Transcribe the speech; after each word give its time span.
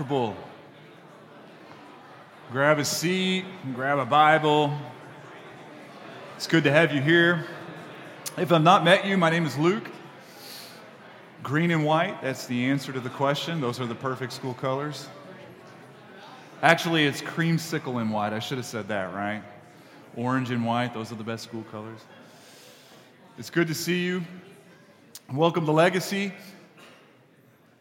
comfortable. 0.00 0.34
Grab 2.50 2.78
a 2.78 2.84
seat, 2.86 3.44
grab 3.74 3.98
a 3.98 4.06
Bible. 4.06 4.72
It's 6.36 6.46
good 6.46 6.64
to 6.64 6.72
have 6.72 6.94
you 6.94 7.02
here. 7.02 7.44
If 8.38 8.50
I've 8.50 8.62
not 8.62 8.82
met 8.82 9.04
you, 9.04 9.18
my 9.18 9.28
name 9.28 9.44
is 9.44 9.58
Luke. 9.58 9.90
Green 11.42 11.70
and 11.70 11.84
white, 11.84 12.22
that's 12.22 12.46
the 12.46 12.64
answer 12.64 12.94
to 12.94 13.00
the 13.00 13.10
question. 13.10 13.60
Those 13.60 13.78
are 13.78 13.84
the 13.84 13.94
perfect 13.94 14.32
school 14.32 14.54
colors. 14.54 15.06
Actually, 16.62 17.04
it's 17.04 17.20
creamsicle 17.20 18.00
and 18.00 18.10
white. 18.10 18.32
I 18.32 18.38
should 18.38 18.56
have 18.56 18.66
said 18.66 18.88
that, 18.88 19.12
right? 19.12 19.42
Orange 20.16 20.50
and 20.50 20.64
white, 20.64 20.94
those 20.94 21.12
are 21.12 21.16
the 21.16 21.24
best 21.24 21.44
school 21.44 21.66
colors. 21.70 22.00
It's 23.36 23.50
good 23.50 23.68
to 23.68 23.74
see 23.74 24.02
you. 24.02 24.22
Welcome 25.30 25.66
to 25.66 25.72
Legacy. 25.72 26.32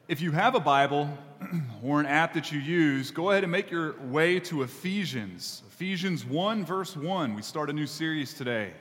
If 0.10 0.20
you 0.20 0.32
have 0.32 0.54
a 0.56 0.60
Bible 0.60 1.18
or 1.84 2.00
an 2.00 2.06
app 2.06 2.34
that 2.34 2.52
you 2.52 2.60
use, 2.60 3.12
go 3.12 3.32
ahead 3.32 3.44
and 3.44 3.52
make 3.52 3.72
your 3.72 4.00
way 4.02 4.40
to 4.42 4.64
Ephesians. 4.64 5.64
Ephesians 5.68 6.26
1, 6.26 6.66
verse 6.66 6.96
1. 6.96 7.34
We 7.34 7.42
start 7.42 7.70
a 7.70 7.74
new 7.74 7.88
series 7.88 8.34
today. 8.34 8.72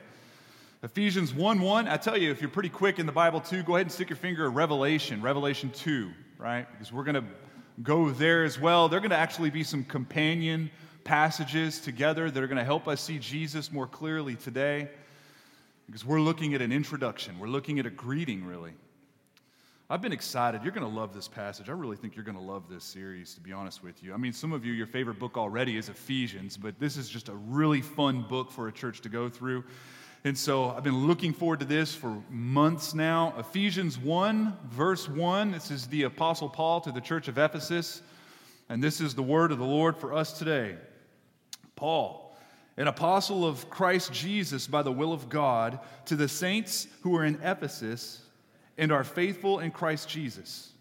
Ephesians 0.83 1.33
1 1.33 1.59
1. 1.59 1.87
I 1.87 1.97
tell 1.97 2.17
you, 2.17 2.31
if 2.31 2.41
you're 2.41 2.49
pretty 2.49 2.69
quick 2.69 2.99
in 2.99 3.05
the 3.05 3.11
Bible 3.11 3.41
too, 3.41 3.63
go 3.63 3.75
ahead 3.75 3.87
and 3.87 3.91
stick 3.91 4.09
your 4.09 4.17
finger 4.17 4.45
at 4.45 4.53
Revelation, 4.53 5.21
Revelation 5.21 5.71
2, 5.71 6.11
right? 6.37 6.67
Because 6.71 6.93
we're 6.93 7.03
going 7.03 7.15
to 7.15 7.25
go 7.83 8.11
there 8.11 8.43
as 8.43 8.59
well. 8.59 8.87
There 8.87 8.97
are 8.97 9.01
going 9.01 9.11
to 9.11 9.17
actually 9.17 9.49
be 9.49 9.63
some 9.63 9.83
companion 9.83 10.69
passages 11.03 11.79
together 11.79 12.29
that 12.29 12.43
are 12.43 12.47
going 12.47 12.57
to 12.57 12.63
help 12.63 12.87
us 12.87 13.01
see 13.01 13.19
Jesus 13.19 13.71
more 13.71 13.87
clearly 13.87 14.35
today. 14.35 14.89
Because 15.85 16.05
we're 16.05 16.21
looking 16.21 16.53
at 16.53 16.61
an 16.61 16.71
introduction, 16.71 17.39
we're 17.39 17.47
looking 17.47 17.79
at 17.79 17.85
a 17.85 17.89
greeting, 17.89 18.45
really. 18.45 18.73
I've 19.91 20.03
been 20.03 20.13
excited. 20.13 20.61
You're 20.61 20.71
going 20.71 20.87
to 20.87 20.99
love 20.99 21.15
this 21.15 21.27
passage. 21.27 21.67
I 21.67 21.71
really 21.71 21.95
think 21.95 22.15
you're 22.15 22.23
going 22.23 22.37
to 22.37 22.43
love 22.43 22.69
this 22.69 22.83
series, 22.83 23.33
to 23.33 23.41
be 23.41 23.51
honest 23.51 23.81
with 23.81 24.03
you. 24.03 24.13
I 24.13 24.17
mean, 24.17 24.33
some 24.33 24.51
of 24.51 24.63
you, 24.63 24.71
your 24.71 24.85
favorite 24.85 25.17
book 25.17 25.35
already 25.35 25.77
is 25.77 25.89
Ephesians, 25.89 26.57
but 26.57 26.79
this 26.79 26.95
is 26.95 27.09
just 27.09 27.27
a 27.27 27.33
really 27.33 27.81
fun 27.81 28.21
book 28.21 28.51
for 28.51 28.67
a 28.67 28.71
church 28.71 29.01
to 29.01 29.09
go 29.09 29.29
through. 29.29 29.63
And 30.25 30.37
so 30.37 30.69
I've 30.69 30.83
been 30.83 31.07
looking 31.07 31.33
forward 31.33 31.61
to 31.61 31.65
this 31.65 31.95
for 31.95 32.21
months 32.29 32.93
now. 32.93 33.33
Ephesians 33.39 33.97
1, 33.97 34.55
verse 34.65 35.09
1. 35.09 35.53
This 35.53 35.71
is 35.71 35.87
the 35.87 36.03
Apostle 36.03 36.49
Paul 36.49 36.81
to 36.81 36.91
the 36.91 37.01
church 37.01 37.27
of 37.27 37.39
Ephesus. 37.39 38.03
And 38.69 38.83
this 38.83 39.01
is 39.01 39.15
the 39.15 39.23
word 39.23 39.51
of 39.51 39.57
the 39.57 39.65
Lord 39.65 39.97
for 39.97 40.13
us 40.13 40.37
today. 40.37 40.75
Paul, 41.75 42.37
an 42.77 42.87
apostle 42.87 43.43
of 43.43 43.71
Christ 43.71 44.13
Jesus 44.13 44.67
by 44.67 44.83
the 44.83 44.91
will 44.91 45.13
of 45.13 45.29
God, 45.29 45.79
to 46.05 46.15
the 46.15 46.29
saints 46.29 46.85
who 47.01 47.15
are 47.15 47.25
in 47.25 47.39
Ephesus 47.41 48.21
and 48.79 48.91
are 48.93 49.03
faithful 49.03 49.59
in 49.59 49.69
Christ 49.69 50.09
Jesus. 50.09 50.71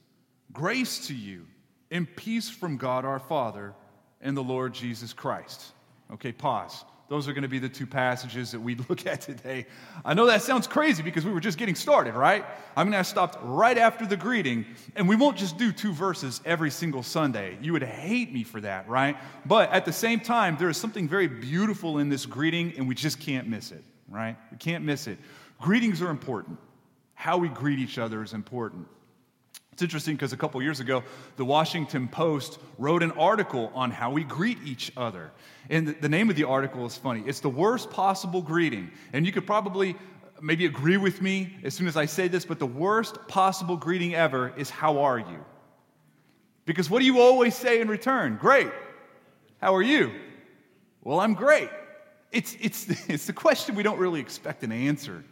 Grace 0.52 1.08
to 1.08 1.14
you 1.14 1.44
and 1.91 2.06
peace 2.16 2.48
from 2.48 2.77
God 2.77 3.04
our 3.04 3.18
Father 3.18 3.74
and 4.20 4.36
the 4.36 4.42
Lord 4.42 4.72
Jesus 4.72 5.12
Christ. 5.12 5.72
Okay, 6.12 6.32
pause. 6.32 6.84
Those 7.08 7.26
are 7.26 7.32
going 7.32 7.42
to 7.42 7.48
be 7.48 7.58
the 7.58 7.69
two 7.69 7.86
passages 7.86 8.52
that 8.52 8.60
we 8.60 8.74
look 8.88 9.04
at 9.06 9.20
today. 9.20 9.66
I 10.04 10.14
know 10.14 10.26
that 10.26 10.42
sounds 10.42 10.69
crazy 10.69 11.02
because 11.02 11.24
we 11.24 11.32
were 11.32 11.41
just 11.41 11.58
getting 11.58 11.74
started, 11.74 12.14
right? 12.14 12.44
I 12.76 12.84
mean, 12.84 12.94
I 12.94 13.02
stopped 13.02 13.38
right 13.42 13.76
after 13.76 14.06
the 14.06 14.16
greeting, 14.16 14.64
and 14.94 15.08
we 15.08 15.16
won't 15.16 15.36
just 15.36 15.58
do 15.58 15.72
two 15.72 15.92
verses 15.92 16.41
every 16.44 16.70
single 16.70 17.02
Sunday. 17.02 17.58
You 17.60 17.72
would 17.72 17.82
hate 17.82 18.32
me 18.32 18.44
for 18.44 18.60
that, 18.60 18.88
right? 18.88 19.16
But 19.44 19.72
at 19.72 19.84
the 19.84 19.92
same 19.92 20.20
time, 20.20 20.56
there 20.56 20.69
is 20.69 20.76
something 20.76 21.08
very 21.08 21.26
beautiful 21.26 21.98
in 21.98 22.08
this 22.08 22.26
greeting, 22.26 22.74
and 22.76 22.86
we 22.86 22.94
just 22.94 23.19
can't 23.19 23.48
miss 23.48 23.72
it, 23.72 23.82
right? 24.08 24.36
We 24.52 24.58
can't 24.58 24.84
miss 24.84 25.08
it. 25.08 25.19
Greetings 25.60 26.00
are 26.00 26.10
important. 26.10 26.58
How 27.19 27.36
we 27.36 27.48
greet 27.48 27.80
each 27.80 27.98
other 27.98 28.22
is 28.22 28.33
important. 28.33 28.86
It's 29.72 29.83
interesting 29.83 30.14
because 30.14 30.33
a 30.33 30.36
couple 30.36 30.62
years 30.62 30.78
ago, 30.78 31.02
the 31.36 31.44
Washington 31.44 32.06
Post 32.06 32.60
wrote 32.78 33.02
an 33.02 33.10
article 33.10 33.72
on 33.75 33.91
how 33.91 34.12
we 34.12 34.22
greet 34.22 34.58
each 34.64 34.92
other. 34.97 35.33
And 35.69 35.97
the 36.00 36.08
name 36.08 36.30
of 36.30 36.36
the 36.36 36.44
article 36.44 36.86
is 36.86 36.97
funny. 36.97 37.25
It's 37.27 37.41
the 37.41 37.48
worst 37.48 37.91
possible 37.91 38.41
greeting. 38.41 38.92
And 39.12 39.27
you 39.27 39.33
could 39.33 39.48
probably 39.48 39.97
maybe 40.41 40.65
agree 40.65 40.97
with 40.97 41.20
me 41.20 41.56
as 41.65 41.75
soon 41.75 41.88
as 41.88 41.97
I 41.97 42.06
say 42.06 42.28
this, 42.28 42.44
but 42.44 42.60
the 42.60 42.66
worst 42.66 43.19
possible 43.26 43.76
greeting 43.76 44.15
ever 44.15 44.54
is, 44.56 44.71
How 44.71 45.00
are 45.00 45.19
you? 45.19 45.44
Because 46.66 46.88
what 46.88 47.00
do 47.00 47.04
you 47.04 47.21
always 47.21 47.56
say 47.56 47.81
in 47.81 47.88
return? 47.88 48.38
Great. 48.41 48.71
How 49.60 49.75
are 49.75 49.82
you? 49.82 50.12
Well, 51.03 51.19
I'm 51.19 51.34
great. 51.34 51.71
It's, 52.31 52.56
it's, 52.60 52.88
it's 53.09 53.26
the 53.26 53.32
question 53.32 53.75
we 53.75 53.82
don't 53.82 53.98
really 53.98 54.21
expect 54.21 54.62
an 54.62 54.71
answer 54.71 55.25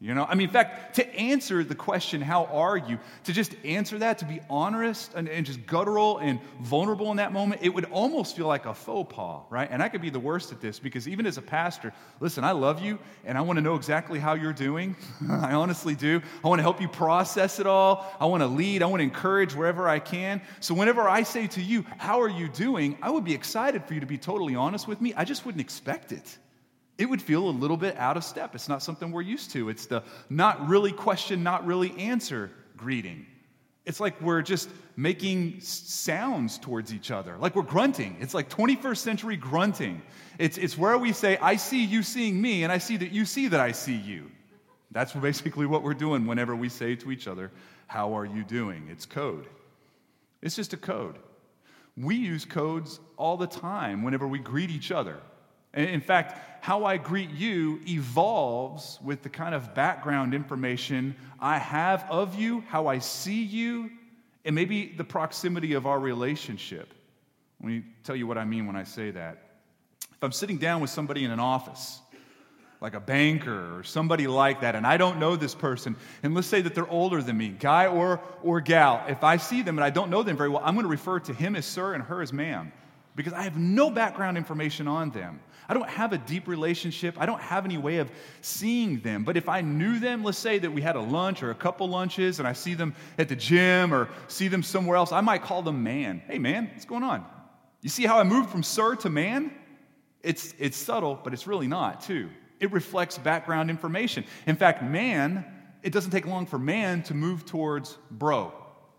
you 0.00 0.14
know, 0.14 0.24
I 0.28 0.36
mean, 0.36 0.46
in 0.46 0.52
fact, 0.52 0.94
to 0.96 1.14
answer 1.16 1.64
the 1.64 1.74
question, 1.74 2.20
how 2.20 2.44
are 2.44 2.76
you, 2.76 3.00
to 3.24 3.32
just 3.32 3.56
answer 3.64 3.98
that, 3.98 4.18
to 4.18 4.24
be 4.26 4.40
honest 4.48 5.12
and, 5.14 5.28
and, 5.28 5.44
just 5.44 5.66
guttural 5.66 6.18
and 6.18 6.38
vulnerable 6.60 7.10
in 7.10 7.16
that 7.16 7.32
moment, 7.32 7.62
it 7.64 7.70
would 7.70 7.86
almost 7.86 8.36
feel 8.36 8.46
like 8.46 8.66
a 8.66 8.74
faux 8.74 9.12
pas, 9.12 9.42
right? 9.50 9.68
And 9.68 9.82
I 9.82 9.88
could 9.88 10.00
be 10.00 10.10
the 10.10 10.20
worst 10.20 10.52
at 10.52 10.60
this 10.60 10.78
because 10.78 11.08
even 11.08 11.26
as 11.26 11.36
a 11.36 11.42
pastor, 11.42 11.92
listen, 12.20 12.44
I 12.44 12.52
love 12.52 12.80
you 12.80 13.00
and 13.24 13.36
I 13.36 13.40
want 13.40 13.56
to 13.56 13.60
know 13.60 13.74
exactly 13.74 14.20
how 14.20 14.34
you're 14.34 14.52
doing. 14.52 14.94
I 15.28 15.54
honestly 15.54 15.96
do. 15.96 16.22
I 16.44 16.48
want 16.48 16.60
to 16.60 16.62
help 16.62 16.80
you 16.80 16.86
process 16.86 17.58
it 17.58 17.66
all. 17.66 18.06
I 18.20 18.26
want 18.26 18.44
to 18.44 18.46
lead. 18.46 18.84
I 18.84 18.86
want 18.86 19.00
to 19.00 19.04
encourage 19.04 19.56
wherever 19.56 19.88
I 19.88 19.98
can. 19.98 20.40
So 20.60 20.74
whenever 20.74 21.08
I 21.08 21.24
say 21.24 21.48
to 21.48 21.60
you, 21.60 21.84
how 21.96 22.20
are 22.20 22.28
you 22.28 22.48
doing? 22.48 22.96
I 23.02 23.10
would 23.10 23.24
be 23.24 23.34
excited 23.34 23.84
for 23.84 23.94
you 23.94 24.00
to 24.00 24.06
be 24.06 24.18
totally 24.18 24.54
honest 24.54 24.86
with 24.86 25.00
me. 25.00 25.12
I 25.14 25.24
just 25.24 25.44
wouldn't 25.44 25.60
expect 25.60 26.12
it 26.12 26.38
it 26.98 27.08
would 27.08 27.22
feel 27.22 27.48
a 27.48 27.50
little 27.50 27.76
bit 27.76 27.96
out 27.96 28.16
of 28.16 28.24
step. 28.24 28.56
It's 28.56 28.68
not 28.68 28.82
something 28.82 29.12
we're 29.12 29.22
used 29.22 29.52
to. 29.52 29.68
It's 29.68 29.86
the 29.86 30.02
not 30.28 30.68
really 30.68 30.92
question, 30.92 31.44
not 31.44 31.64
really 31.64 31.96
answer 31.96 32.50
greeting. 32.76 33.24
It's 33.86 34.00
like 34.00 34.20
we're 34.20 34.42
just 34.42 34.68
making 34.96 35.60
sounds 35.60 36.58
towards 36.58 36.92
each 36.92 37.10
other, 37.10 37.38
like 37.38 37.54
we're 37.54 37.62
grunting. 37.62 38.16
It's 38.20 38.34
like 38.34 38.50
21st 38.50 38.98
century 38.98 39.36
grunting. 39.36 40.02
It's, 40.38 40.58
it's 40.58 40.76
where 40.76 40.98
we 40.98 41.12
say, 41.12 41.38
I 41.38 41.56
see 41.56 41.84
you 41.84 42.02
seeing 42.02 42.40
me, 42.42 42.64
and 42.64 42.72
I 42.72 42.78
see 42.78 42.98
that 42.98 43.12
you 43.12 43.24
see 43.24 43.48
that 43.48 43.60
I 43.60 43.72
see 43.72 43.96
you. 43.96 44.30
That's 44.90 45.12
basically 45.12 45.66
what 45.66 45.82
we're 45.82 45.94
doing 45.94 46.26
whenever 46.26 46.54
we 46.54 46.68
say 46.68 46.96
to 46.96 47.12
each 47.12 47.28
other, 47.28 47.50
How 47.86 48.18
are 48.18 48.26
you 48.26 48.42
doing? 48.42 48.88
It's 48.90 49.06
code. 49.06 49.46
It's 50.42 50.56
just 50.56 50.72
a 50.72 50.76
code. 50.76 51.18
We 51.96 52.16
use 52.16 52.44
codes 52.44 53.00
all 53.16 53.36
the 53.36 53.46
time 53.46 54.02
whenever 54.02 54.26
we 54.26 54.38
greet 54.38 54.70
each 54.70 54.90
other. 54.90 55.18
In 55.74 56.00
fact, 56.00 56.64
how 56.64 56.84
I 56.84 56.96
greet 56.96 57.30
you 57.30 57.80
evolves 57.86 58.98
with 59.02 59.22
the 59.22 59.28
kind 59.28 59.54
of 59.54 59.74
background 59.74 60.34
information 60.34 61.14
I 61.38 61.58
have 61.58 62.04
of 62.10 62.34
you, 62.34 62.64
how 62.68 62.86
I 62.86 62.98
see 62.98 63.42
you, 63.42 63.90
and 64.44 64.54
maybe 64.54 64.92
the 64.96 65.04
proximity 65.04 65.74
of 65.74 65.86
our 65.86 65.98
relationship. 65.98 66.92
Let 67.60 67.68
me 67.68 67.84
tell 68.04 68.16
you 68.16 68.26
what 68.26 68.38
I 68.38 68.44
mean 68.44 68.66
when 68.66 68.76
I 68.76 68.84
say 68.84 69.10
that. 69.10 69.38
If 70.00 70.22
I'm 70.24 70.32
sitting 70.32 70.58
down 70.58 70.80
with 70.80 70.90
somebody 70.90 71.24
in 71.24 71.30
an 71.30 71.40
office, 71.40 72.00
like 72.80 72.94
a 72.94 73.00
banker 73.00 73.76
or 73.76 73.84
somebody 73.84 74.26
like 74.26 74.62
that, 74.62 74.74
and 74.74 74.86
I 74.86 74.96
don't 74.96 75.18
know 75.18 75.36
this 75.36 75.54
person, 75.54 75.96
and 76.22 76.34
let's 76.34 76.46
say 76.46 76.60
that 76.62 76.74
they're 76.74 76.88
older 76.88 77.22
than 77.22 77.36
me, 77.36 77.48
guy 77.48 77.88
or, 77.88 78.20
or 78.42 78.60
gal, 78.60 79.04
if 79.08 79.22
I 79.22 79.36
see 79.36 79.62
them 79.62 79.78
and 79.78 79.84
I 79.84 79.90
don't 79.90 80.10
know 80.10 80.22
them 80.22 80.36
very 80.36 80.48
well, 80.48 80.62
I'm 80.64 80.74
going 80.74 80.84
to 80.84 80.90
refer 80.90 81.20
to 81.20 81.34
him 81.34 81.56
as 81.56 81.66
sir 81.66 81.94
and 81.94 82.02
her 82.04 82.22
as 82.22 82.32
ma'am 82.32 82.72
because 83.18 83.32
I 83.32 83.42
have 83.42 83.56
no 83.56 83.90
background 83.90 84.36
information 84.36 84.86
on 84.86 85.10
them. 85.10 85.40
I 85.68 85.74
don't 85.74 85.88
have 85.88 86.14
a 86.14 86.18
deep 86.18 86.48
relationship. 86.48 87.16
I 87.18 87.26
don't 87.26 87.40
have 87.40 87.66
any 87.66 87.76
way 87.76 87.98
of 87.98 88.10
seeing 88.40 89.00
them. 89.00 89.24
But 89.24 89.36
if 89.36 89.48
I 89.48 89.60
knew 89.60 89.98
them, 89.98 90.24
let's 90.24 90.38
say 90.38 90.58
that 90.58 90.70
we 90.70 90.80
had 90.80 90.96
a 90.96 91.00
lunch 91.00 91.42
or 91.42 91.50
a 91.50 91.54
couple 91.54 91.86
lunches 91.88 92.38
and 92.38 92.48
I 92.48 92.54
see 92.54 92.72
them 92.72 92.94
at 93.18 93.28
the 93.28 93.36
gym 93.36 93.92
or 93.92 94.08
see 94.28 94.48
them 94.48 94.62
somewhere 94.62 94.96
else, 94.96 95.12
I 95.12 95.20
might 95.20 95.42
call 95.42 95.60
them 95.62 95.82
man. 95.82 96.22
Hey, 96.26 96.38
man, 96.38 96.70
what's 96.72 96.86
going 96.86 97.02
on? 97.02 97.24
You 97.82 97.90
see 97.90 98.06
how 98.06 98.18
I 98.18 98.24
moved 98.24 98.48
from 98.48 98.62
sir 98.62 98.96
to 98.96 99.10
man? 99.10 99.52
It's, 100.22 100.54
it's 100.58 100.76
subtle, 100.76 101.20
but 101.22 101.32
it's 101.34 101.46
really 101.46 101.68
not, 101.68 102.00
too. 102.00 102.30
It 102.60 102.72
reflects 102.72 103.18
background 103.18 103.70
information. 103.70 104.24
In 104.46 104.56
fact, 104.56 104.82
man, 104.82 105.44
it 105.82 105.92
doesn't 105.92 106.10
take 106.10 106.26
long 106.26 106.46
for 106.46 106.58
man 106.58 107.02
to 107.04 107.14
move 107.14 107.44
towards 107.44 107.96
bro, 108.10 108.52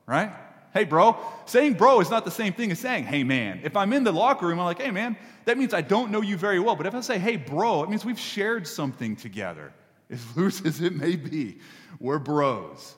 right? 0.06 0.32
Hey, 0.74 0.84
bro. 0.84 1.18
Saying 1.46 1.74
bro 1.74 2.00
is 2.00 2.10
not 2.10 2.26
the 2.26 2.32
same 2.32 2.54
thing 2.54 2.72
as 2.72 2.80
saying, 2.80 3.06
hey, 3.06 3.24
man. 3.24 3.62
If 3.64 3.76
I'm 3.76 3.92
in 3.94 4.04
the 4.04 4.12
locker 4.12 4.48
room, 4.48 4.60
I'm 4.60 4.66
like, 4.66 4.82
hey, 4.82 4.92
man, 4.92 5.18
that 5.46 5.58
means 5.58 5.74
I 5.74 5.82
don't 5.82 6.12
know 6.12 6.22
you 6.22 6.38
very 6.38 6.60
well. 6.60 6.76
But 6.76 6.86
if 6.86 6.94
I 6.94 7.02
say, 7.02 7.18
hey, 7.18 7.38
bro, 7.38 7.84
it 7.84 7.90
means 7.90 8.06
we've 8.06 8.20
shared 8.20 8.68
something 8.68 9.16
together. 9.16 9.74
As 10.10 10.24
loose 10.38 10.64
as 10.66 10.82
it 10.82 10.96
may 10.96 11.16
be, 11.16 11.60
we're 12.00 12.20
bros. 12.20 12.96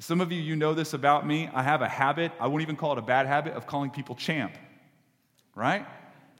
Some 0.00 0.20
of 0.20 0.30
you, 0.30 0.40
you 0.40 0.54
know 0.54 0.74
this 0.74 0.92
about 0.94 1.26
me. 1.26 1.48
I 1.52 1.62
have 1.62 1.82
a 1.82 1.88
habit, 1.88 2.32
I 2.38 2.46
won't 2.46 2.62
even 2.62 2.76
call 2.76 2.92
it 2.92 2.98
a 2.98 3.02
bad 3.02 3.26
habit, 3.26 3.54
of 3.54 3.66
calling 3.66 3.90
people 3.90 4.14
champ, 4.14 4.56
right? 5.56 5.84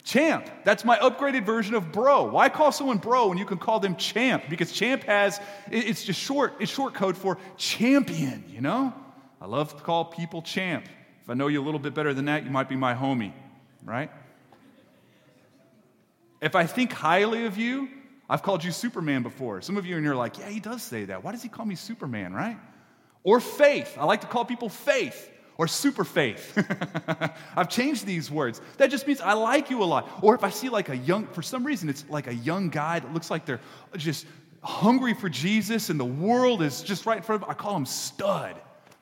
Champ. 0.04 0.48
That's 0.64 0.84
my 0.84 0.96
upgraded 0.98 1.44
version 1.44 1.74
of 1.74 1.90
bro. 1.90 2.22
Why 2.22 2.50
call 2.50 2.70
someone 2.70 2.98
bro 2.98 3.26
when 3.26 3.36
you 3.36 3.44
can 3.44 3.58
call 3.58 3.80
them 3.80 3.96
champ? 3.96 4.44
Because 4.48 4.70
champ 4.70 5.02
has, 5.04 5.40
it's 5.72 6.04
just 6.04 6.20
short, 6.20 6.54
it's 6.60 6.70
short 6.70 6.94
code 6.94 7.16
for 7.16 7.36
champion, 7.56 8.44
you 8.48 8.60
know? 8.60 8.94
I 9.40 9.46
love 9.46 9.76
to 9.76 9.82
call 9.82 10.04
people 10.04 10.42
champ. 10.42 10.86
If 11.22 11.30
I 11.30 11.34
know 11.34 11.48
you 11.48 11.62
a 11.62 11.64
little 11.64 11.80
bit 11.80 11.94
better 11.94 12.12
than 12.14 12.24
that, 12.26 12.44
you 12.44 12.50
might 12.50 12.68
be 12.68 12.76
my 12.76 12.94
homie, 12.94 13.32
right? 13.84 14.10
If 16.40 16.54
I 16.54 16.66
think 16.66 16.92
highly 16.92 17.46
of 17.46 17.58
you, 17.58 17.88
I've 18.30 18.42
called 18.42 18.62
you 18.62 18.72
Superman 18.72 19.22
before. 19.22 19.60
Some 19.62 19.76
of 19.76 19.86
you 19.86 19.96
and 19.96 20.04
you're 20.04 20.16
like, 20.16 20.38
yeah, 20.38 20.48
he 20.48 20.60
does 20.60 20.82
say 20.82 21.04
that. 21.06 21.24
Why 21.24 21.32
does 21.32 21.42
he 21.42 21.48
call 21.48 21.66
me 21.66 21.74
Superman, 21.74 22.32
right? 22.32 22.58
Or 23.24 23.40
faith. 23.40 23.96
I 23.98 24.04
like 24.04 24.20
to 24.20 24.26
call 24.26 24.44
people 24.44 24.68
faith. 24.68 25.30
or 25.58 25.66
super 25.66 26.04
faith. 26.04 26.56
I've 27.56 27.68
changed 27.68 28.06
these 28.06 28.30
words. 28.30 28.60
That 28.76 28.92
just 28.92 29.08
means 29.08 29.20
I 29.20 29.32
like 29.32 29.70
you 29.70 29.82
a 29.82 29.84
lot. 29.84 30.08
Or 30.22 30.36
if 30.36 30.44
I 30.44 30.50
see 30.50 30.68
like 30.68 30.88
a 30.88 30.96
young, 30.96 31.26
for 31.26 31.42
some 31.42 31.64
reason, 31.64 31.88
it's 31.88 32.04
like 32.08 32.28
a 32.28 32.34
young 32.34 32.68
guy 32.68 33.00
that 33.00 33.12
looks 33.12 33.28
like 33.28 33.44
they're 33.44 33.60
just 33.96 34.26
hungry 34.62 35.14
for 35.14 35.28
Jesus 35.28 35.90
and 35.90 35.98
the 35.98 36.04
world 36.04 36.62
is 36.62 36.80
just 36.82 37.06
right 37.06 37.16
in 37.16 37.22
front 37.24 37.42
of 37.42 37.48
them, 37.48 37.50
I 37.50 37.60
call 37.60 37.74
them 37.74 37.86
stud, 37.86 38.56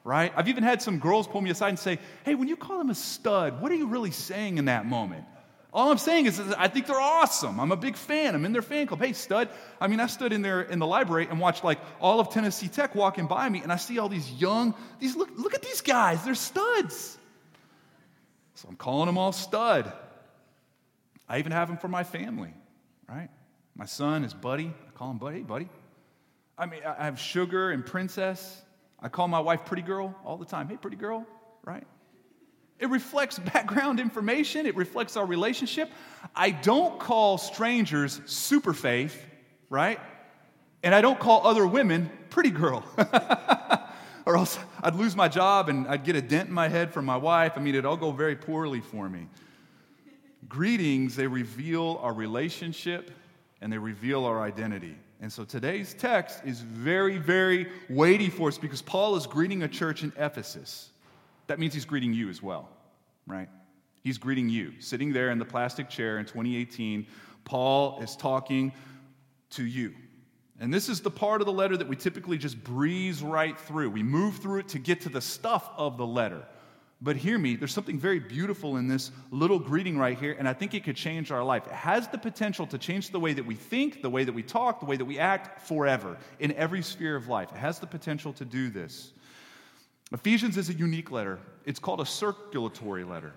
right? 0.06 0.32
I've 0.36 0.48
even 0.48 0.62
had 0.62 0.80
some 0.80 1.00
girls 1.00 1.26
pull 1.26 1.40
me 1.40 1.50
aside 1.50 1.70
and 1.70 1.78
say, 1.78 1.98
hey, 2.24 2.36
when 2.36 2.46
you 2.46 2.56
call 2.56 2.80
him 2.80 2.90
a 2.90 2.94
stud, 2.94 3.60
what 3.60 3.72
are 3.72 3.74
you 3.74 3.88
really 3.88 4.12
saying 4.12 4.56
in 4.56 4.66
that 4.66 4.86
moment? 4.86 5.24
All 5.72 5.90
I'm 5.90 5.98
saying 5.98 6.26
is, 6.26 6.40
I 6.56 6.68
think 6.68 6.86
they're 6.86 6.98
awesome. 6.98 7.58
I'm 7.58 7.72
a 7.72 7.76
big 7.76 7.96
fan. 7.96 8.34
I'm 8.36 8.44
in 8.44 8.52
their 8.52 8.62
fan 8.62 8.86
club. 8.86 9.00
Hey, 9.00 9.12
stud. 9.12 9.48
I 9.80 9.88
mean, 9.88 9.98
I 9.98 10.06
stood 10.06 10.32
in 10.32 10.42
there 10.42 10.62
in 10.62 10.78
the 10.78 10.86
library 10.86 11.26
and 11.28 11.40
watched 11.40 11.64
like 11.64 11.80
all 12.00 12.20
of 12.20 12.30
Tennessee 12.30 12.68
Tech 12.68 12.94
walking 12.94 13.26
by 13.26 13.48
me, 13.48 13.60
and 13.62 13.72
I 13.72 13.76
see 13.76 13.98
all 13.98 14.08
these 14.08 14.30
young, 14.32 14.74
these 15.00 15.16
look, 15.16 15.28
look 15.36 15.54
at 15.54 15.62
these 15.62 15.80
guys. 15.80 16.24
They're 16.24 16.36
studs. 16.36 17.18
So 18.54 18.68
I'm 18.68 18.76
calling 18.76 19.06
them 19.06 19.18
all 19.18 19.32
stud. 19.32 19.92
I 21.28 21.40
even 21.40 21.50
have 21.50 21.66
them 21.66 21.78
for 21.78 21.88
my 21.88 22.04
family, 22.04 22.54
right? 23.08 23.28
My 23.74 23.86
son 23.86 24.22
is 24.22 24.32
Buddy. 24.32 24.72
I 24.88 24.90
call 24.92 25.10
him 25.10 25.18
Buddy. 25.18 25.42
Buddy. 25.42 25.68
I 26.56 26.66
mean, 26.66 26.80
I 26.86 27.04
have 27.04 27.18
Sugar 27.18 27.72
and 27.72 27.84
Princess. 27.84 28.62
I 29.06 29.08
call 29.08 29.28
my 29.28 29.38
wife 29.38 29.64
Pretty 29.64 29.82
Girl 29.84 30.12
all 30.24 30.36
the 30.36 30.44
time. 30.44 30.68
Hey, 30.68 30.76
Pretty 30.76 30.96
Girl, 30.96 31.24
right? 31.64 31.86
It 32.80 32.90
reflects 32.90 33.38
background 33.54 34.00
information, 34.00 34.66
it 34.66 34.74
reflects 34.74 35.16
our 35.16 35.24
relationship. 35.24 35.92
I 36.34 36.50
don't 36.50 36.98
call 36.98 37.38
strangers 37.38 38.20
super 38.26 38.72
faith, 38.72 39.24
right? 39.70 40.00
And 40.82 40.92
I 40.92 41.02
don't 41.02 41.20
call 41.20 41.46
other 41.46 41.64
women 41.64 42.10
pretty 42.30 42.50
girl. 42.50 42.82
or 44.26 44.36
else 44.36 44.58
I'd 44.82 44.96
lose 44.96 45.14
my 45.14 45.28
job 45.28 45.68
and 45.68 45.86
I'd 45.86 46.02
get 46.02 46.16
a 46.16 46.22
dent 46.22 46.48
in 46.48 46.54
my 46.54 46.66
head 46.66 46.92
from 46.92 47.04
my 47.04 47.16
wife. 47.16 47.52
I 47.54 47.60
mean, 47.60 47.76
it'd 47.76 47.86
all 47.86 47.96
go 47.96 48.10
very 48.10 48.34
poorly 48.34 48.80
for 48.80 49.08
me. 49.08 49.28
Greetings, 50.48 51.14
they 51.14 51.28
reveal 51.28 52.00
our 52.02 52.12
relationship 52.12 53.12
and 53.60 53.72
they 53.72 53.78
reveal 53.78 54.24
our 54.24 54.42
identity. 54.42 54.96
And 55.20 55.32
so 55.32 55.44
today's 55.44 55.94
text 55.94 56.42
is 56.44 56.60
very, 56.60 57.18
very 57.18 57.68
weighty 57.88 58.28
for 58.28 58.48
us 58.48 58.58
because 58.58 58.82
Paul 58.82 59.16
is 59.16 59.26
greeting 59.26 59.62
a 59.62 59.68
church 59.68 60.02
in 60.02 60.12
Ephesus. 60.18 60.90
That 61.46 61.58
means 61.58 61.72
he's 61.72 61.84
greeting 61.84 62.12
you 62.12 62.28
as 62.28 62.42
well, 62.42 62.68
right? 63.26 63.48
He's 64.02 64.18
greeting 64.18 64.48
you. 64.48 64.72
Sitting 64.78 65.12
there 65.12 65.30
in 65.30 65.38
the 65.38 65.44
plastic 65.44 65.88
chair 65.88 66.18
in 66.18 66.26
2018, 66.26 67.06
Paul 67.44 68.00
is 68.02 68.14
talking 68.14 68.72
to 69.50 69.64
you. 69.64 69.94
And 70.60 70.72
this 70.72 70.88
is 70.88 71.00
the 71.00 71.10
part 71.10 71.40
of 71.40 71.46
the 71.46 71.52
letter 71.52 71.76
that 71.76 71.88
we 71.88 71.96
typically 71.96 72.38
just 72.38 72.62
breeze 72.62 73.22
right 73.22 73.58
through. 73.58 73.90
We 73.90 74.02
move 74.02 74.36
through 74.38 74.60
it 74.60 74.68
to 74.68 74.78
get 74.78 75.00
to 75.02 75.08
the 75.08 75.20
stuff 75.20 75.70
of 75.76 75.96
the 75.96 76.06
letter. 76.06 76.44
But 77.02 77.16
hear 77.16 77.36
me, 77.36 77.56
there's 77.56 77.74
something 77.74 77.98
very 77.98 78.18
beautiful 78.18 78.78
in 78.78 78.88
this 78.88 79.10
little 79.30 79.58
greeting 79.58 79.98
right 79.98 80.18
here, 80.18 80.34
and 80.38 80.48
I 80.48 80.54
think 80.54 80.72
it 80.72 80.84
could 80.84 80.96
change 80.96 81.30
our 81.30 81.44
life. 81.44 81.66
It 81.66 81.72
has 81.72 82.08
the 82.08 82.16
potential 82.16 82.66
to 82.68 82.78
change 82.78 83.10
the 83.10 83.20
way 83.20 83.34
that 83.34 83.44
we 83.44 83.54
think, 83.54 84.00
the 84.00 84.08
way 84.08 84.24
that 84.24 84.32
we 84.32 84.42
talk, 84.42 84.80
the 84.80 84.86
way 84.86 84.96
that 84.96 85.04
we 85.04 85.18
act 85.18 85.60
forever 85.68 86.16
in 86.38 86.52
every 86.52 86.80
sphere 86.80 87.14
of 87.14 87.28
life. 87.28 87.50
It 87.52 87.58
has 87.58 87.80
the 87.80 87.86
potential 87.86 88.32
to 88.34 88.46
do 88.46 88.70
this. 88.70 89.12
Ephesians 90.10 90.56
is 90.56 90.70
a 90.70 90.74
unique 90.74 91.10
letter. 91.10 91.38
It's 91.66 91.80
called 91.80 92.00
a 92.00 92.06
circulatory 92.06 93.04
letter, 93.04 93.34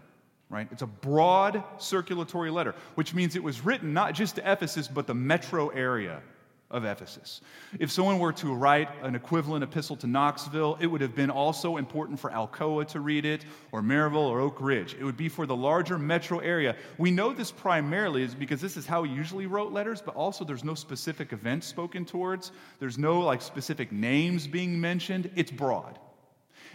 right? 0.49 0.69
It's 0.71 0.83
a 0.83 0.87
broad 0.87 1.61
circulatory 1.79 2.51
letter, 2.51 2.75
which 2.95 3.13
means 3.13 3.35
it 3.35 3.43
was 3.43 3.65
written 3.65 3.93
not 3.93 4.13
just 4.13 4.35
to 4.35 4.51
Ephesus, 4.51 4.87
but 4.87 5.05
the 5.05 5.15
metro 5.15 5.67
area 5.69 6.21
of 6.71 6.85
Ephesus. 6.85 7.41
If 7.79 7.91
someone 7.91 8.19
were 8.19 8.33
to 8.33 8.53
write 8.53 8.89
an 9.01 9.15
equivalent 9.15 9.63
epistle 9.63 9.95
to 9.97 10.07
Knoxville, 10.07 10.77
it 10.79 10.85
would 10.85 11.01
have 11.01 11.15
been 11.15 11.31
also 11.31 11.77
important 11.77 12.19
for 12.19 12.29
Alcoa 12.29 12.87
to 12.89 12.99
read 12.99 13.25
it, 13.25 13.43
or 13.71 13.81
Maryville, 13.81 14.29
or 14.29 14.39
Oak 14.39 14.61
Ridge. 14.61 14.95
It 14.99 15.03
would 15.03 15.17
be 15.17 15.29
for 15.29 15.47
the 15.47 15.55
larger 15.55 15.97
metro 15.97 16.39
area. 16.39 16.75
We 16.99 17.09
know 17.09 17.33
this 17.33 17.51
primarily 17.51 18.21
is 18.21 18.35
because 18.35 18.61
this 18.61 18.77
is 18.77 18.85
how 18.85 19.03
he 19.03 19.11
usually 19.11 19.47
wrote 19.47 19.71
letters, 19.71 20.01
but 20.01 20.15
also 20.15 20.45
there's 20.45 20.63
no 20.63 20.75
specific 20.75 21.33
events 21.33 21.65
spoken 21.65 22.05
towards. 22.05 22.51
There's 22.79 22.99
no 22.99 23.19
like 23.21 23.41
specific 23.41 23.91
names 23.91 24.45
being 24.45 24.79
mentioned. 24.79 25.31
It's 25.35 25.51
broad. 25.51 25.97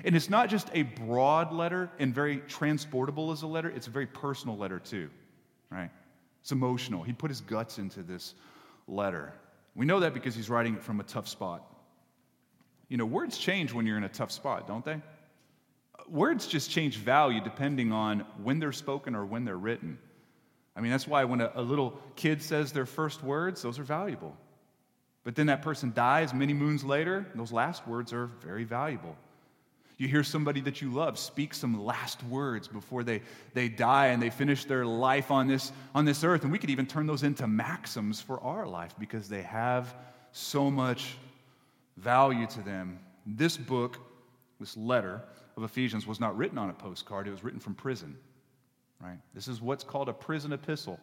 And 0.04 0.16
it's 0.16 0.28
not 0.28 0.48
just 0.48 0.68
a 0.74 0.82
broad 0.82 1.52
letter 1.52 1.88
and 2.00 2.12
very 2.12 2.38
transportable 2.48 3.30
as 3.30 3.42
a 3.42 3.46
letter, 3.46 3.70
it's 3.70 3.86
a 3.86 3.90
very 3.90 4.06
personal 4.06 4.56
letter 4.56 4.80
too, 4.80 5.08
right? 5.70 5.90
It's 6.40 6.50
emotional. 6.50 7.04
He 7.04 7.12
put 7.12 7.30
his 7.30 7.40
guts 7.40 7.78
into 7.78 8.02
this 8.02 8.34
letter. 8.88 9.32
We 9.74 9.86
know 9.86 10.00
that 10.00 10.14
because 10.14 10.34
he's 10.34 10.48
writing 10.48 10.74
it 10.74 10.82
from 10.82 11.00
a 11.00 11.02
tough 11.02 11.28
spot. 11.28 11.64
You 12.88 12.96
know, 12.96 13.06
words 13.06 13.38
change 13.38 13.72
when 13.72 13.86
you're 13.86 13.96
in 13.96 14.04
a 14.04 14.08
tough 14.08 14.30
spot, 14.30 14.66
don't 14.66 14.84
they? 14.84 14.92
Uh, 14.92 16.02
words 16.08 16.46
just 16.46 16.70
change 16.70 16.96
value 16.96 17.40
depending 17.40 17.92
on 17.92 18.20
when 18.42 18.58
they're 18.58 18.72
spoken 18.72 19.16
or 19.16 19.24
when 19.24 19.44
they're 19.44 19.56
written. 19.56 19.98
I 20.76 20.80
mean, 20.80 20.90
that's 20.90 21.06
why 21.06 21.24
when 21.24 21.40
a, 21.40 21.50
a 21.54 21.62
little 21.62 21.98
kid 22.16 22.42
says 22.42 22.72
their 22.72 22.86
first 22.86 23.22
words, 23.22 23.62
those 23.62 23.78
are 23.78 23.84
valuable. 23.84 24.36
But 25.24 25.34
then 25.34 25.46
that 25.46 25.62
person 25.62 25.92
dies 25.94 26.34
many 26.34 26.52
moons 26.52 26.84
later, 26.84 27.26
those 27.34 27.50
last 27.50 27.86
words 27.88 28.12
are 28.12 28.26
very 28.26 28.64
valuable. 28.64 29.16
You 29.96 30.08
hear 30.08 30.24
somebody 30.24 30.60
that 30.62 30.82
you 30.82 30.90
love 30.92 31.18
speak 31.18 31.54
some 31.54 31.84
last 31.84 32.22
words 32.24 32.66
before 32.66 33.04
they, 33.04 33.22
they 33.52 33.68
die 33.68 34.08
and 34.08 34.20
they 34.20 34.30
finish 34.30 34.64
their 34.64 34.84
life 34.84 35.30
on 35.30 35.46
this, 35.46 35.72
on 35.94 36.04
this 36.04 36.24
earth. 36.24 36.42
And 36.42 36.50
we 36.50 36.58
could 36.58 36.70
even 36.70 36.86
turn 36.86 37.06
those 37.06 37.22
into 37.22 37.46
maxims 37.46 38.20
for 38.20 38.40
our 38.40 38.66
life 38.66 38.94
because 38.98 39.28
they 39.28 39.42
have 39.42 39.94
so 40.32 40.70
much 40.70 41.16
value 41.96 42.46
to 42.48 42.60
them. 42.62 42.98
This 43.24 43.56
book, 43.56 43.98
this 44.58 44.76
letter 44.76 45.22
of 45.56 45.62
Ephesians, 45.62 46.06
was 46.06 46.18
not 46.18 46.36
written 46.36 46.58
on 46.58 46.70
a 46.70 46.74
postcard, 46.74 47.28
it 47.28 47.30
was 47.30 47.44
written 47.44 47.60
from 47.60 47.74
prison. 47.74 48.16
Right? 49.00 49.18
This 49.32 49.48
is 49.48 49.60
what's 49.60 49.84
called 49.84 50.08
a 50.08 50.12
prison 50.12 50.52
epistle. 50.52 50.98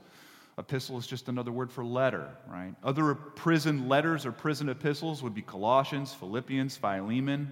Epistle 0.57 0.97
is 0.97 1.07
just 1.07 1.29
another 1.29 1.51
word 1.51 1.71
for 1.71 1.83
letter, 1.83 2.29
right? 2.45 2.75
Other 2.83 3.15
prison 3.15 3.87
letters 3.87 4.25
or 4.25 4.33
prison 4.33 4.67
epistles 4.67 5.23
would 5.23 5.33
be 5.33 5.41
Colossians, 5.41 6.13
Philippians, 6.13 6.75
Philemon, 6.75 7.51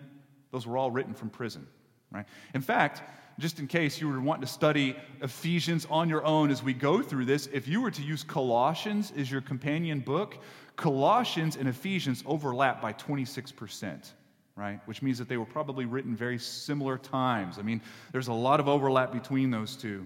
those 0.51 0.65
were 0.65 0.77
all 0.77 0.91
written 0.91 1.13
from 1.13 1.29
prison, 1.29 1.67
right? 2.11 2.25
In 2.53 2.61
fact, 2.61 3.01
just 3.39 3.59
in 3.59 3.67
case 3.67 4.01
you 4.01 4.09
were 4.09 4.19
wanting 4.19 4.41
to 4.41 4.51
study 4.51 4.95
Ephesians 5.21 5.87
on 5.89 6.09
your 6.09 6.25
own 6.25 6.51
as 6.51 6.61
we 6.61 6.73
go 6.73 7.01
through 7.01 7.25
this, 7.25 7.47
if 7.53 7.67
you 7.67 7.81
were 7.81 7.91
to 7.91 8.01
use 8.01 8.23
Colossians 8.23 9.13
as 9.15 9.31
your 9.31 9.41
companion 9.41 9.99
book, 9.99 10.37
Colossians 10.75 11.55
and 11.55 11.67
Ephesians 11.67 12.23
overlap 12.25 12.81
by 12.81 12.93
26%, 12.93 14.11
right? 14.55 14.79
Which 14.85 15.01
means 15.01 15.17
that 15.17 15.29
they 15.29 15.37
were 15.37 15.45
probably 15.45 15.85
written 15.85 16.15
very 16.15 16.37
similar 16.37 16.97
times. 16.97 17.57
I 17.57 17.61
mean, 17.61 17.81
there's 18.11 18.27
a 18.27 18.33
lot 18.33 18.59
of 18.59 18.67
overlap 18.67 19.11
between 19.13 19.51
those 19.51 19.75
two. 19.75 20.05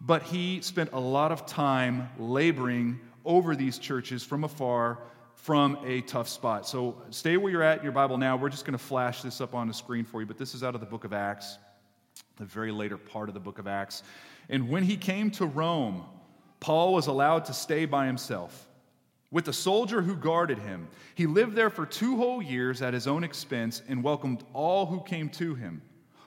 But 0.00 0.22
he 0.22 0.62
spent 0.62 0.90
a 0.92 1.00
lot 1.00 1.32
of 1.32 1.44
time 1.44 2.08
laboring 2.18 2.98
over 3.24 3.54
these 3.54 3.78
churches 3.78 4.22
from 4.22 4.44
afar 4.44 4.98
from 5.42 5.78
a 5.84 6.02
tough 6.02 6.28
spot. 6.28 6.68
So 6.68 7.00
stay 7.08 7.38
where 7.38 7.50
you're 7.50 7.62
at 7.62 7.78
in 7.78 7.84
your 7.84 7.92
Bible 7.92 8.18
now. 8.18 8.36
We're 8.36 8.50
just 8.50 8.66
going 8.66 8.76
to 8.76 8.84
flash 8.84 9.22
this 9.22 9.40
up 9.40 9.54
on 9.54 9.68
the 9.68 9.74
screen 9.74 10.04
for 10.04 10.20
you, 10.20 10.26
but 10.26 10.36
this 10.36 10.54
is 10.54 10.62
out 10.62 10.74
of 10.74 10.80
the 10.80 10.86
book 10.86 11.04
of 11.04 11.14
Acts, 11.14 11.56
the 12.36 12.44
very 12.44 12.70
later 12.70 12.98
part 12.98 13.28
of 13.28 13.34
the 13.34 13.40
book 13.40 13.58
of 13.58 13.66
Acts. 13.66 14.02
And 14.50 14.68
when 14.68 14.82
he 14.82 14.98
came 14.98 15.30
to 15.32 15.46
Rome, 15.46 16.04
Paul 16.60 16.92
was 16.92 17.06
allowed 17.06 17.46
to 17.46 17.54
stay 17.54 17.86
by 17.86 18.04
himself 18.04 18.68
with 19.30 19.46
the 19.46 19.52
soldier 19.52 20.02
who 20.02 20.14
guarded 20.14 20.58
him. 20.58 20.88
He 21.14 21.26
lived 21.26 21.54
there 21.54 21.70
for 21.70 21.86
two 21.86 22.16
whole 22.16 22.42
years 22.42 22.82
at 22.82 22.92
his 22.92 23.06
own 23.06 23.24
expense 23.24 23.80
and 23.88 24.04
welcomed 24.04 24.44
all 24.52 24.84
who 24.84 25.02
came 25.04 25.30
to 25.30 25.54
him 25.54 25.80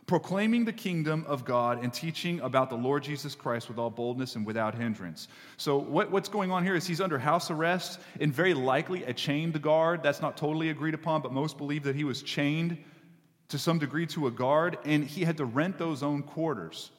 proclaiming 0.05 0.65
the 0.65 0.73
kingdom 0.73 1.23
of 1.27 1.45
God 1.45 1.83
and 1.83 1.93
teaching 1.93 2.39
about 2.41 2.69
the 2.69 2.75
Lord 2.75 3.03
Jesus 3.03 3.35
Christ 3.35 3.69
with 3.69 3.77
all 3.77 3.89
boldness 3.89 4.35
and 4.35 4.45
without 4.45 4.75
hindrance. 4.75 5.27
So, 5.57 5.77
what, 5.77 6.11
what's 6.11 6.29
going 6.29 6.51
on 6.51 6.63
here 6.63 6.75
is 6.75 6.85
he's 6.85 7.01
under 7.01 7.17
house 7.17 7.49
arrest 7.49 7.99
and 8.19 8.33
very 8.33 8.53
likely 8.53 9.03
a 9.05 9.13
chained 9.13 9.61
guard. 9.61 10.03
That's 10.03 10.21
not 10.21 10.35
totally 10.35 10.69
agreed 10.69 10.93
upon, 10.93 11.21
but 11.21 11.31
most 11.31 11.57
believe 11.57 11.83
that 11.83 11.95
he 11.95 12.03
was 12.03 12.21
chained 12.21 12.77
to 13.49 13.57
some 13.57 13.79
degree 13.79 14.05
to 14.07 14.27
a 14.27 14.31
guard 14.31 14.77
and 14.83 15.03
he 15.03 15.23
had 15.23 15.37
to 15.37 15.45
rent 15.45 15.77
those 15.77 16.03
own 16.03 16.23
quarters. 16.23 16.91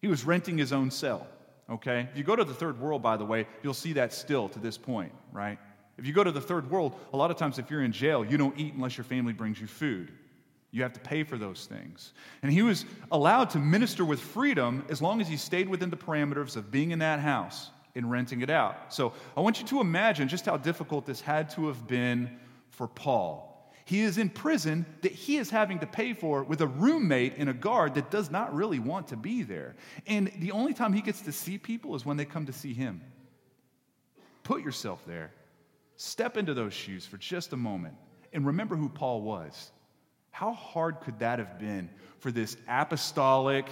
He 0.00 0.08
was 0.08 0.24
renting 0.24 0.58
his 0.58 0.72
own 0.72 0.90
cell. 0.90 1.26
Okay? 1.70 2.08
If 2.10 2.18
you 2.18 2.24
go 2.24 2.36
to 2.36 2.44
the 2.44 2.54
third 2.54 2.80
world, 2.80 3.02
by 3.02 3.16
the 3.16 3.24
way, 3.24 3.46
you'll 3.62 3.72
see 3.72 3.94
that 3.94 4.12
still 4.12 4.48
to 4.50 4.58
this 4.58 4.76
point, 4.76 5.12
right? 5.32 5.58
If 5.96 6.06
you 6.06 6.12
go 6.12 6.24
to 6.24 6.32
the 6.32 6.40
third 6.40 6.70
world, 6.70 6.98
a 7.12 7.16
lot 7.16 7.30
of 7.30 7.36
times 7.36 7.58
if 7.58 7.70
you're 7.70 7.82
in 7.82 7.92
jail, 7.92 8.24
you 8.24 8.36
don't 8.36 8.58
eat 8.58 8.74
unless 8.74 8.96
your 8.96 9.04
family 9.04 9.32
brings 9.32 9.60
you 9.60 9.66
food. 9.66 10.12
You 10.72 10.82
have 10.82 10.94
to 10.94 11.00
pay 11.00 11.22
for 11.22 11.36
those 11.36 11.66
things. 11.66 12.14
And 12.42 12.50
he 12.50 12.62
was 12.62 12.86
allowed 13.12 13.50
to 13.50 13.58
minister 13.58 14.04
with 14.04 14.20
freedom 14.20 14.84
as 14.88 15.00
long 15.00 15.20
as 15.20 15.28
he 15.28 15.36
stayed 15.36 15.68
within 15.68 15.90
the 15.90 15.96
parameters 15.96 16.56
of 16.56 16.70
being 16.70 16.90
in 16.90 16.98
that 17.00 17.20
house 17.20 17.70
and 17.94 18.10
renting 18.10 18.40
it 18.40 18.48
out. 18.48 18.92
So 18.92 19.12
I 19.36 19.40
want 19.40 19.60
you 19.60 19.66
to 19.66 19.80
imagine 19.80 20.28
just 20.28 20.46
how 20.46 20.56
difficult 20.56 21.04
this 21.04 21.20
had 21.20 21.50
to 21.50 21.68
have 21.68 21.86
been 21.86 22.38
for 22.70 22.88
Paul. 22.88 23.50
He 23.84 24.00
is 24.00 24.16
in 24.16 24.30
prison 24.30 24.86
that 25.02 25.12
he 25.12 25.36
is 25.36 25.50
having 25.50 25.80
to 25.80 25.86
pay 25.86 26.14
for 26.14 26.42
with 26.42 26.62
a 26.62 26.66
roommate 26.66 27.34
and 27.36 27.50
a 27.50 27.54
guard 27.54 27.94
that 27.94 28.10
does 28.10 28.30
not 28.30 28.54
really 28.54 28.78
want 28.78 29.08
to 29.08 29.16
be 29.16 29.42
there. 29.42 29.74
And 30.06 30.32
the 30.38 30.52
only 30.52 30.72
time 30.72 30.94
he 30.94 31.02
gets 31.02 31.20
to 31.22 31.32
see 31.32 31.58
people 31.58 31.94
is 31.94 32.06
when 32.06 32.16
they 32.16 32.24
come 32.24 32.46
to 32.46 32.52
see 32.52 32.72
him. 32.72 33.02
Put 34.42 34.62
yourself 34.62 35.04
there. 35.06 35.32
Step 35.96 36.38
into 36.38 36.54
those 36.54 36.72
shoes 36.72 37.04
for 37.04 37.18
just 37.18 37.52
a 37.52 37.56
moment 37.56 37.94
and 38.32 38.46
remember 38.46 38.76
who 38.76 38.88
Paul 38.88 39.20
was. 39.20 39.70
How 40.32 40.52
hard 40.52 41.00
could 41.02 41.20
that 41.20 41.38
have 41.38 41.58
been 41.58 41.88
for 42.18 42.32
this 42.32 42.56
apostolic, 42.66 43.66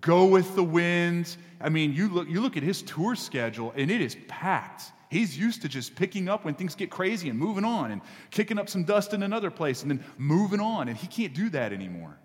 go 0.00 0.26
with 0.26 0.54
the 0.54 0.62
wind? 0.62 1.36
I 1.60 1.70
mean, 1.70 1.92
you 1.92 2.08
look, 2.08 2.28
you 2.28 2.40
look 2.40 2.56
at 2.56 2.62
his 2.62 2.82
tour 2.82 3.16
schedule, 3.16 3.72
and 3.74 3.90
it 3.90 4.00
is 4.00 4.16
packed. 4.28 4.92
He's 5.10 5.36
used 5.36 5.62
to 5.62 5.68
just 5.68 5.96
picking 5.96 6.28
up 6.28 6.44
when 6.44 6.54
things 6.54 6.74
get 6.74 6.90
crazy 6.90 7.28
and 7.30 7.38
moving 7.38 7.64
on 7.64 7.90
and 7.90 8.02
kicking 8.30 8.58
up 8.58 8.68
some 8.68 8.84
dust 8.84 9.14
in 9.14 9.22
another 9.22 9.50
place 9.50 9.82
and 9.82 9.90
then 9.90 10.04
moving 10.18 10.60
on, 10.60 10.88
and 10.88 10.96
he 10.96 11.06
can't 11.06 11.34
do 11.34 11.48
that 11.50 11.72
anymore. 11.72 12.16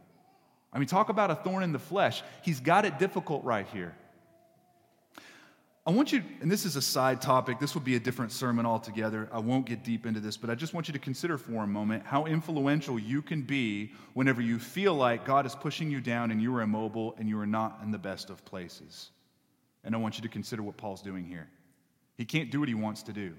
I 0.74 0.77
mean, 0.77 0.88
talk 0.88 1.09
about 1.09 1.31
a 1.31 1.36
thorn 1.36 1.63
in 1.63 1.71
the 1.71 1.79
flesh. 1.79 2.21
He's 2.43 2.59
got 2.59 2.86
it 2.86 3.00
difficult 3.00 3.43
right 3.43 3.67
here. 3.67 3.95
I 5.89 5.91
want 5.91 6.12
you, 6.12 6.22
and 6.39 6.51
this 6.51 6.65
is 6.65 6.75
a 6.75 6.84
side 6.84 7.19
topic, 7.19 7.58
this 7.58 7.74
will 7.74 7.81
be 7.81 7.96
a 7.96 8.00
different 8.00 8.31
sermon 8.31 8.63
altogether. 8.63 9.27
I 9.31 9.39
won't 9.39 9.65
get 9.65 9.84
deep 9.84 10.05
into 10.05 10.19
this, 10.19 10.38
but 10.38 10.51
I 10.51 10.53
just 10.53 10.72
want 10.72 10.88
you 10.88 10.91
to 10.93 11.00
consider 11.00 11.36
for 11.36 11.63
a 11.63 11.67
moment 11.67 12.05
how 12.05 12.25
influential 12.25 13.00
you 13.00 13.24
can 13.24 13.41
be 13.41 13.93
whenever 14.13 14.39
you 14.39 14.60
feel 14.60 14.93
like 14.93 15.25
God 15.25 15.48
is 15.48 15.55
pushing 15.55 15.89
you 15.89 16.00
down 16.00 16.29
and 16.29 16.39
you 16.39 16.55
are 16.55 16.62
immobile 16.62 17.15
and 17.17 17.27
you 17.27 17.39
are 17.39 17.48
not 17.48 17.79
in 17.81 17.89
the 17.89 17.98
best 17.98 18.29
of 18.29 18.46
places. 18.46 19.10
And 19.84 19.96
I 19.96 19.98
want 19.98 20.15
you 20.15 20.22
to 20.22 20.29
consider 20.29 20.62
what 20.62 20.77
Paul's 20.77 21.01
doing 21.01 21.25
here. 21.25 21.50
He 22.17 22.25
can't 22.25 22.51
do 22.51 22.60
what 22.60 22.69
he 22.69 22.75
wants 22.75 23.01
to 23.01 23.12
do. 23.12 23.34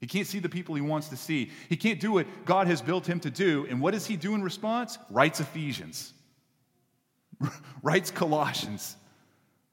He 0.00 0.06
can't 0.06 0.26
see 0.26 0.38
the 0.38 0.48
people 0.48 0.76
he 0.76 0.80
wants 0.80 1.08
to 1.08 1.16
see. 1.18 1.50
He 1.68 1.76
can't 1.76 2.00
do 2.00 2.12
what 2.12 2.26
God 2.46 2.68
has 2.68 2.80
built 2.80 3.06
him 3.06 3.20
to 3.20 3.30
do. 3.30 3.66
And 3.68 3.82
what 3.82 3.92
does 3.92 4.06
he 4.06 4.16
do 4.16 4.34
in 4.34 4.42
response? 4.42 4.96
Writes 5.10 5.40
Ephesians, 5.40 6.14
writes 7.82 8.10
Colossians 8.10 8.96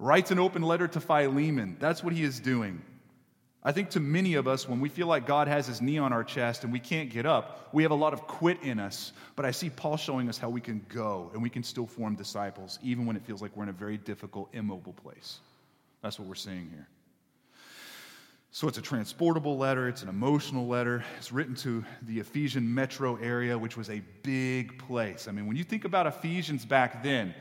writes 0.03 0.31
an 0.31 0.39
open 0.39 0.61
letter 0.61 0.87
to 0.87 0.99
Philemon. 0.99 1.77
That's 1.79 2.03
what 2.03 2.13
he 2.13 2.23
is 2.23 2.39
doing. 2.39 2.81
I 3.63 3.71
think 3.71 3.91
to 3.91 4.01
many 4.01 4.33
of 4.33 4.45
us, 4.45 4.67
when 4.67 4.81
we 4.81 4.89
feel 4.89 5.07
like 5.07 5.25
God 5.25 5.47
has 5.47 5.67
his 5.67 5.81
knee 5.81 5.97
on 5.97 6.11
our 6.11 6.25
chest 6.25 6.65
and 6.65 6.73
we 6.73 6.79
can't 6.79 7.09
get 7.09 7.25
up, 7.25 7.69
we 7.71 7.83
have 7.83 7.93
a 7.93 7.95
lot 7.95 8.11
of 8.11 8.27
quit 8.27 8.61
in 8.61 8.77
us. 8.77 9.13
But 9.37 9.45
I 9.45 9.51
see 9.51 9.69
Paul 9.69 9.95
showing 9.95 10.27
us 10.27 10.37
how 10.37 10.49
we 10.49 10.59
can 10.59 10.85
go 10.89 11.31
and 11.33 11.41
we 11.41 11.49
can 11.49 11.63
still 11.63 11.87
form 11.87 12.15
disciples, 12.15 12.77
even 12.83 13.05
when 13.05 13.15
it 13.15 13.23
feels 13.25 13.41
like 13.41 13.55
we're 13.55 13.63
in 13.63 13.69
a 13.69 13.73
very 13.73 13.97
difficult, 13.97 14.49
immobile 14.51 14.91
place. 14.91 15.39
That's 16.01 16.19
what 16.19 16.27
we're 16.27 16.35
seeing 16.35 16.69
here. 16.69 16.87
So 18.51 18.67
it's 18.67 18.77
a 18.77 18.83
transportable 18.83 19.57
letter, 19.57 19.87
it's 19.87 20.03
an 20.03 20.09
emotional 20.09 20.67
letter. 20.67 21.03
It's 21.17 21.31
written 21.31 21.55
to 21.55 21.83
the 22.03 22.19
Ephesian 22.19 22.71
metro 22.71 23.15
area, 23.15 23.57
which 23.57 23.77
was 23.77 23.89
a 23.89 24.01
big 24.21 24.77
place. 24.77 25.29
I 25.29 25.31
mean, 25.31 25.47
when 25.47 25.55
you 25.55 25.63
think 25.63 25.85
about 25.85 26.05
Ephesians 26.05 26.65
back 26.65 27.01
then, 27.01 27.33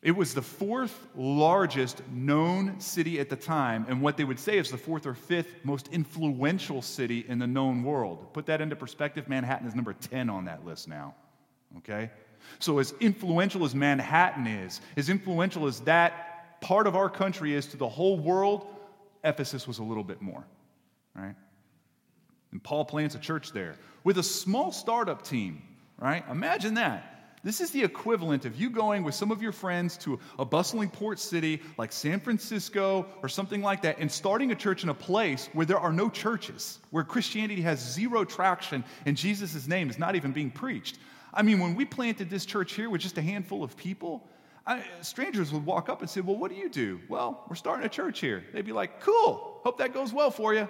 it 0.00 0.12
was 0.12 0.32
the 0.32 0.42
fourth 0.42 1.08
largest 1.16 2.02
known 2.08 2.78
city 2.78 3.18
at 3.18 3.28
the 3.28 3.36
time, 3.36 3.84
and 3.88 4.00
what 4.00 4.16
they 4.16 4.22
would 4.22 4.38
say 4.38 4.56
is 4.56 4.70
the 4.70 4.78
fourth 4.78 5.06
or 5.06 5.14
fifth 5.14 5.56
most 5.64 5.88
influential 5.88 6.82
city 6.82 7.24
in 7.26 7.40
the 7.40 7.46
known 7.46 7.82
world. 7.82 8.32
Put 8.32 8.46
that 8.46 8.60
into 8.60 8.76
perspective, 8.76 9.28
Manhattan 9.28 9.66
is 9.66 9.74
number 9.74 9.92
10 9.92 10.30
on 10.30 10.44
that 10.44 10.64
list 10.64 10.86
now. 10.86 11.16
Okay? 11.78 12.10
So, 12.60 12.78
as 12.78 12.94
influential 13.00 13.64
as 13.64 13.74
Manhattan 13.74 14.46
is, 14.46 14.80
as 14.96 15.08
influential 15.08 15.66
as 15.66 15.80
that 15.80 16.60
part 16.60 16.86
of 16.86 16.94
our 16.94 17.10
country 17.10 17.54
is 17.54 17.66
to 17.66 17.76
the 17.76 17.88
whole 17.88 18.18
world, 18.18 18.66
Ephesus 19.24 19.66
was 19.66 19.80
a 19.80 19.82
little 19.82 20.04
bit 20.04 20.22
more. 20.22 20.44
Right? 21.16 21.34
And 22.52 22.62
Paul 22.62 22.84
plants 22.84 23.16
a 23.16 23.18
church 23.18 23.52
there 23.52 23.74
with 24.04 24.18
a 24.18 24.22
small 24.22 24.70
startup 24.70 25.22
team. 25.22 25.62
Right? 25.98 26.24
Imagine 26.30 26.74
that. 26.74 27.17
This 27.44 27.60
is 27.60 27.70
the 27.70 27.84
equivalent 27.84 28.44
of 28.44 28.60
you 28.60 28.70
going 28.70 29.04
with 29.04 29.14
some 29.14 29.30
of 29.30 29.42
your 29.42 29.52
friends 29.52 29.96
to 29.98 30.18
a 30.38 30.44
bustling 30.44 30.90
port 30.90 31.18
city 31.18 31.62
like 31.76 31.92
San 31.92 32.20
Francisco 32.20 33.06
or 33.22 33.28
something 33.28 33.62
like 33.62 33.82
that 33.82 33.98
and 33.98 34.10
starting 34.10 34.50
a 34.50 34.56
church 34.56 34.82
in 34.82 34.88
a 34.88 34.94
place 34.94 35.48
where 35.52 35.66
there 35.66 35.78
are 35.78 35.92
no 35.92 36.08
churches, 36.08 36.78
where 36.90 37.04
Christianity 37.04 37.62
has 37.62 37.78
zero 37.78 38.24
traction 38.24 38.84
and 39.06 39.16
Jesus' 39.16 39.66
name 39.68 39.88
is 39.88 39.98
not 39.98 40.16
even 40.16 40.32
being 40.32 40.50
preached. 40.50 40.98
I 41.32 41.42
mean, 41.42 41.60
when 41.60 41.74
we 41.74 41.84
planted 41.84 42.30
this 42.30 42.44
church 42.44 42.72
here 42.72 42.90
with 42.90 43.00
just 43.00 43.18
a 43.18 43.22
handful 43.22 43.62
of 43.62 43.76
people, 43.76 44.26
I, 44.66 44.84
strangers 45.02 45.52
would 45.52 45.64
walk 45.64 45.88
up 45.88 46.00
and 46.00 46.10
say, 46.10 46.20
Well, 46.20 46.36
what 46.36 46.50
do 46.50 46.56
you 46.56 46.68
do? 46.68 47.00
Well, 47.08 47.44
we're 47.48 47.56
starting 47.56 47.86
a 47.86 47.88
church 47.88 48.20
here. 48.20 48.44
They'd 48.52 48.66
be 48.66 48.72
like, 48.72 49.00
Cool, 49.00 49.60
hope 49.62 49.78
that 49.78 49.94
goes 49.94 50.12
well 50.12 50.30
for 50.30 50.52
you. 50.54 50.68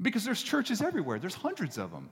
Because 0.00 0.24
there's 0.24 0.42
churches 0.42 0.80
everywhere, 0.80 1.18
there's 1.18 1.34
hundreds 1.34 1.76
of 1.76 1.90
them. 1.90 2.10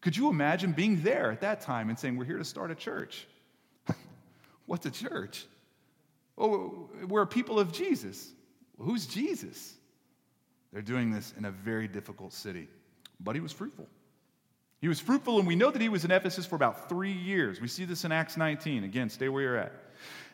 Could 0.00 0.16
you 0.16 0.28
imagine 0.28 0.72
being 0.72 1.02
there 1.02 1.30
at 1.30 1.42
that 1.42 1.60
time 1.60 1.88
and 1.90 1.98
saying, 1.98 2.16
We're 2.16 2.24
here 2.24 2.38
to 2.38 2.44
start 2.44 2.70
a 2.70 2.74
church? 2.74 3.26
What's 4.66 4.86
a 4.86 4.90
church? 4.90 5.46
Oh, 6.38 6.88
we're 7.06 7.22
a 7.22 7.26
people 7.26 7.60
of 7.60 7.72
Jesus. 7.72 8.30
Well, 8.76 8.88
who's 8.88 9.06
Jesus? 9.06 9.74
They're 10.72 10.82
doing 10.82 11.10
this 11.10 11.34
in 11.36 11.44
a 11.44 11.50
very 11.50 11.88
difficult 11.88 12.32
city, 12.32 12.68
but 13.18 13.34
he 13.34 13.40
was 13.40 13.52
fruitful. 13.52 13.86
He 14.80 14.88
was 14.88 14.98
fruitful, 14.98 15.38
and 15.38 15.46
we 15.46 15.56
know 15.56 15.70
that 15.70 15.82
he 15.82 15.90
was 15.90 16.06
in 16.06 16.10
Ephesus 16.10 16.46
for 16.46 16.56
about 16.56 16.88
three 16.88 17.12
years. 17.12 17.60
We 17.60 17.68
see 17.68 17.84
this 17.84 18.04
in 18.04 18.12
Acts 18.12 18.38
19. 18.38 18.84
Again, 18.84 19.10
stay 19.10 19.28
where 19.28 19.42
you're 19.42 19.56
at. 19.58 19.72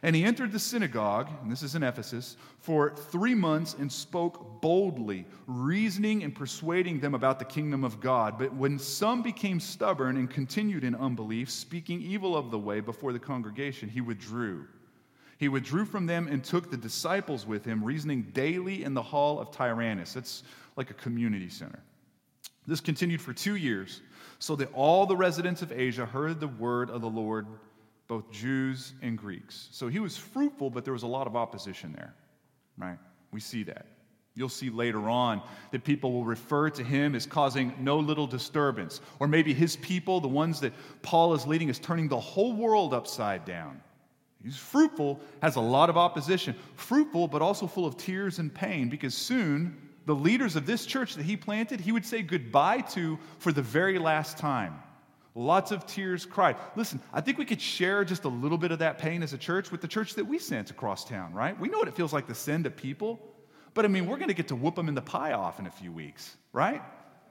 And 0.02 0.14
he 0.14 0.24
entered 0.24 0.52
the 0.52 0.58
synagogue, 0.58 1.28
and 1.42 1.50
this 1.50 1.62
is 1.62 1.74
in 1.74 1.82
Ephesus, 1.82 2.36
for 2.60 2.94
three 2.94 3.34
months 3.34 3.74
and 3.78 3.90
spoke 3.90 4.60
boldly, 4.60 5.26
reasoning 5.46 6.22
and 6.22 6.34
persuading 6.34 7.00
them 7.00 7.14
about 7.14 7.38
the 7.38 7.44
kingdom 7.44 7.82
of 7.82 8.00
God. 8.00 8.38
But 8.38 8.54
when 8.54 8.78
some 8.78 9.22
became 9.22 9.58
stubborn 9.58 10.16
and 10.16 10.30
continued 10.30 10.84
in 10.84 10.94
unbelief, 10.94 11.50
speaking 11.50 12.02
evil 12.02 12.36
of 12.36 12.50
the 12.50 12.58
way 12.58 12.80
before 12.80 13.12
the 13.12 13.18
congregation, 13.18 13.88
he 13.88 14.00
withdrew. 14.00 14.66
He 15.38 15.48
withdrew 15.48 15.84
from 15.84 16.06
them 16.06 16.28
and 16.28 16.42
took 16.42 16.70
the 16.70 16.76
disciples 16.76 17.46
with 17.46 17.64
him, 17.64 17.84
reasoning 17.84 18.30
daily 18.32 18.84
in 18.84 18.94
the 18.94 19.02
hall 19.02 19.38
of 19.38 19.50
Tyrannus. 19.50 20.12
That's 20.12 20.42
like 20.76 20.90
a 20.90 20.94
community 20.94 21.48
center. 21.48 21.80
This 22.66 22.80
continued 22.80 23.20
for 23.20 23.32
two 23.32 23.56
years, 23.56 24.02
so 24.38 24.56
that 24.56 24.72
all 24.72 25.06
the 25.06 25.16
residents 25.16 25.62
of 25.62 25.72
Asia 25.72 26.04
heard 26.04 26.40
the 26.40 26.48
word 26.48 26.90
of 26.90 27.00
the 27.00 27.08
Lord 27.08 27.46
both 28.08 28.30
Jews 28.30 28.94
and 29.02 29.18
Greeks. 29.18 29.68
So 29.72 29.88
he 29.88 29.98
was 29.98 30.16
fruitful, 30.16 30.70
but 30.70 30.84
there 30.84 30.92
was 30.92 31.02
a 31.02 31.08
lot 31.08 31.26
of 31.26 31.36
opposition 31.36 31.92
there, 31.92 32.14
right? 32.78 32.98
We 33.32 33.40
see 33.40 33.62
that. 33.64 33.86
You'll 34.34 34.48
see 34.50 34.68
later 34.68 35.08
on 35.08 35.40
that 35.70 35.82
people 35.82 36.12
will 36.12 36.24
refer 36.24 36.68
to 36.70 36.84
him 36.84 37.14
as 37.14 37.24
causing 37.24 37.72
no 37.80 37.98
little 37.98 38.26
disturbance. 38.26 39.00
Or 39.18 39.26
maybe 39.26 39.54
his 39.54 39.76
people, 39.76 40.20
the 40.20 40.28
ones 40.28 40.60
that 40.60 40.74
Paul 41.00 41.32
is 41.32 41.46
leading, 41.46 41.70
is 41.70 41.78
turning 41.78 42.06
the 42.06 42.20
whole 42.20 42.52
world 42.52 42.92
upside 42.92 43.46
down. 43.46 43.80
He's 44.44 44.58
fruitful, 44.58 45.20
has 45.40 45.56
a 45.56 45.60
lot 45.60 45.88
of 45.88 45.96
opposition. 45.96 46.54
Fruitful, 46.74 47.28
but 47.28 47.40
also 47.40 47.66
full 47.66 47.86
of 47.86 47.96
tears 47.96 48.38
and 48.38 48.54
pain, 48.54 48.90
because 48.90 49.14
soon 49.14 49.76
the 50.04 50.14
leaders 50.14 50.54
of 50.54 50.66
this 50.66 50.86
church 50.86 51.14
that 51.14 51.24
he 51.24 51.36
planted, 51.36 51.80
he 51.80 51.90
would 51.90 52.04
say 52.04 52.22
goodbye 52.22 52.82
to 52.82 53.18
for 53.38 53.52
the 53.52 53.62
very 53.62 53.98
last 53.98 54.38
time. 54.38 54.74
Lots 55.38 55.70
of 55.70 55.86
tears 55.86 56.24
cried. 56.24 56.56
Listen, 56.76 56.98
I 57.12 57.20
think 57.20 57.36
we 57.36 57.44
could 57.44 57.60
share 57.60 58.06
just 58.06 58.24
a 58.24 58.28
little 58.28 58.56
bit 58.56 58.72
of 58.72 58.78
that 58.78 58.96
pain 58.96 59.22
as 59.22 59.34
a 59.34 59.38
church 59.38 59.70
with 59.70 59.82
the 59.82 59.86
church 59.86 60.14
that 60.14 60.24
we 60.24 60.38
sent 60.38 60.70
across 60.70 61.04
town, 61.04 61.34
right? 61.34 61.60
We 61.60 61.68
know 61.68 61.76
what 61.76 61.88
it 61.88 61.94
feels 61.94 62.10
like 62.10 62.26
to 62.28 62.34
send 62.34 62.64
to 62.64 62.70
people. 62.70 63.20
But 63.74 63.84
I 63.84 63.88
mean, 63.88 64.06
we're 64.06 64.16
going 64.16 64.28
to 64.28 64.34
get 64.34 64.48
to 64.48 64.56
whoop 64.56 64.76
them 64.76 64.88
in 64.88 64.94
the 64.94 65.02
pie 65.02 65.34
off 65.34 65.60
in 65.60 65.66
a 65.66 65.70
few 65.70 65.92
weeks, 65.92 66.34
right? 66.54 66.80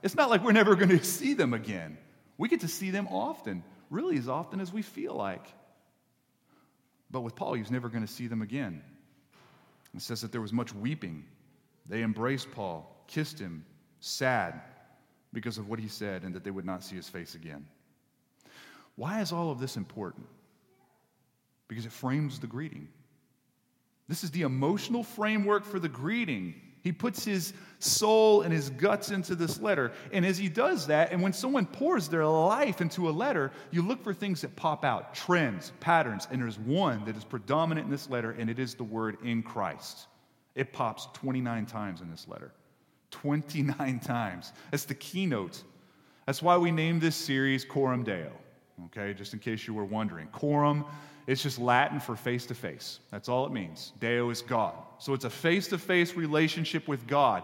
It's 0.03 0.13
not 0.13 0.29
like 0.29 0.43
we're 0.43 0.51
never 0.51 0.75
going 0.75 0.89
to 0.99 1.03
see 1.03 1.33
them 1.33 1.55
again. 1.55 1.97
We 2.37 2.47
get 2.47 2.59
to 2.59 2.67
see 2.67 2.91
them 2.91 3.07
often, 3.07 3.63
really 3.89 4.19
as 4.19 4.29
often 4.29 4.61
as 4.61 4.71
we 4.71 4.83
feel 4.83 5.15
like. 5.15 5.47
But 7.09 7.21
with 7.21 7.35
Paul, 7.35 7.55
he's 7.55 7.71
never 7.71 7.89
going 7.89 8.05
to 8.05 8.13
see 8.13 8.27
them 8.27 8.43
again. 8.43 8.83
It 9.95 10.03
says 10.03 10.21
that 10.21 10.31
there 10.31 10.41
was 10.41 10.53
much 10.53 10.75
weeping. 10.75 11.25
They 11.87 12.03
embraced 12.03 12.51
Paul, 12.51 13.03
kissed 13.07 13.39
him, 13.39 13.65
sad 13.99 14.61
because 15.33 15.57
of 15.57 15.67
what 15.69 15.79
he 15.79 15.87
said, 15.87 16.21
and 16.21 16.35
that 16.35 16.43
they 16.43 16.51
would 16.51 16.65
not 16.65 16.83
see 16.83 16.95
his 16.95 17.09
face 17.09 17.33
again. 17.33 17.65
Why 18.95 19.21
is 19.21 19.31
all 19.31 19.51
of 19.51 19.59
this 19.59 19.77
important? 19.77 20.27
Because 21.67 21.85
it 21.85 21.91
frames 21.91 22.39
the 22.39 22.47
greeting. 22.47 22.87
This 24.07 24.23
is 24.23 24.31
the 24.31 24.43
emotional 24.43 25.03
framework 25.03 25.65
for 25.65 25.79
the 25.79 25.89
greeting. 25.89 26.61
He 26.83 26.91
puts 26.91 27.25
his 27.25 27.53
soul 27.79 28.43
and 28.43 28.53
his 28.53 28.69
guts 28.69 29.09
into 29.09 29.33
this 29.33 29.59
letter. 29.59 29.91
And 30.13 30.23
as 30.23 30.37
he 30.37 30.47
does 30.47 30.85
that, 30.87 31.11
and 31.11 31.21
when 31.21 31.33
someone 31.33 31.65
pours 31.65 32.07
their 32.07 32.25
life 32.25 32.79
into 32.79 33.09
a 33.09 33.11
letter, 33.11 33.51
you 33.71 33.81
look 33.81 34.03
for 34.03 34.13
things 34.13 34.41
that 34.41 34.55
pop 34.55 34.85
out 34.85 35.15
trends, 35.15 35.73
patterns. 35.79 36.27
And 36.29 36.39
there's 36.39 36.59
one 36.59 37.03
that 37.05 37.17
is 37.17 37.23
predominant 37.23 37.85
in 37.85 37.91
this 37.91 38.07
letter, 38.07 38.31
and 38.31 38.49
it 38.51 38.59
is 38.59 38.75
the 38.75 38.83
word 38.83 39.17
in 39.23 39.41
Christ. 39.41 40.07
It 40.53 40.71
pops 40.71 41.07
29 41.13 41.65
times 41.65 42.01
in 42.01 42.11
this 42.11 42.27
letter. 42.27 42.53
29 43.09 43.99
times. 44.03 44.53
That's 44.69 44.85
the 44.85 44.93
keynote. 44.93 45.63
That's 46.27 46.43
why 46.43 46.57
we 46.57 46.69
named 46.69 47.01
this 47.01 47.15
series 47.15 47.65
Coram 47.65 48.03
Deo 48.03 48.31
okay, 48.85 49.13
just 49.13 49.33
in 49.33 49.39
case 49.39 49.67
you 49.67 49.73
were 49.73 49.85
wondering. 49.85 50.27
Coram, 50.27 50.85
it's 51.27 51.41
just 51.41 51.59
Latin 51.59 51.99
for 51.99 52.15
face 52.15 52.45
to 52.47 52.55
face. 52.55 52.99
That's 53.11 53.29
all 53.29 53.45
it 53.45 53.51
means. 53.51 53.93
Deo 53.99 54.29
is 54.29 54.41
God. 54.41 54.75
So 54.99 55.13
it's 55.13 55.25
a 55.25 55.29
face 55.29 55.67
to 55.69 55.77
face 55.77 56.15
relationship 56.15 56.87
with 56.87 57.07
God. 57.07 57.43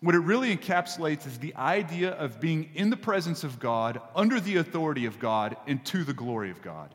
What 0.00 0.16
it 0.16 0.20
really 0.20 0.54
encapsulates 0.56 1.26
is 1.26 1.38
the 1.38 1.54
idea 1.54 2.10
of 2.10 2.40
being 2.40 2.70
in 2.74 2.90
the 2.90 2.96
presence 2.96 3.44
of 3.44 3.60
God, 3.60 4.00
under 4.16 4.40
the 4.40 4.56
authority 4.56 5.06
of 5.06 5.20
God, 5.20 5.56
and 5.68 5.84
to 5.86 6.02
the 6.02 6.12
glory 6.12 6.50
of 6.50 6.60
God. 6.60 6.92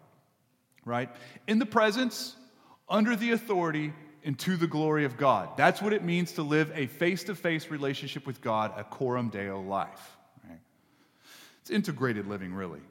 Right? 0.83 1.09
In 1.47 1.59
the 1.59 1.65
presence, 1.65 2.35
under 2.89 3.15
the 3.15 3.31
authority, 3.31 3.93
and 4.25 4.37
to 4.39 4.57
the 4.57 4.67
glory 4.67 5.05
of 5.05 5.15
God. 5.15 5.55
That's 5.55 5.81
what 5.81 5.93
it 5.93 6.03
means 6.03 6.33
to 6.33 6.43
live 6.43 6.69
a 6.75 6.87
face 6.87 7.23
to 7.25 7.35
face 7.35 7.69
relationship 7.69 8.27
with 8.27 8.41
God, 8.41 8.73
a 8.75 8.83
coram 8.83 9.29
deo 9.29 9.61
life. 9.61 10.17
Right? 10.47 10.59
It's 11.61 11.69
integrated 11.69 12.27
living, 12.27 12.53
really. 12.53 12.81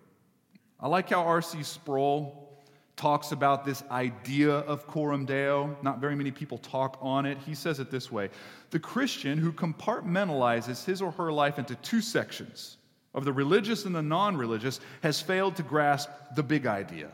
I 0.87 0.89
like 0.89 1.11
how 1.11 1.25
R.C. 1.25 1.65
Sproul 1.65 2.49
talks 2.95 3.33
about 3.33 3.65
this 3.65 3.83
idea 3.91 4.53
of 4.53 4.87
coram 4.87 5.27
deo. 5.27 5.77
Not 5.83 5.99
very 5.99 6.15
many 6.15 6.31
people 6.31 6.59
talk 6.59 6.97
on 7.01 7.27
it. 7.27 7.39
He 7.45 7.57
says 7.57 7.81
it 7.81 7.91
this 7.91 8.13
way 8.13 8.31
The 8.71 8.79
Christian 8.79 9.37
who 9.37 9.51
compartmentalizes 9.51 10.85
his 10.85 11.03
or 11.03 11.11
her 11.11 11.33
life 11.33 11.59
into 11.59 11.75
two 11.75 12.01
sections, 12.01 12.77
of 13.15 13.25
the 13.25 13.33
religious 13.33 13.85
and 13.85 13.97
the 13.97 14.01
non 14.01 14.37
religious, 14.37 14.79
has 15.03 15.21
failed 15.21 15.57
to 15.57 15.65
grasp 15.65 16.09
the 16.37 16.45
big 16.45 16.69
idea. 16.69 17.11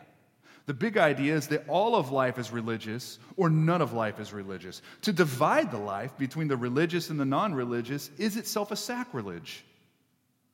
The 0.67 0.75
big 0.75 0.99
idea 0.99 1.35
is 1.35 1.49
that 1.49 1.67
all 1.67 1.97
of 1.97 2.12
life 2.12 2.38
is 2.38 2.50
religious 2.50 3.19
or 3.38 3.49
none 3.49 3.81
of 3.81 3.95
life 3.95 4.21
is 4.21 4.35
religious. 4.35 4.83
To 5.00 5.14
divide 5.14 5.71
the 5.71 5.79
life 5.79 6.19
between 6.19 6.49
the 6.49 6.59
religious 6.59 7.09
and 7.09 7.19
the 7.19 7.25
non 7.25 7.55
religious 7.55 8.11
is 8.19 8.37
itself 8.37 8.71
a 8.71 8.76
sacrilege. 8.76 9.64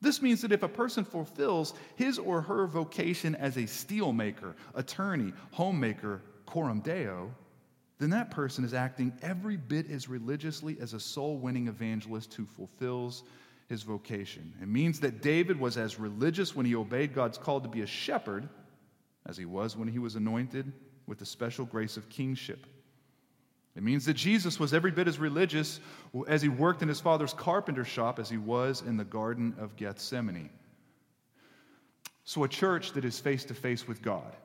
This 0.01 0.21
means 0.21 0.41
that 0.41 0.51
if 0.51 0.63
a 0.63 0.69
person 0.69 1.03
fulfills 1.03 1.73
his 1.95 2.17
or 2.17 2.41
her 2.41 2.67
vocation 2.67 3.35
as 3.35 3.57
a 3.57 3.63
steelmaker, 3.63 4.53
attorney, 4.75 5.33
homemaker, 5.51 6.21
coram 6.45 6.79
deo, 6.79 7.33
then 7.99 8.09
that 8.11 8.31
person 8.31 8.63
is 8.63 8.73
acting 8.73 9.11
every 9.21 9.57
bit 9.57 9.91
as 9.91 10.07
religiously 10.07 10.77
as 10.79 10.93
a 10.93 10.99
soul 10.99 11.37
winning 11.37 11.67
evangelist 11.67 12.33
who 12.33 12.45
fulfills 12.45 13.23
his 13.67 13.83
vocation. 13.83 14.53
It 14.61 14.69
means 14.69 15.01
that 15.01 15.21
David 15.21 15.59
was 15.59 15.77
as 15.77 15.99
religious 15.99 16.55
when 16.55 16.65
he 16.65 16.75
obeyed 16.75 17.13
God's 17.13 17.37
call 17.37 17.59
to 17.59 17.67
be 17.67 17.81
a 17.81 17.87
shepherd 17.87 18.47
as 19.25 19.37
he 19.37 19.45
was 19.45 19.75
when 19.75 19.89
he 19.89 19.99
was 19.99 20.15
anointed 20.15 20.71
with 21.07 21.19
the 21.19 21.25
special 21.25 21.65
grace 21.65 21.97
of 21.97 22.07
kingship. 22.09 22.65
It 23.75 23.83
means 23.83 24.05
that 24.05 24.15
Jesus 24.15 24.59
was 24.59 24.73
every 24.73 24.91
bit 24.91 25.07
as 25.07 25.19
religious 25.19 25.79
as 26.27 26.41
he 26.41 26.49
worked 26.49 26.81
in 26.81 26.87
his 26.87 26.99
father's 26.99 27.33
carpenter 27.33 27.85
shop 27.85 28.19
as 28.19 28.29
he 28.29 28.37
was 28.37 28.81
in 28.81 28.97
the 28.97 29.05
Garden 29.05 29.55
of 29.59 29.75
Gethsemane. 29.75 30.49
So, 32.25 32.43
a 32.43 32.47
church 32.47 32.91
that 32.93 33.05
is 33.05 33.19
face 33.19 33.45
to 33.45 33.53
face 33.53 33.87
with 33.87 34.01
God, 34.01 34.35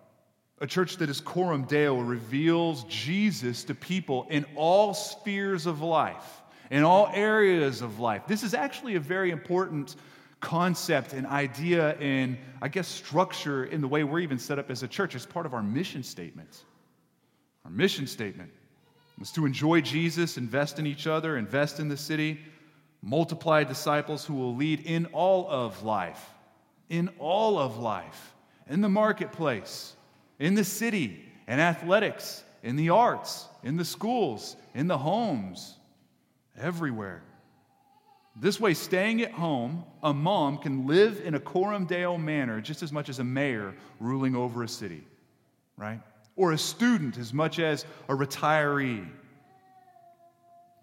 a 0.60 0.66
church 0.66 0.98
that 0.98 1.10
is 1.10 1.20
coram 1.20 1.64
deo, 1.64 1.98
reveals 1.98 2.84
Jesus 2.84 3.64
to 3.64 3.74
people 3.74 4.26
in 4.30 4.46
all 4.54 4.94
spheres 4.94 5.66
of 5.66 5.80
life, 5.80 6.42
in 6.70 6.82
all 6.82 7.10
areas 7.12 7.82
of 7.82 8.00
life. 8.00 8.22
This 8.26 8.42
is 8.42 8.54
actually 8.54 8.94
a 8.94 9.00
very 9.00 9.30
important 9.30 9.96
concept 10.40 11.12
and 11.12 11.26
idea 11.26 11.94
and, 11.96 12.38
I 12.62 12.68
guess, 12.68 12.86
structure 12.86 13.64
in 13.64 13.80
the 13.80 13.88
way 13.88 14.04
we're 14.04 14.20
even 14.20 14.38
set 14.38 14.58
up 14.58 14.70
as 14.70 14.82
a 14.82 14.88
church. 14.88 15.14
It's 15.14 15.26
part 15.26 15.46
of 15.46 15.54
our 15.54 15.62
mission 15.62 16.02
statement. 16.02 16.64
Our 17.64 17.70
mission 17.70 18.06
statement 18.06 18.50
was 19.18 19.30
to 19.32 19.46
enjoy 19.46 19.80
Jesus, 19.80 20.36
invest 20.36 20.78
in 20.78 20.86
each 20.86 21.06
other, 21.06 21.36
invest 21.36 21.78
in 21.80 21.88
the 21.88 21.96
city, 21.96 22.40
multiply 23.02 23.64
disciples 23.64 24.24
who 24.24 24.34
will 24.34 24.56
lead 24.56 24.80
in 24.80 25.06
all 25.06 25.48
of 25.48 25.82
life, 25.82 26.30
in 26.88 27.08
all 27.18 27.58
of 27.58 27.78
life, 27.78 28.34
in 28.68 28.80
the 28.80 28.88
marketplace, 28.88 29.94
in 30.38 30.54
the 30.54 30.64
city, 30.64 31.24
in 31.46 31.60
athletics, 31.60 32.42
in 32.62 32.76
the 32.76 32.90
arts, 32.90 33.46
in 33.62 33.76
the 33.76 33.84
schools, 33.84 34.56
in 34.74 34.88
the 34.88 34.98
homes, 34.98 35.76
everywhere. 36.58 37.22
This 38.36 38.58
way, 38.58 38.74
staying 38.74 39.22
at 39.22 39.30
home, 39.30 39.84
a 40.02 40.12
mom 40.12 40.58
can 40.58 40.86
live 40.86 41.20
in 41.24 41.34
a 41.34 41.40
coram 41.40 41.86
deo 41.86 42.18
manner 42.18 42.60
just 42.60 42.82
as 42.82 42.92
much 42.92 43.08
as 43.08 43.20
a 43.20 43.24
mayor 43.24 43.74
ruling 44.00 44.34
over 44.34 44.64
a 44.64 44.68
city, 44.68 45.06
right? 45.76 46.00
Or 46.36 46.52
a 46.52 46.58
student 46.58 47.18
as 47.18 47.32
much 47.32 47.58
as 47.58 47.84
a 48.08 48.14
retiree. 48.14 49.06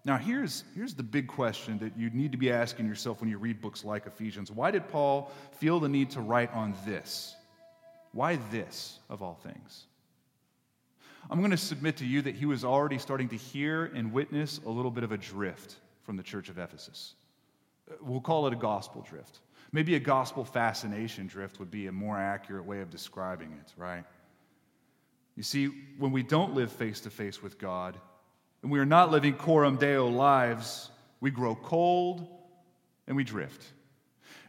Now, 0.03 0.17
here's, 0.17 0.63
here's 0.73 0.95
the 0.95 1.03
big 1.03 1.27
question 1.27 1.77
that 1.79 1.95
you 1.95 2.09
need 2.09 2.31
to 2.31 2.37
be 2.37 2.51
asking 2.51 2.87
yourself 2.87 3.21
when 3.21 3.29
you 3.29 3.37
read 3.37 3.61
books 3.61 3.83
like 3.83 4.07
Ephesians. 4.07 4.51
Why 4.51 4.71
did 4.71 4.87
Paul 4.89 5.31
feel 5.59 5.79
the 5.79 5.89
need 5.89 6.09
to 6.11 6.21
write 6.21 6.51
on 6.53 6.73
this? 6.85 7.35
Why 8.11 8.37
this, 8.49 8.99
of 9.09 9.21
all 9.21 9.39
things? 9.43 9.85
I'm 11.29 11.39
going 11.39 11.51
to 11.51 11.57
submit 11.57 11.97
to 11.97 12.05
you 12.05 12.23
that 12.23 12.35
he 12.35 12.45
was 12.45 12.65
already 12.65 12.97
starting 12.97 13.29
to 13.29 13.37
hear 13.37 13.85
and 13.95 14.11
witness 14.11 14.59
a 14.65 14.69
little 14.69 14.89
bit 14.89 15.03
of 15.03 15.11
a 15.11 15.17
drift 15.17 15.75
from 16.01 16.17
the 16.17 16.23
church 16.23 16.49
of 16.49 16.57
Ephesus. 16.57 17.13
We'll 18.01 18.21
call 18.21 18.47
it 18.47 18.53
a 18.53 18.57
gospel 18.57 19.05
drift. 19.07 19.39
Maybe 19.71 19.95
a 19.95 19.99
gospel 19.99 20.43
fascination 20.43 21.27
drift 21.27 21.59
would 21.59 21.71
be 21.71 21.87
a 21.87 21.91
more 21.91 22.17
accurate 22.17 22.65
way 22.65 22.81
of 22.81 22.89
describing 22.89 23.51
it, 23.51 23.73
right? 23.77 24.03
You 25.41 25.43
see, 25.43 25.69
when 25.97 26.11
we 26.11 26.21
don't 26.21 26.53
live 26.53 26.71
face 26.71 27.01
to 27.01 27.09
face 27.09 27.41
with 27.41 27.57
God, 27.57 27.97
and 28.61 28.71
we 28.71 28.77
are 28.77 28.85
not 28.85 29.09
living 29.09 29.33
coram 29.33 29.75
deo 29.75 30.07
lives, 30.07 30.91
we 31.19 31.31
grow 31.31 31.55
cold 31.55 32.27
and 33.07 33.17
we 33.17 33.23
drift. 33.23 33.65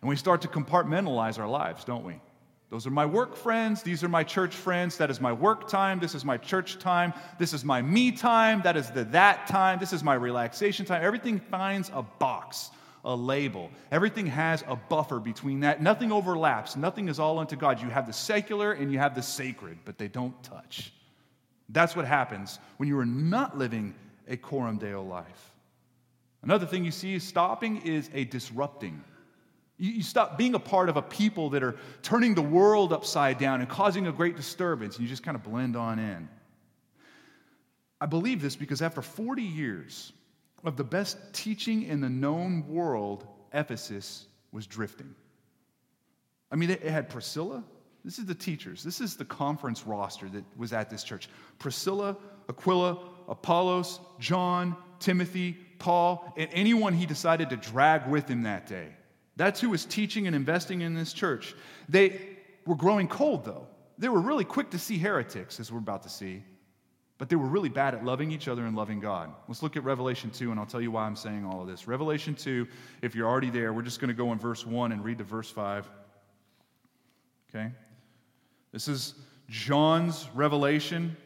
And 0.02 0.10
we 0.10 0.16
start 0.16 0.42
to 0.42 0.48
compartmentalize 0.48 1.38
our 1.38 1.48
lives, 1.48 1.86
don't 1.86 2.04
we? 2.04 2.20
Those 2.68 2.86
are 2.86 2.90
my 2.90 3.06
work 3.06 3.36
friends. 3.36 3.82
These 3.82 4.04
are 4.04 4.08
my 4.10 4.22
church 4.22 4.54
friends. 4.54 4.98
That 4.98 5.08
is 5.08 5.18
my 5.18 5.32
work 5.32 5.66
time. 5.66 5.98
This 5.98 6.14
is 6.14 6.26
my 6.26 6.36
church 6.36 6.78
time. 6.78 7.14
This 7.38 7.54
is 7.54 7.64
my 7.64 7.80
me 7.80 8.12
time. 8.12 8.60
That 8.60 8.76
is 8.76 8.90
the 8.90 9.04
that 9.04 9.46
time. 9.46 9.78
This 9.78 9.94
is 9.94 10.04
my 10.04 10.12
relaxation 10.12 10.84
time. 10.84 11.02
Everything 11.02 11.40
finds 11.40 11.90
a 11.94 12.02
box 12.02 12.70
a 13.04 13.14
label. 13.14 13.70
Everything 13.90 14.26
has 14.26 14.62
a 14.66 14.76
buffer 14.76 15.18
between 15.18 15.60
that. 15.60 15.82
Nothing 15.82 16.12
overlaps. 16.12 16.76
Nothing 16.76 17.08
is 17.08 17.18
all 17.18 17.38
unto 17.38 17.56
God. 17.56 17.80
You 17.80 17.88
have 17.88 18.06
the 18.06 18.12
secular 18.12 18.72
and 18.72 18.92
you 18.92 18.98
have 18.98 19.14
the 19.14 19.22
sacred, 19.22 19.78
but 19.84 19.98
they 19.98 20.08
don't 20.08 20.40
touch. 20.42 20.92
That's 21.68 21.96
what 21.96 22.04
happens 22.04 22.58
when 22.76 22.88
you 22.88 22.98
are 22.98 23.06
not 23.06 23.58
living 23.58 23.94
a 24.28 24.36
coram 24.36 24.78
deo 24.78 25.02
life. 25.02 25.52
Another 26.42 26.66
thing 26.66 26.84
you 26.84 26.90
see 26.90 27.14
is 27.14 27.24
stopping 27.24 27.82
is 27.82 28.10
a 28.14 28.24
disrupting. 28.24 29.02
You, 29.78 30.02
stop 30.02 30.38
being 30.38 30.54
a 30.54 30.60
part 30.60 30.88
of 30.88 30.96
a 30.96 31.02
people 31.02 31.50
that 31.50 31.62
are 31.62 31.76
turning 32.02 32.34
the 32.34 32.42
world 32.42 32.92
upside 32.92 33.38
down 33.38 33.60
and 33.60 33.68
causing 33.68 34.06
a 34.06 34.12
great 34.12 34.36
disturbance, 34.36 34.96
and 34.96 35.02
you 35.02 35.08
just 35.08 35.22
kind 35.22 35.34
of 35.34 35.42
blend 35.42 35.76
on 35.76 35.98
in. 35.98 36.28
I 38.00 38.06
believe 38.06 38.42
this 38.42 38.54
because 38.54 38.82
after 38.82 39.02
40 39.02 39.42
years, 39.42 40.12
of 40.64 40.76
the 40.76 40.84
best 40.84 41.18
teaching 41.32 41.82
in 41.84 42.00
the 42.00 42.08
known 42.08 42.66
world, 42.68 43.26
Ephesus 43.52 44.26
was 44.52 44.66
drifting. 44.66 45.14
I 46.50 46.56
mean, 46.56 46.70
it 46.70 46.82
had 46.82 47.08
Priscilla. 47.08 47.64
This 48.04 48.18
is 48.18 48.26
the 48.26 48.34
teachers. 48.34 48.82
This 48.82 49.00
is 49.00 49.16
the 49.16 49.24
conference 49.24 49.86
roster 49.86 50.28
that 50.28 50.44
was 50.56 50.72
at 50.72 50.90
this 50.90 51.04
church. 51.04 51.28
Priscilla, 51.58 52.16
Aquila, 52.48 52.98
Apollos, 53.28 54.00
John, 54.18 54.76
Timothy, 54.98 55.56
Paul, 55.78 56.32
and 56.36 56.48
anyone 56.52 56.94
he 56.94 57.06
decided 57.06 57.50
to 57.50 57.56
drag 57.56 58.06
with 58.08 58.28
him 58.28 58.42
that 58.42 58.66
day. 58.66 58.88
That's 59.36 59.60
who 59.60 59.70
was 59.70 59.84
teaching 59.84 60.26
and 60.26 60.36
investing 60.36 60.82
in 60.82 60.94
this 60.94 61.12
church. 61.12 61.54
They 61.88 62.20
were 62.66 62.76
growing 62.76 63.08
cold, 63.08 63.44
though. 63.44 63.66
They 63.98 64.08
were 64.08 64.20
really 64.20 64.44
quick 64.44 64.70
to 64.70 64.78
see 64.78 64.98
heretics, 64.98 65.58
as 65.58 65.72
we're 65.72 65.78
about 65.78 66.02
to 66.02 66.08
see 66.08 66.42
but 67.22 67.28
they 67.28 67.36
were 67.36 67.46
really 67.46 67.68
bad 67.68 67.94
at 67.94 68.04
loving 68.04 68.32
each 68.32 68.48
other 68.48 68.66
and 68.66 68.74
loving 68.74 68.98
God. 68.98 69.32
Let's 69.46 69.62
look 69.62 69.76
at 69.76 69.84
Revelation 69.84 70.28
2, 70.30 70.50
and 70.50 70.58
I'll 70.58 70.66
tell 70.66 70.80
you 70.80 70.90
why 70.90 71.04
I'm 71.04 71.14
saying 71.14 71.44
all 71.44 71.62
of 71.62 71.68
this. 71.68 71.86
Revelation 71.86 72.34
2, 72.34 72.66
if 73.00 73.14
you're 73.14 73.28
already 73.28 73.48
there, 73.48 73.72
we're 73.72 73.82
just 73.82 74.00
going 74.00 74.08
to 74.08 74.14
go 74.14 74.32
in 74.32 74.40
verse 74.40 74.66
1 74.66 74.90
and 74.90 75.04
read 75.04 75.18
to 75.18 75.24
verse 75.24 75.48
5. 75.48 75.88
Okay? 77.48 77.70
This 78.72 78.88
is 78.88 79.14
John's 79.48 80.28
revelation, 80.34 81.16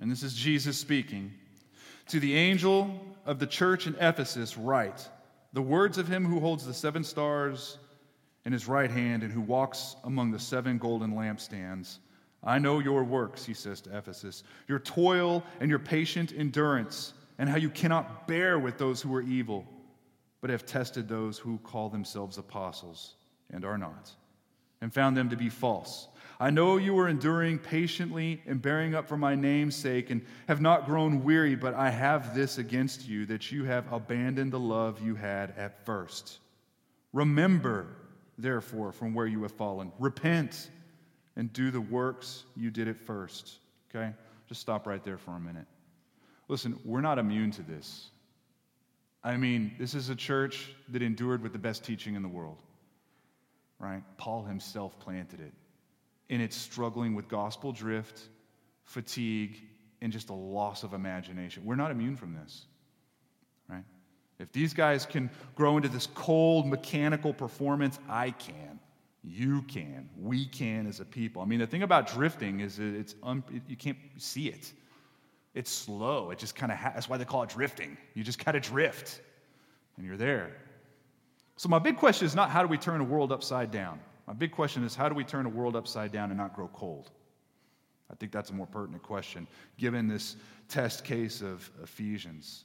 and 0.00 0.10
this 0.10 0.24
is 0.24 0.34
Jesus 0.34 0.76
speaking. 0.76 1.32
To 2.08 2.18
the 2.18 2.34
angel 2.34 3.00
of 3.24 3.38
the 3.38 3.46
church 3.46 3.86
in 3.86 3.94
Ephesus, 4.00 4.58
write 4.58 5.08
the 5.52 5.62
words 5.62 5.96
of 5.96 6.08
him 6.08 6.26
who 6.26 6.40
holds 6.40 6.66
the 6.66 6.74
seven 6.74 7.04
stars 7.04 7.78
in 8.44 8.52
his 8.52 8.66
right 8.66 8.90
hand 8.90 9.22
and 9.22 9.32
who 9.32 9.42
walks 9.42 9.94
among 10.02 10.32
the 10.32 10.40
seven 10.40 10.76
golden 10.76 11.12
lampstands. 11.12 11.98
I 12.42 12.58
know 12.58 12.78
your 12.78 13.04
works, 13.04 13.44
he 13.44 13.54
says 13.54 13.80
to 13.82 13.96
Ephesus, 13.96 14.44
your 14.68 14.78
toil 14.78 15.42
and 15.60 15.68
your 15.68 15.78
patient 15.78 16.32
endurance, 16.36 17.14
and 17.38 17.48
how 17.48 17.56
you 17.56 17.70
cannot 17.70 18.28
bear 18.28 18.58
with 18.58 18.78
those 18.78 19.02
who 19.02 19.14
are 19.14 19.22
evil, 19.22 19.66
but 20.40 20.50
have 20.50 20.66
tested 20.66 21.08
those 21.08 21.38
who 21.38 21.58
call 21.58 21.88
themselves 21.88 22.38
apostles 22.38 23.14
and 23.50 23.64
are 23.64 23.78
not, 23.78 24.10
and 24.80 24.92
found 24.92 25.16
them 25.16 25.30
to 25.30 25.36
be 25.36 25.48
false. 25.48 26.08
I 26.40 26.50
know 26.50 26.76
you 26.76 26.96
are 27.00 27.08
enduring 27.08 27.58
patiently 27.58 28.40
and 28.46 28.62
bearing 28.62 28.94
up 28.94 29.08
for 29.08 29.16
my 29.16 29.34
name's 29.34 29.74
sake, 29.74 30.10
and 30.10 30.24
have 30.46 30.60
not 30.60 30.86
grown 30.86 31.24
weary, 31.24 31.56
but 31.56 31.74
I 31.74 31.90
have 31.90 32.36
this 32.36 32.58
against 32.58 33.08
you, 33.08 33.26
that 33.26 33.50
you 33.50 33.64
have 33.64 33.92
abandoned 33.92 34.52
the 34.52 34.60
love 34.60 35.02
you 35.02 35.16
had 35.16 35.52
at 35.56 35.84
first. 35.84 36.38
Remember, 37.12 37.88
therefore, 38.36 38.92
from 38.92 39.14
where 39.14 39.26
you 39.26 39.42
have 39.42 39.52
fallen. 39.52 39.90
Repent 39.98 40.70
and 41.38 41.50
do 41.52 41.70
the 41.70 41.80
works 41.80 42.44
you 42.56 42.70
did 42.70 42.88
at 42.88 42.98
first. 42.98 43.54
Okay? 43.88 44.12
Just 44.48 44.60
stop 44.60 44.86
right 44.86 45.02
there 45.02 45.16
for 45.16 45.30
a 45.30 45.40
minute. 45.40 45.66
Listen, 46.48 46.78
we're 46.84 47.00
not 47.00 47.18
immune 47.18 47.50
to 47.52 47.62
this. 47.62 48.08
I 49.24 49.36
mean, 49.36 49.72
this 49.78 49.94
is 49.94 50.10
a 50.10 50.14
church 50.14 50.70
that 50.90 51.00
endured 51.02 51.42
with 51.42 51.52
the 51.52 51.58
best 51.58 51.84
teaching 51.84 52.14
in 52.14 52.22
the 52.22 52.28
world, 52.28 52.62
right? 53.78 54.02
Paul 54.16 54.44
himself 54.44 54.98
planted 54.98 55.40
it. 55.40 55.52
And 56.30 56.42
it's 56.42 56.56
struggling 56.56 57.14
with 57.14 57.28
gospel 57.28 57.72
drift, 57.72 58.20
fatigue, 58.84 59.60
and 60.00 60.12
just 60.12 60.30
a 60.30 60.34
loss 60.34 60.82
of 60.82 60.92
imagination. 60.92 61.64
We're 61.64 61.76
not 61.76 61.90
immune 61.90 62.16
from 62.16 62.34
this, 62.34 62.66
right? 63.68 63.84
If 64.38 64.52
these 64.52 64.72
guys 64.72 65.04
can 65.04 65.30
grow 65.56 65.76
into 65.76 65.88
this 65.88 66.06
cold, 66.14 66.66
mechanical 66.66 67.32
performance, 67.32 67.98
I 68.08 68.30
can. 68.30 68.77
You 69.28 69.62
can. 69.62 70.08
We 70.18 70.46
can 70.46 70.86
as 70.86 71.00
a 71.00 71.04
people. 71.04 71.42
I 71.42 71.44
mean, 71.44 71.58
the 71.58 71.66
thing 71.66 71.82
about 71.82 72.12
drifting 72.12 72.60
is 72.60 72.78
it's 72.78 73.14
un- 73.22 73.44
you 73.68 73.76
can't 73.76 73.98
see 74.16 74.48
it. 74.48 74.72
It's 75.54 75.70
slow. 75.70 76.30
It 76.30 76.38
just 76.38 76.54
kind 76.54 76.72
of 76.72 76.78
ha- 76.78 76.92
that's 76.94 77.08
why 77.08 77.18
they 77.18 77.24
call 77.24 77.42
it 77.42 77.50
drifting. 77.50 77.96
You 78.14 78.24
just 78.24 78.38
kind 78.38 78.56
of 78.56 78.62
drift, 78.62 79.20
and 79.96 80.06
you're 80.06 80.16
there. 80.16 80.50
So 81.56 81.68
my 81.68 81.78
big 81.78 81.96
question 81.96 82.26
is 82.26 82.34
not 82.34 82.50
how 82.50 82.62
do 82.62 82.68
we 82.68 82.78
turn 82.78 83.00
a 83.00 83.04
world 83.04 83.32
upside 83.32 83.70
down. 83.70 84.00
My 84.26 84.32
big 84.32 84.52
question 84.52 84.84
is 84.84 84.94
how 84.94 85.08
do 85.08 85.14
we 85.14 85.24
turn 85.24 85.44
a 85.46 85.50
world 85.50 85.76
upside 85.76 86.12
down 86.12 86.30
and 86.30 86.38
not 86.38 86.54
grow 86.54 86.68
cold. 86.68 87.10
I 88.10 88.14
think 88.14 88.32
that's 88.32 88.50
a 88.50 88.54
more 88.54 88.66
pertinent 88.66 89.02
question 89.02 89.46
given 89.76 90.08
this 90.08 90.36
test 90.68 91.04
case 91.04 91.42
of 91.42 91.70
Ephesians. 91.82 92.64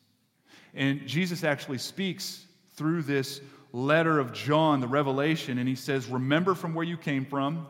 And 0.73 1.06
Jesus 1.08 1.43
actually 1.43 1.78
speaks 1.78 2.45
through 2.76 3.04
this 3.04 3.41
letter 3.74 4.20
of 4.20 4.32
John, 4.32 4.80
the 4.80 4.88
Revelation, 4.88 5.58
and 5.58 5.68
he 5.68 5.76
says, 5.76 6.08
Remember 6.08 6.54
from 6.54 6.74
where 6.74 6.86
you 6.86 6.96
came 6.96 7.26
from, 7.26 7.68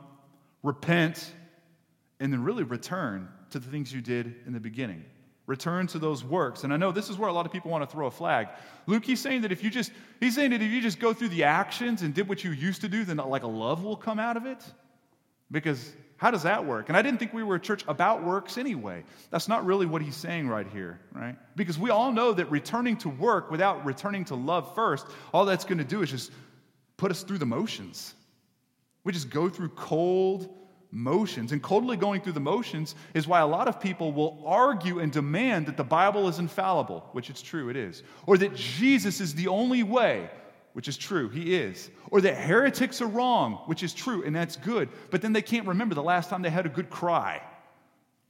repent, 0.62 1.34
and 2.20 2.32
then 2.32 2.44
really 2.44 2.64
return 2.64 3.30
to 3.50 3.60
the 3.60 3.70
things 3.72 3.92
you 3.92 4.02
did 4.02 4.36
in 4.46 4.54
the 4.54 4.60
beginning. 4.60 5.04
Return 5.46 5.88
to 5.88 6.00
those 6.00 6.24
works. 6.24 6.64
And 6.64 6.72
I 6.74 6.78
know 6.78 6.92
this 6.92 7.10
is 7.10 7.18
where 7.18 7.30
a 7.30 7.34
lot 7.34 7.46
of 7.46 7.52
people 7.52 7.72
want 7.72 7.88
to 7.88 7.92
throw 7.92 8.08
a 8.08 8.12
flag. 8.12 8.48
Luke, 8.86 9.04
he's 9.04 9.20
saying 9.20 9.42
that 9.42 9.52
if 9.52 9.64
you 9.64 9.70
just, 9.70 9.92
he's 10.20 10.36
saying 10.36 10.52
that 10.52 10.62
if 10.62 10.72
you 10.72 10.82
just 10.82 11.00
go 11.00 11.14
through 11.14 11.30
the 11.30 11.44
actions 11.44 12.02
and 12.02 12.14
did 12.14 12.30
what 12.30 12.44
you 12.44 12.52
used 12.52 12.82
to 12.82 12.88
do, 12.88 13.04
then 13.04 13.18
like 13.18 13.44
a 13.44 13.48
love 13.48 13.84
will 13.84 13.98
come 13.98 14.20
out 14.20 14.38
of 14.38 14.46
it. 14.46 14.64
Because 15.52 15.94
how 16.24 16.32
does 16.32 16.44
that 16.44 16.66
work? 16.66 16.88
And 16.88 16.96
I 16.96 17.02
didn't 17.02 17.20
think 17.20 17.34
we 17.34 17.44
were 17.44 17.56
a 17.56 17.60
church 17.60 17.84
about 17.86 18.24
works 18.24 18.58
anyway. 18.58 19.04
That's 19.30 19.50
not 19.50 19.66
really 19.66 19.86
what 19.86 20.02
he's 20.02 20.16
saying 20.16 20.48
right 20.48 20.66
here, 20.66 21.02
right? 21.12 21.36
Because 21.58 21.78
we 21.78 21.90
all 21.90 22.14
know 22.14 22.32
that 22.32 22.50
returning 22.50 22.96
to 23.00 23.10
work 23.10 23.52
without 23.52 23.84
returning 23.84 24.24
to 24.26 24.36
love 24.36 24.74
first, 24.74 25.06
all 25.34 25.44
that's 25.44 25.66
going 25.66 25.80
to 25.80 25.84
do 25.84 26.02
is 26.02 26.12
just 26.12 26.32
put 26.96 27.12
us 27.12 27.24
through 27.24 27.40
the 27.40 27.46
motions. 27.46 28.14
We 29.04 29.12
just 29.12 29.32
go 29.32 29.50
through 29.50 29.72
cold 29.72 30.48
motions. 30.92 31.52
And 31.52 31.62
coldly 31.62 31.98
going 31.98 32.22
through 32.22 32.32
the 32.32 32.40
motions 32.40 32.96
is 33.14 33.28
why 33.28 33.42
a 33.42 33.48
lot 33.48 33.68
of 33.68 33.82
people 33.82 34.14
will 34.14 34.46
argue 34.46 35.00
and 35.00 35.12
demand 35.12 35.66
that 35.66 35.76
the 35.76 35.84
Bible 35.84 36.30
is 36.30 36.40
infallible, 36.40 37.10
which 37.12 37.30
it's 37.30 37.42
true, 37.42 37.68
it 37.68 37.76
is, 37.76 38.02
or 38.28 38.38
that 38.38 38.56
Jesus 38.56 39.20
is 39.20 39.36
the 39.36 39.50
only 39.50 39.84
way, 39.84 40.30
which 40.74 40.88
is 40.88 40.98
true, 40.98 41.30
he 41.30 41.56
is. 41.56 41.90
Or 42.12 42.22
that 42.22 42.36
heretics 42.36 43.02
are 43.02 43.08
wrong, 43.08 43.62
which 43.66 43.84
is 43.84 43.94
true, 43.94 44.24
and 44.24 44.36
that's 44.36 44.56
good. 44.56 44.90
But 45.12 45.22
then 45.22 45.34
they 45.34 45.42
can't 45.42 45.68
remember 45.68 45.96
the 45.96 46.04
last 46.04 46.30
time 46.30 46.42
they 46.42 46.50
had 46.50 46.66
a 46.66 46.70
good 46.70 46.90
cry 46.90 47.42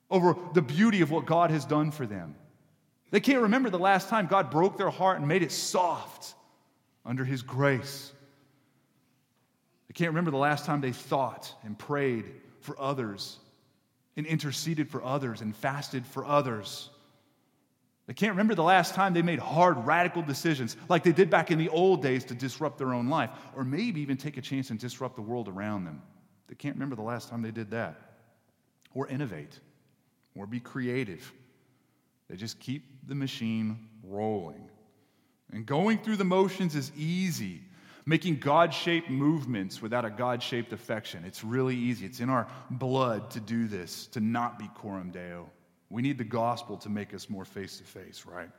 over 0.10 0.36
the 0.54 0.62
beauty 0.62 1.02
of 1.02 1.10
what 1.10 1.26
God 1.26 1.50
has 1.50 1.66
done 1.66 1.92
for 1.92 2.06
them. 2.06 2.36
They 3.12 3.20
can't 3.20 3.44
remember 3.44 3.70
the 3.70 3.80
last 3.80 4.10
time 4.10 4.28
God 4.28 4.52
broke 4.52 4.78
their 4.78 4.90
heart 4.90 5.20
and 5.20 5.28
made 5.28 5.44
it 5.44 5.52
soft 5.52 6.34
under 7.06 7.24
his 7.26 7.42
grace. 7.42 8.12
They 9.88 9.94
can't 9.94 10.10
remember 10.10 10.32
the 10.32 10.38
last 10.38 10.66
time 10.66 10.82
they 10.82 10.92
thought 10.92 11.54
and 11.64 11.78
prayed 11.78 12.26
for 12.62 12.80
others 12.80 13.38
and 14.16 14.26
interceded 14.26 14.90
for 14.90 15.04
others 15.04 15.42
and 15.42 15.56
fasted 15.56 16.06
for 16.06 16.26
others. 16.26 16.90
They 18.06 18.14
can't 18.14 18.32
remember 18.32 18.54
the 18.54 18.64
last 18.64 18.96
time 18.96 19.14
they 19.14 19.22
made 19.22 19.40
hard, 19.40 19.86
radical 19.86 20.22
decisions 20.22 20.76
like 20.90 21.04
they 21.04 21.14
did 21.14 21.30
back 21.30 21.52
in 21.52 21.58
the 21.58 21.70
old 21.70 22.02
days 22.02 22.26
to 22.26 22.36
disrupt 22.36 22.78
their 22.78 22.94
own 22.94 23.08
life, 23.08 23.30
or 23.56 23.64
maybe 23.64 24.02
even 24.02 24.18
take 24.18 24.38
a 24.38 24.42
chance 24.42 24.72
and 24.72 24.80
disrupt 24.80 25.16
the 25.16 25.22
world 25.22 25.48
around 25.48 25.86
them. 25.86 26.02
They 26.48 26.56
can't 26.56 26.76
remember 26.76 26.96
the 26.96 27.02
last 27.02 27.30
time 27.30 27.42
they 27.42 27.52
did 27.52 27.72
that, 27.72 27.96
or 28.94 29.08
innovate, 29.08 29.58
or 30.36 30.46
be 30.46 30.60
creative. 30.60 31.32
They 32.30 32.36
just 32.36 32.60
keep 32.60 32.84
the 33.08 33.16
machine 33.16 33.88
rolling. 34.04 34.70
And 35.54 35.66
going 35.66 36.00
through 36.00 36.18
the 36.18 36.26
motions 36.26 36.76
is 36.76 36.92
easy. 36.98 37.62
Making 38.06 38.40
God 38.40 38.74
shaped 38.74 39.10
movements 39.10 39.82
without 39.82 40.04
a 40.04 40.10
God 40.10 40.44
shaped 40.44 40.74
affection. 40.74 41.24
It's 41.26 41.42
really 41.42 41.76
easy. 41.76 42.06
It's 42.06 42.20
in 42.20 42.30
our 42.30 42.48
blood 42.70 43.32
to 43.32 43.40
do 43.40 43.68
this, 43.68 44.08
to 44.08 44.20
not 44.20 44.60
be 44.60 44.70
coram 44.76 45.12
deo. 45.12 45.50
We 45.94 46.02
need 46.02 46.18
the 46.18 46.24
gospel 46.24 46.78
to 46.78 46.90
make 46.90 47.14
us 47.14 47.30
more 47.30 47.46
face 47.46 47.78
to 47.78 47.84
face, 47.84 48.26
right? 48.26 48.50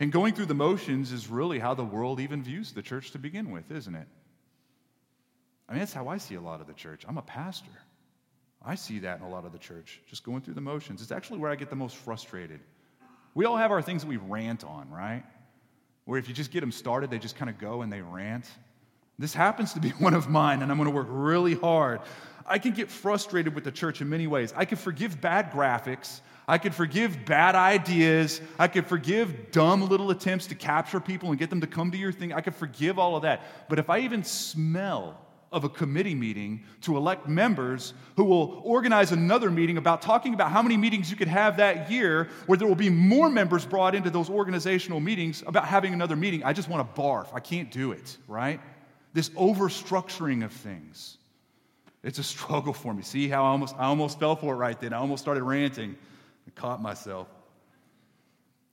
And 0.00 0.12
going 0.12 0.34
through 0.34 0.44
the 0.44 0.54
motions 0.54 1.10
is 1.10 1.28
really 1.28 1.58
how 1.58 1.72
the 1.72 1.82
world 1.82 2.20
even 2.20 2.42
views 2.42 2.72
the 2.72 2.82
church 2.82 3.12
to 3.12 3.18
begin 3.18 3.50
with, 3.50 3.70
isn't 3.70 3.94
it? 3.94 4.06
I 5.66 5.72
mean, 5.72 5.78
that's 5.78 5.94
how 5.94 6.08
I 6.08 6.18
see 6.18 6.34
a 6.34 6.40
lot 6.40 6.60
of 6.60 6.66
the 6.66 6.74
church. 6.74 7.06
I'm 7.08 7.16
a 7.16 7.22
pastor. 7.22 7.70
I 8.62 8.74
see 8.74 8.98
that 8.98 9.18
in 9.18 9.24
a 9.24 9.30
lot 9.30 9.46
of 9.46 9.52
the 9.52 9.58
church, 9.58 10.02
just 10.10 10.24
going 10.24 10.42
through 10.42 10.54
the 10.54 10.60
motions. 10.60 11.00
It's 11.00 11.10
actually 11.10 11.38
where 11.38 11.50
I 11.50 11.56
get 11.56 11.70
the 11.70 11.76
most 11.76 11.96
frustrated. 11.96 12.60
We 13.34 13.46
all 13.46 13.56
have 13.56 13.70
our 13.70 13.80
things 13.80 14.02
that 14.02 14.08
we 14.08 14.18
rant 14.18 14.62
on, 14.62 14.90
right? 14.90 15.24
Where 16.04 16.18
if 16.18 16.28
you 16.28 16.34
just 16.34 16.50
get 16.50 16.60
them 16.60 16.70
started, 16.70 17.10
they 17.10 17.18
just 17.18 17.36
kind 17.36 17.48
of 17.48 17.56
go 17.56 17.80
and 17.80 17.90
they 17.90 18.02
rant. 18.02 18.44
This 19.18 19.34
happens 19.34 19.72
to 19.74 19.80
be 19.80 19.88
one 19.98 20.14
of 20.14 20.28
mine, 20.28 20.62
and 20.62 20.70
I'm 20.70 20.78
going 20.78 20.88
to 20.88 20.94
work 20.94 21.08
really 21.10 21.54
hard. 21.54 22.00
I 22.46 22.58
can 22.58 22.72
get 22.72 22.90
frustrated 22.90 23.54
with 23.54 23.64
the 23.64 23.72
church 23.72 24.00
in 24.00 24.08
many 24.08 24.26
ways. 24.26 24.52
I 24.56 24.64
can 24.64 24.78
forgive 24.78 25.20
bad 25.20 25.50
graphics. 25.50 26.20
I 26.48 26.58
can 26.58 26.70
forgive 26.70 27.24
bad 27.24 27.56
ideas. 27.56 28.40
I 28.56 28.68
can 28.68 28.84
forgive 28.84 29.50
dumb 29.50 29.88
little 29.88 30.10
attempts 30.10 30.46
to 30.48 30.54
capture 30.54 31.00
people 31.00 31.30
and 31.30 31.38
get 31.38 31.50
them 31.50 31.60
to 31.60 31.66
come 31.66 31.90
to 31.90 31.98
your 31.98 32.12
thing. 32.12 32.32
I 32.32 32.40
can 32.40 32.52
forgive 32.52 33.00
all 33.00 33.16
of 33.16 33.22
that. 33.22 33.68
But 33.68 33.80
if 33.80 33.90
I 33.90 33.98
even 34.00 34.22
smell 34.22 35.20
of 35.50 35.64
a 35.64 35.68
committee 35.68 36.14
meeting 36.14 36.62
to 36.82 36.96
elect 36.96 37.26
members 37.26 37.94
who 38.16 38.24
will 38.24 38.60
organize 38.64 39.10
another 39.10 39.50
meeting 39.50 39.78
about 39.78 40.02
talking 40.02 40.34
about 40.34 40.50
how 40.50 40.62
many 40.62 40.76
meetings 40.76 41.10
you 41.10 41.16
could 41.16 41.28
have 41.28 41.56
that 41.56 41.90
year, 41.90 42.28
where 42.46 42.58
there 42.58 42.68
will 42.68 42.74
be 42.74 42.90
more 42.90 43.28
members 43.28 43.64
brought 43.64 43.94
into 43.94 44.10
those 44.10 44.28
organizational 44.28 45.00
meetings 45.00 45.42
about 45.46 45.66
having 45.66 45.94
another 45.94 46.14
meeting, 46.14 46.44
I 46.44 46.52
just 46.52 46.68
want 46.68 46.94
to 46.94 47.00
barf. 47.00 47.28
I 47.32 47.40
can't 47.40 47.70
do 47.70 47.92
it, 47.92 48.16
right? 48.28 48.60
This 49.16 49.30
overstructuring 49.30 50.44
of 50.44 50.52
things. 50.52 51.16
It's 52.02 52.18
a 52.18 52.22
struggle 52.22 52.74
for 52.74 52.92
me. 52.92 53.02
See 53.02 53.28
how 53.30 53.44
I 53.44 53.48
almost, 53.48 53.74
I 53.78 53.86
almost 53.86 54.20
fell 54.20 54.36
for 54.36 54.52
it 54.52 54.58
right 54.58 54.78
then. 54.78 54.92
I 54.92 54.98
almost 54.98 55.22
started 55.22 55.42
ranting. 55.42 55.96
I 56.46 56.50
caught 56.50 56.82
myself. 56.82 57.26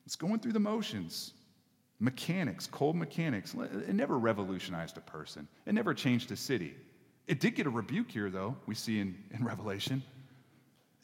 It's 0.06 0.18
going 0.18 0.42
through 0.42 0.52
the 0.52 0.60
motions. 0.60 1.32
Mechanics, 2.02 2.68
cold 2.68 2.98
mechanics. 2.98 3.54
It 3.54 3.96
never 3.96 4.20
revolutionized 4.20 4.98
a 4.98 5.00
person, 5.00 5.48
it 5.66 5.74
never 5.74 5.94
changed 5.94 6.30
a 6.34 6.36
city. 6.36 6.76
It 7.26 7.40
did 7.40 7.56
get 7.56 7.66
a 7.66 7.70
rebuke 7.70 8.12
here, 8.12 8.30
though, 8.30 8.58
we 8.66 8.76
see 8.76 9.00
in, 9.00 9.16
in 9.32 9.46
Revelation. 9.46 10.04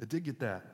It 0.01 0.09
did 0.09 0.25
get 0.25 0.39
that. 0.39 0.65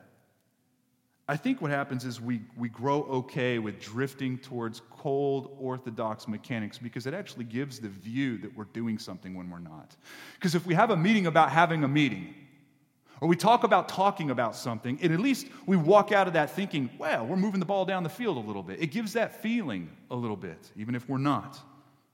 I 1.28 1.36
think 1.36 1.60
what 1.60 1.72
happens 1.72 2.04
is 2.04 2.20
we, 2.20 2.40
we 2.56 2.68
grow 2.68 3.02
okay 3.04 3.58
with 3.58 3.80
drifting 3.80 4.38
towards 4.38 4.82
cold, 4.90 5.56
orthodox 5.58 6.28
mechanics 6.28 6.78
because 6.78 7.06
it 7.06 7.14
actually 7.14 7.44
gives 7.44 7.80
the 7.80 7.88
view 7.88 8.38
that 8.38 8.56
we're 8.56 8.64
doing 8.64 8.96
something 8.96 9.34
when 9.34 9.50
we're 9.50 9.58
not. 9.58 9.96
Because 10.34 10.54
if 10.54 10.64
we 10.66 10.74
have 10.74 10.90
a 10.90 10.96
meeting 10.96 11.26
about 11.26 11.50
having 11.50 11.82
a 11.82 11.88
meeting, 11.88 12.32
or 13.20 13.26
we 13.26 13.34
talk 13.34 13.64
about 13.64 13.88
talking 13.88 14.30
about 14.30 14.54
something, 14.54 14.98
and 15.02 15.12
at 15.12 15.18
least 15.18 15.48
we 15.66 15.76
walk 15.76 16.12
out 16.12 16.28
of 16.28 16.34
that 16.34 16.50
thinking, 16.50 16.90
well, 16.96 17.26
we're 17.26 17.36
moving 17.36 17.58
the 17.58 17.66
ball 17.66 17.84
down 17.84 18.04
the 18.04 18.08
field 18.08 18.36
a 18.36 18.40
little 18.46 18.62
bit. 18.62 18.80
It 18.80 18.88
gives 18.88 19.14
that 19.14 19.42
feeling 19.42 19.90
a 20.12 20.16
little 20.16 20.36
bit, 20.36 20.70
even 20.76 20.94
if 20.94 21.08
we're 21.08 21.18
not. 21.18 21.58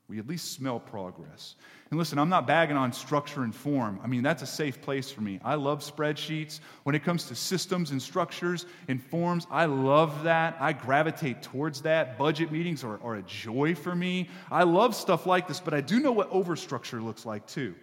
We 0.09 0.19
at 0.21 0.27
least 0.27 0.53
smell 0.53 0.81
progress. 0.81 1.57
And 1.93 1.99
listen, 1.99 2.19
I'm 2.19 2.31
not 2.31 2.47
bagging 2.47 2.79
on 2.79 2.91
structure 2.91 3.43
and 3.43 3.55
form. 3.55 4.01
I 4.03 4.07
mean, 4.07 4.23
that's 4.23 4.41
a 4.41 4.47
safe 4.47 4.81
place 4.81 5.11
for 5.11 5.21
me. 5.21 5.39
I 5.45 5.57
love 5.57 5.81
spreadsheets. 5.81 6.61
When 6.85 6.95
it 6.95 7.05
comes 7.05 7.25
to 7.25 7.35
systems 7.35 7.91
and 7.91 8.01
structures 8.01 8.65
and 8.89 8.99
forms, 8.99 9.47
I 9.51 9.67
love 9.67 10.25
that. 10.25 10.57
I 10.59 10.73
gravitate 10.73 11.43
towards 11.43 11.83
that. 11.83 12.17
Budget 12.17 12.51
meetings 12.51 12.83
are, 12.83 12.99
are 13.03 13.17
a 13.17 13.23
joy 13.25 13.75
for 13.75 13.95
me. 13.95 14.31
I 14.51 14.63
love 14.63 14.95
stuff 14.95 15.27
like 15.27 15.47
this, 15.47 15.61
but 15.61 15.75
I 15.75 15.83
do 15.83 16.01
know 16.01 16.13
what 16.13 16.31
overstructure 16.31 17.05
looks 17.05 17.27
like 17.27 17.47
too. 17.47 17.75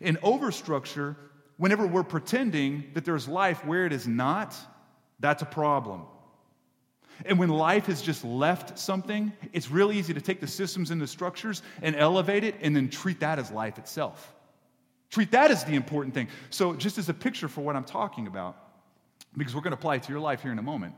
In 0.00 0.16
overstructure, 0.16 1.16
whenever 1.58 1.86
we're 1.86 2.02
pretending 2.02 2.84
that 2.94 3.04
there's 3.04 3.28
life 3.28 3.62
where 3.62 3.84
it 3.84 3.92
is 3.92 4.08
not, 4.08 4.56
that's 5.18 5.42
a 5.42 5.46
problem. 5.46 6.06
And 7.26 7.38
when 7.38 7.48
life 7.48 7.86
has 7.86 8.00
just 8.02 8.24
left 8.24 8.78
something, 8.78 9.32
it's 9.52 9.70
really 9.70 9.98
easy 9.98 10.14
to 10.14 10.20
take 10.20 10.40
the 10.40 10.46
systems 10.46 10.90
and 10.90 11.00
the 11.00 11.06
structures 11.06 11.62
and 11.82 11.94
elevate 11.96 12.44
it 12.44 12.54
and 12.62 12.74
then 12.74 12.88
treat 12.88 13.20
that 13.20 13.38
as 13.38 13.50
life 13.50 13.78
itself. 13.78 14.34
Treat 15.10 15.30
that 15.32 15.50
as 15.50 15.64
the 15.64 15.74
important 15.74 16.14
thing. 16.14 16.28
So, 16.50 16.74
just 16.74 16.96
as 16.96 17.08
a 17.08 17.14
picture 17.14 17.48
for 17.48 17.62
what 17.62 17.76
I'm 17.76 17.84
talking 17.84 18.26
about, 18.26 18.56
because 19.36 19.54
we're 19.54 19.60
going 19.60 19.72
to 19.72 19.78
apply 19.78 19.96
it 19.96 20.04
to 20.04 20.12
your 20.12 20.20
life 20.20 20.42
here 20.42 20.52
in 20.52 20.58
a 20.58 20.62
moment, 20.62 20.94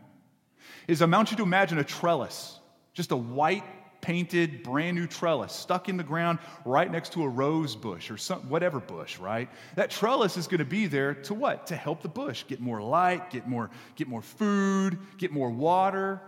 is 0.86 1.02
I 1.02 1.06
want 1.06 1.30
you 1.30 1.36
to 1.38 1.42
imagine 1.42 1.78
a 1.78 1.84
trellis, 1.84 2.58
just 2.92 3.10
a 3.10 3.16
white 3.16 3.64
painted, 4.02 4.62
brand 4.62 4.96
new 4.96 5.06
trellis 5.06 5.52
stuck 5.52 5.88
in 5.88 5.96
the 5.96 6.04
ground 6.04 6.38
right 6.66 6.90
next 6.90 7.12
to 7.14 7.22
a 7.22 7.28
rose 7.28 7.74
bush 7.74 8.10
or 8.10 8.18
some, 8.18 8.40
whatever 8.50 8.80
bush, 8.80 9.18
right? 9.18 9.48
That 9.76 9.90
trellis 9.90 10.36
is 10.36 10.46
going 10.46 10.58
to 10.58 10.66
be 10.66 10.86
there 10.86 11.14
to 11.14 11.32
what? 11.34 11.66
To 11.68 11.76
help 11.76 12.02
the 12.02 12.08
bush 12.08 12.44
get 12.46 12.60
more 12.60 12.82
light, 12.82 13.30
get 13.30 13.48
more, 13.48 13.70
get 13.96 14.08
more 14.08 14.20
food, 14.20 14.98
get 15.16 15.32
more 15.32 15.50
water. 15.50 16.20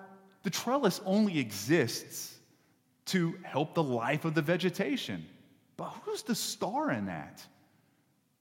The 0.44 0.50
trellis 0.50 1.00
only 1.04 1.38
exists 1.38 2.38
to 3.06 3.36
help 3.42 3.74
the 3.74 3.82
life 3.82 4.24
of 4.24 4.34
the 4.34 4.42
vegetation. 4.42 5.26
But 5.76 5.90
who's 6.04 6.22
the 6.22 6.34
star 6.34 6.90
in 6.92 7.06
that? 7.06 7.44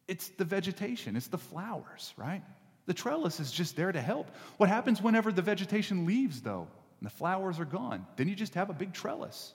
It's 0.07 0.29
the 0.29 0.45
vegetation, 0.45 1.15
it's 1.15 1.27
the 1.27 1.37
flowers, 1.37 2.13
right? 2.17 2.43
The 2.85 2.93
trellis 2.93 3.39
is 3.39 3.51
just 3.51 3.75
there 3.75 3.91
to 3.91 4.01
help. 4.01 4.29
What 4.57 4.69
happens 4.69 5.01
whenever 5.01 5.31
the 5.31 5.41
vegetation 5.41 6.05
leaves, 6.05 6.41
though? 6.41 6.67
And 7.03 7.11
the 7.11 7.15
flowers 7.15 7.59
are 7.59 7.65
gone. 7.65 8.07
Then 8.15 8.29
you 8.29 8.35
just 8.35 8.55
have 8.55 8.69
a 8.69 8.73
big 8.73 8.93
trellis. 8.93 9.53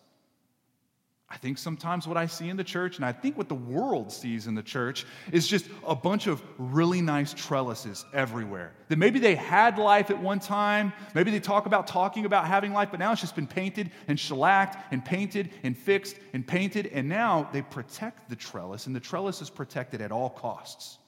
I 1.31 1.39
think 1.39 1.57
sometimes 1.57 2.07
what 2.07 2.19
I 2.19 2.27
see 2.27 2.51
in 2.51 2.59
the 2.59 2.65
church, 2.65 2.97
and 2.97 3.07
I 3.07 3.13
think 3.13 3.39
what 3.39 3.49
the 3.49 3.55
world 3.55 4.13
sees 4.13 4.47
in 4.47 4.55
the 4.55 4.63
church, 4.63 5.07
is 5.33 5.49
just 5.49 5.65
a 5.87 5.95
bunch 5.95 6.27
of 6.27 6.43
really 6.59 7.01
nice 7.01 7.33
trellises 7.33 8.05
everywhere. 8.13 8.75
That 8.89 8.99
maybe 8.99 9.19
they 9.19 9.35
had 9.35 9.79
life 9.79 10.11
at 10.11 10.21
one 10.21 10.41
time, 10.41 10.93
maybe 11.15 11.31
they 11.31 11.41
talk 11.41 11.65
about 11.65 11.87
talking 11.87 12.27
about 12.27 12.47
having 12.47 12.75
life, 12.75 12.89
but 12.91 13.01
now 13.01 13.13
it's 13.13 13.23
just 13.23 13.35
been 13.35 13.47
painted 13.47 13.93
and 14.09 14.21
shellacked 14.21 14.93
and 14.93 15.03
painted 15.03 15.49
and 15.63 15.75
fixed 15.75 16.17
and 16.35 16.47
painted, 16.47 16.89
and 16.89 17.09
now 17.09 17.49
they 17.51 17.63
protect 17.63 18.29
the 18.29 18.37
trellis, 18.37 18.87
and 18.87 18.95
the 18.95 19.01
trellis 19.01 19.41
is 19.41 19.49
protected 19.49 20.03
at 20.03 20.13
all 20.13 20.29
costs. 20.29 20.99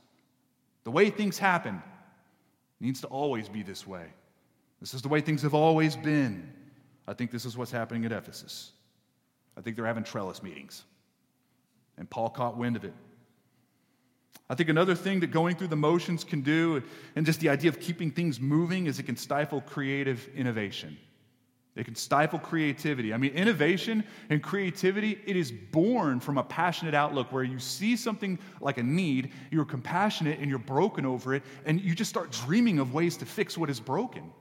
The 0.84 0.90
way 0.90 1.10
things 1.10 1.36
happen 1.36 1.82
needs 2.80 3.02
to 3.02 3.08
always 3.08 3.46
be 3.50 3.62
this 3.62 3.86
way. 3.86 4.06
This 4.80 4.94
is 4.94 5.02
the 5.02 5.08
way 5.08 5.20
things 5.20 5.42
have 5.42 5.54
always 5.54 5.96
been. 5.96 6.52
I 7.06 7.12
think 7.12 7.30
this 7.30 7.44
is 7.44 7.56
what's 7.56 7.70
happening 7.70 8.04
at 8.04 8.12
Ephesus. 8.12 8.72
I 9.56 9.60
think 9.60 9.76
they're 9.76 9.86
having 9.86 10.04
trellis 10.04 10.42
meetings. 10.42 10.84
And 11.98 12.08
Paul 12.08 12.30
caught 12.30 12.56
wind 12.56 12.76
of 12.76 12.84
it. 12.84 12.94
I 14.48 14.54
think 14.54 14.68
another 14.68 14.94
thing 14.94 15.20
that 15.20 15.28
going 15.28 15.54
through 15.54 15.68
the 15.68 15.76
motions 15.76 16.24
can 16.24 16.40
do, 16.40 16.82
and 17.14 17.24
just 17.26 17.40
the 17.40 17.48
idea 17.48 17.68
of 17.68 17.78
keeping 17.78 18.10
things 18.10 18.40
moving, 18.40 18.86
is 18.86 18.98
it 18.98 19.04
can 19.04 19.16
stifle 19.16 19.60
creative 19.60 20.28
innovation. 20.34 20.96
It 21.76 21.84
can 21.84 21.94
stifle 21.94 22.38
creativity. 22.38 23.14
I 23.14 23.16
mean, 23.16 23.32
innovation 23.32 24.02
and 24.28 24.42
creativity, 24.42 25.20
it 25.24 25.36
is 25.36 25.52
born 25.52 26.18
from 26.18 26.36
a 26.36 26.42
passionate 26.42 26.94
outlook 26.94 27.30
where 27.30 27.44
you 27.44 27.60
see 27.60 27.94
something 27.96 28.38
like 28.60 28.78
a 28.78 28.82
need, 28.82 29.32
you're 29.52 29.64
compassionate 29.64 30.40
and 30.40 30.50
you're 30.50 30.58
broken 30.58 31.06
over 31.06 31.32
it, 31.32 31.44
and 31.64 31.80
you 31.80 31.94
just 31.94 32.10
start 32.10 32.32
dreaming 32.32 32.80
of 32.80 32.92
ways 32.92 33.16
to 33.18 33.26
fix 33.26 33.56
what 33.56 33.70
is 33.70 33.78
broken. 33.78 34.32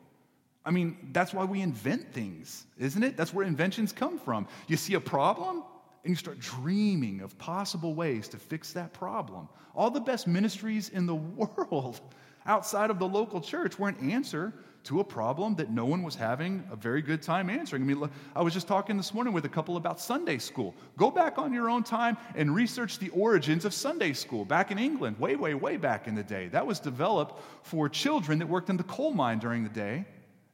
I 0.69 0.71
mean, 0.71 0.95
that's 1.13 1.33
why 1.33 1.45
we 1.45 1.61
invent 1.61 2.13
things, 2.13 2.67
isn't 2.77 3.01
it? 3.01 3.17
That's 3.17 3.33
where 3.33 3.43
inventions 3.43 3.91
come 3.91 4.19
from. 4.19 4.47
You 4.67 4.77
see 4.77 4.93
a 4.93 4.99
problem 4.99 5.63
and 6.03 6.11
you 6.11 6.15
start 6.15 6.37
dreaming 6.37 7.21
of 7.21 7.35
possible 7.39 7.95
ways 7.95 8.27
to 8.27 8.37
fix 8.37 8.71
that 8.73 8.93
problem. 8.93 9.49
All 9.73 9.89
the 9.89 9.99
best 9.99 10.27
ministries 10.27 10.89
in 10.89 11.07
the 11.07 11.15
world 11.15 11.99
outside 12.45 12.91
of 12.91 12.99
the 12.99 13.07
local 13.07 13.41
church 13.41 13.79
were 13.79 13.89
an 13.89 14.11
answer 14.11 14.53
to 14.83 14.99
a 14.99 15.03
problem 15.03 15.55
that 15.55 15.71
no 15.71 15.85
one 15.85 16.03
was 16.03 16.13
having 16.13 16.63
a 16.71 16.75
very 16.75 17.01
good 17.01 17.23
time 17.23 17.49
answering. 17.49 17.81
I 17.81 17.85
mean, 17.85 18.07
I 18.35 18.43
was 18.43 18.53
just 18.53 18.67
talking 18.67 18.95
this 18.95 19.11
morning 19.11 19.33
with 19.33 19.45
a 19.45 19.49
couple 19.49 19.75
about 19.75 19.99
Sunday 19.99 20.37
school. 20.37 20.75
Go 20.97 21.09
back 21.09 21.39
on 21.39 21.51
your 21.51 21.67
own 21.71 21.81
time 21.81 22.15
and 22.35 22.53
research 22.53 22.99
the 22.99 23.09
origins 23.09 23.65
of 23.65 23.73
Sunday 23.73 24.13
school 24.13 24.45
back 24.45 24.69
in 24.69 24.77
England, 24.77 25.19
way, 25.19 25.35
way, 25.35 25.55
way 25.55 25.77
back 25.77 26.07
in 26.07 26.13
the 26.13 26.23
day. 26.23 26.47
That 26.49 26.67
was 26.67 26.79
developed 26.79 27.41
for 27.63 27.89
children 27.89 28.37
that 28.37 28.47
worked 28.47 28.69
in 28.69 28.77
the 28.77 28.83
coal 28.83 29.13
mine 29.13 29.39
during 29.39 29.63
the 29.63 29.69
day 29.69 30.05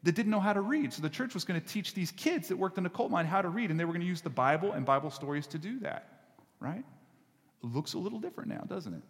that 0.05 0.13
didn't 0.13 0.31
know 0.31 0.39
how 0.39 0.53
to 0.53 0.61
read. 0.61 0.93
So 0.93 1.01
the 1.01 1.09
church 1.09 1.33
was 1.33 1.43
going 1.43 1.59
to 1.59 1.67
teach 1.67 1.93
these 1.95 2.11
kids 2.11 2.47
that 2.49 2.57
worked 2.57 2.77
in 2.77 2.85
a 2.85 2.89
coal 2.89 3.09
mine 3.09 3.25
how 3.25 3.41
to 3.41 3.49
read, 3.49 3.71
and 3.71 3.79
they 3.79 3.85
were 3.85 3.91
going 3.91 4.01
to 4.01 4.07
use 4.07 4.21
the 4.21 4.29
Bible 4.29 4.71
and 4.71 4.85
Bible 4.85 5.09
stories 5.09 5.47
to 5.47 5.57
do 5.57 5.79
that, 5.79 6.07
right? 6.59 6.83
It 7.63 7.67
looks 7.67 7.93
a 7.93 7.97
little 7.97 8.19
different 8.19 8.49
now, 8.49 8.63
doesn't 8.67 8.93
it? 8.93 9.01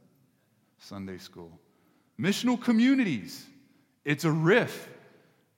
Sunday 0.79 1.17
school. 1.17 1.51
Missional 2.19 2.59
communities. 2.59 3.45
It's 4.05 4.23
a 4.23 4.31
riff. 4.31 4.89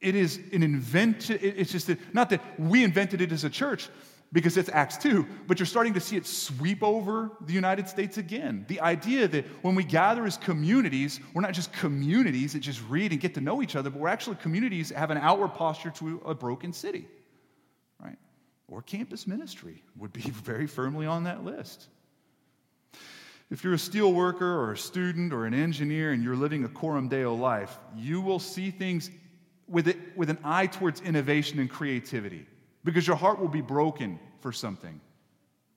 It 0.02 0.16
is 0.16 0.40
an 0.52 0.64
invention. 0.64 1.38
It's 1.40 1.72
just 1.72 1.88
that, 1.88 2.00
not 2.16 2.32
that 2.32 2.60
we 2.60 2.84
invented 2.84 3.22
it 3.22 3.32
as 3.32 3.44
a 3.44 3.50
church, 3.50 3.90
because 4.34 4.58
it's 4.58 4.70
Acts 4.70 4.98
2, 4.98 5.26
but 5.48 5.58
you're 5.58 5.66
starting 5.66 5.94
to 5.94 6.00
see 6.00 6.18
it 6.18 6.26
sweep 6.26 6.84
over 6.84 7.32
the 7.46 7.54
United 7.54 7.88
States 7.88 8.18
again. 8.18 8.66
The 8.68 8.82
idea 8.82 9.28
that 9.28 9.46
when 9.62 9.74
we 9.74 9.84
gather 9.84 10.26
as 10.26 10.36
communities, 10.36 11.22
we're 11.34 11.42
not 11.42 11.54
just 11.54 11.72
communities 11.72 12.54
that 12.54 12.60
just 12.60 12.82
read 12.90 13.12
and 13.12 13.22
get 13.22 13.36
to 13.36 13.42
know 13.42 13.62
each 13.62 13.76
other, 13.76 13.90
but 13.90 14.00
we're 14.00 14.10
actually 14.10 14.36
communities 14.38 14.90
that 14.90 14.98
have 14.98 15.12
an 15.12 15.18
outward 15.18 15.54
posture 15.54 15.92
to 15.92 16.22
a 16.26 16.36
broken 16.36 16.74
city, 16.74 17.08
right? 18.04 18.18
Or 18.68 18.82
campus 18.82 19.28
ministry 19.28 19.82
would 19.96 20.12
be 20.12 20.22
very 20.44 20.68
firmly 20.68 21.06
on 21.06 21.24
that 21.24 21.46
list. 21.46 21.88
If 23.50 23.64
you're 23.64 23.76
a 23.76 23.80
steel 23.80 24.12
worker 24.12 24.60
or 24.60 24.74
a 24.74 24.78
student 24.78 25.32
or 25.32 25.46
an 25.46 25.54
engineer 25.54 26.12
and 26.12 26.22
you're 26.22 26.36
living 26.36 26.66
a 26.66 26.68
Coram 26.68 27.08
Deo 27.08 27.34
life, 27.34 27.80
you 27.96 28.20
will 28.20 28.40
see 28.40 28.72
things 28.72 29.10
with, 29.70 29.88
it, 29.88 29.98
with 30.18 30.30
an 30.30 30.38
eye 30.44 30.68
towards 30.68 31.00
innovation 31.00 31.60
and 31.60 31.70
creativity 31.70 32.46
because 32.88 33.06
your 33.06 33.18
heart 33.18 33.38
will 33.38 33.50
be 33.50 33.60
broken 33.60 34.18
for 34.40 34.54
something. 34.54 35.02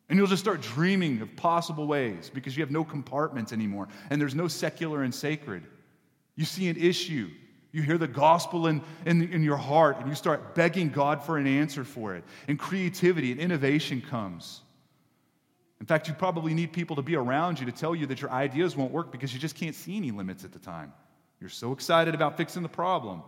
And 0.08 0.16
you'll 0.16 0.28
just 0.28 0.42
start 0.42 0.60
dreaming 0.60 1.20
of 1.20 1.34
possible 1.34 1.88
ways 1.88 2.30
because 2.32 2.56
you 2.56 2.62
have 2.62 2.70
no 2.70 2.84
compartments 2.84 3.52
anymore 3.52 3.88
and 4.10 4.20
there's 4.20 4.34
no 4.34 4.46
secular 4.46 5.02
and 5.02 5.12
sacred. 5.12 5.64
You 6.36 6.44
see 6.44 6.68
an 6.68 6.76
issue, 6.76 7.28
you 7.72 7.82
hear 7.82 7.98
the 7.98 8.06
gospel 8.06 8.68
in, 8.68 8.80
in, 9.06 9.32
in, 9.32 9.42
your 9.42 9.56
heart, 9.56 9.98
and 9.98 10.08
you 10.08 10.14
start 10.14 10.54
begging 10.54 10.90
God 10.90 11.24
for 11.24 11.36
an 11.36 11.48
answer 11.48 11.82
for 11.82 12.14
it. 12.14 12.22
And 12.46 12.60
creativity 12.60 13.32
and 13.32 13.40
innovation 13.40 14.00
comes. 14.00 14.60
In 15.80 15.86
fact, 15.86 16.06
you 16.06 16.14
probably 16.14 16.54
need 16.54 16.72
people 16.72 16.94
to 16.94 17.02
be 17.02 17.16
around 17.16 17.58
you 17.58 17.66
to 17.66 17.72
tell 17.72 17.94
you 17.94 18.06
that 18.06 18.20
your 18.20 18.30
ideas 18.30 18.76
won't 18.76 18.92
work 18.92 19.10
because 19.10 19.34
you 19.34 19.40
just 19.40 19.56
can't 19.56 19.74
see 19.74 19.96
any 19.96 20.12
limits 20.12 20.44
at 20.44 20.52
the 20.52 20.60
time. 20.60 20.92
You're 21.40 21.50
so 21.50 21.72
excited 21.72 22.14
about 22.14 22.36
fixing 22.36 22.62
the 22.62 22.68
problem. 22.68 23.22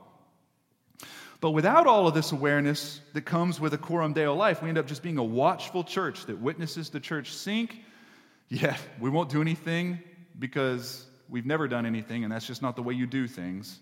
But 1.42 1.50
without 1.50 1.88
all 1.88 2.06
of 2.06 2.14
this 2.14 2.30
awareness 2.30 3.00
that 3.14 3.22
comes 3.22 3.58
with 3.58 3.74
a 3.74 3.78
coram 3.78 4.12
Deo 4.12 4.32
life, 4.32 4.62
we 4.62 4.68
end 4.68 4.78
up 4.78 4.86
just 4.86 5.02
being 5.02 5.18
a 5.18 5.24
watchful 5.24 5.82
church 5.82 6.26
that 6.26 6.38
witnesses 6.38 6.88
the 6.88 7.00
church 7.00 7.34
sink. 7.34 7.80
Yeah, 8.48 8.76
we 9.00 9.10
won't 9.10 9.28
do 9.28 9.40
anything 9.40 9.98
because 10.38 11.04
we've 11.28 11.44
never 11.44 11.66
done 11.66 11.84
anything, 11.84 12.22
and 12.22 12.32
that's 12.32 12.46
just 12.46 12.62
not 12.62 12.76
the 12.76 12.82
way 12.82 12.94
you 12.94 13.08
do 13.08 13.26
things. 13.26 13.80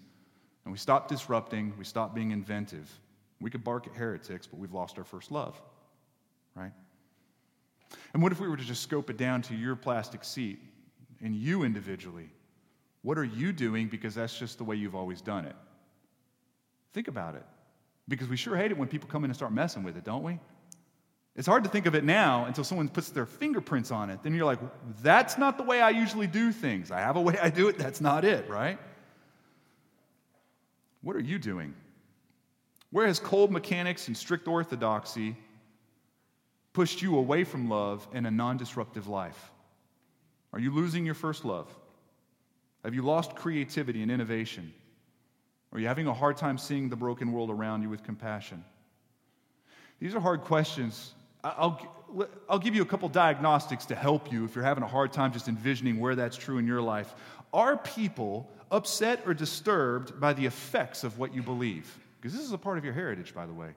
And 0.64 0.72
we 0.72 0.78
stop 0.78 1.06
disrupting, 1.06 1.74
we 1.76 1.84
stop 1.84 2.14
being 2.14 2.30
inventive. 2.30 2.90
We 3.42 3.50
could 3.50 3.62
bark 3.62 3.86
at 3.86 3.92
heretics, 3.92 4.46
but 4.46 4.58
we've 4.58 4.72
lost 4.72 4.96
our 4.96 5.04
first 5.04 5.30
love, 5.30 5.60
right? 6.54 6.72
And 8.14 8.22
what 8.22 8.32
if 8.32 8.40
we 8.40 8.48
were 8.48 8.56
to 8.56 8.64
just 8.64 8.82
scope 8.82 9.10
it 9.10 9.18
down 9.18 9.42
to 9.42 9.54
your 9.54 9.76
plastic 9.76 10.24
seat 10.24 10.60
and 11.20 11.36
you 11.36 11.64
individually? 11.64 12.30
What 13.02 13.18
are 13.18 13.24
you 13.24 13.52
doing 13.52 13.88
because 13.88 14.14
that's 14.14 14.38
just 14.38 14.56
the 14.56 14.64
way 14.64 14.76
you've 14.76 14.96
always 14.96 15.20
done 15.20 15.44
it? 15.44 15.56
Think 16.92 17.08
about 17.08 17.34
it. 17.34 17.44
Because 18.08 18.28
we 18.28 18.36
sure 18.36 18.56
hate 18.56 18.70
it 18.70 18.78
when 18.78 18.88
people 18.88 19.08
come 19.08 19.24
in 19.24 19.30
and 19.30 19.36
start 19.36 19.52
messing 19.52 19.82
with 19.82 19.96
it, 19.96 20.04
don't 20.04 20.22
we? 20.22 20.38
It's 21.36 21.46
hard 21.46 21.62
to 21.64 21.70
think 21.70 21.86
of 21.86 21.94
it 21.94 22.02
now 22.02 22.44
until 22.46 22.64
someone 22.64 22.88
puts 22.88 23.10
their 23.10 23.26
fingerprints 23.26 23.90
on 23.90 24.10
it. 24.10 24.22
Then 24.22 24.34
you're 24.34 24.44
like, 24.44 24.58
that's 25.02 25.38
not 25.38 25.56
the 25.56 25.62
way 25.62 25.80
I 25.80 25.90
usually 25.90 26.26
do 26.26 26.50
things. 26.52 26.90
I 26.90 27.00
have 27.00 27.16
a 27.16 27.20
way 27.20 27.38
I 27.42 27.50
do 27.50 27.68
it, 27.68 27.78
that's 27.78 28.00
not 28.00 28.24
it, 28.24 28.48
right? 28.48 28.78
What 31.02 31.16
are 31.16 31.20
you 31.20 31.38
doing? 31.38 31.74
Where 32.90 33.06
has 33.06 33.20
cold 33.20 33.52
mechanics 33.52 34.08
and 34.08 34.16
strict 34.16 34.48
orthodoxy 34.48 35.36
pushed 36.72 37.00
you 37.00 37.16
away 37.16 37.44
from 37.44 37.68
love 37.68 38.06
and 38.12 38.26
a 38.26 38.30
non 38.30 38.56
disruptive 38.56 39.06
life? 39.06 39.50
Are 40.52 40.58
you 40.58 40.74
losing 40.74 41.06
your 41.06 41.14
first 41.14 41.44
love? 41.44 41.72
Have 42.84 42.94
you 42.94 43.02
lost 43.02 43.36
creativity 43.36 44.02
and 44.02 44.10
innovation? 44.10 44.72
Are 45.72 45.78
you 45.78 45.86
having 45.86 46.06
a 46.06 46.14
hard 46.14 46.36
time 46.36 46.58
seeing 46.58 46.88
the 46.88 46.96
broken 46.96 47.32
world 47.32 47.50
around 47.50 47.82
you 47.82 47.88
with 47.88 48.02
compassion? 48.02 48.64
These 50.00 50.14
are 50.14 50.20
hard 50.20 50.42
questions. 50.42 51.14
I'll, 51.44 51.80
I'll 52.48 52.58
give 52.58 52.74
you 52.74 52.82
a 52.82 52.86
couple 52.86 53.08
diagnostics 53.08 53.86
to 53.86 53.94
help 53.94 54.32
you 54.32 54.44
if 54.44 54.54
you're 54.54 54.64
having 54.64 54.82
a 54.82 54.88
hard 54.88 55.12
time 55.12 55.32
just 55.32 55.48
envisioning 55.48 56.00
where 56.00 56.14
that's 56.14 56.36
true 56.36 56.58
in 56.58 56.66
your 56.66 56.82
life. 56.82 57.14
Are 57.52 57.76
people 57.76 58.50
upset 58.70 59.22
or 59.26 59.34
disturbed 59.34 60.20
by 60.20 60.32
the 60.32 60.46
effects 60.46 61.04
of 61.04 61.18
what 61.18 61.34
you 61.34 61.42
believe? 61.42 61.98
Because 62.20 62.36
this 62.36 62.44
is 62.44 62.52
a 62.52 62.58
part 62.58 62.78
of 62.78 62.84
your 62.84 62.94
heritage, 62.94 63.34
by 63.34 63.46
the 63.46 63.52
way. 63.52 63.70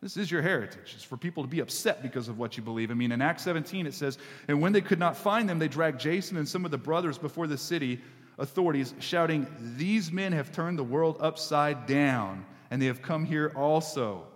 This 0.00 0.16
is 0.16 0.30
your 0.30 0.42
heritage. 0.42 0.94
It's 0.94 1.04
for 1.04 1.16
people 1.16 1.44
to 1.44 1.48
be 1.48 1.60
upset 1.60 2.02
because 2.02 2.28
of 2.28 2.36
what 2.36 2.56
you 2.56 2.62
believe. 2.62 2.90
I 2.90 2.94
mean, 2.94 3.12
in 3.12 3.22
Acts 3.22 3.44
17, 3.44 3.86
it 3.86 3.94
says, 3.94 4.18
And 4.48 4.60
when 4.60 4.72
they 4.72 4.80
could 4.80 4.98
not 4.98 5.16
find 5.16 5.48
them, 5.48 5.60
they 5.60 5.68
dragged 5.68 6.00
Jason 6.00 6.36
and 6.36 6.48
some 6.48 6.64
of 6.64 6.72
the 6.72 6.78
brothers 6.78 7.18
before 7.18 7.46
the 7.46 7.56
city 7.56 8.00
authorities, 8.38 8.94
shouting, 9.00 9.46
These 9.76 10.12
men 10.12 10.32
have 10.32 10.52
turned 10.52 10.78
the 10.78 10.84
world 10.84 11.16
upside 11.20 11.86
down, 11.86 12.44
and 12.70 12.80
they 12.80 12.86
have 12.86 13.02
come 13.02 13.24
here 13.24 13.52
also. 13.54 14.26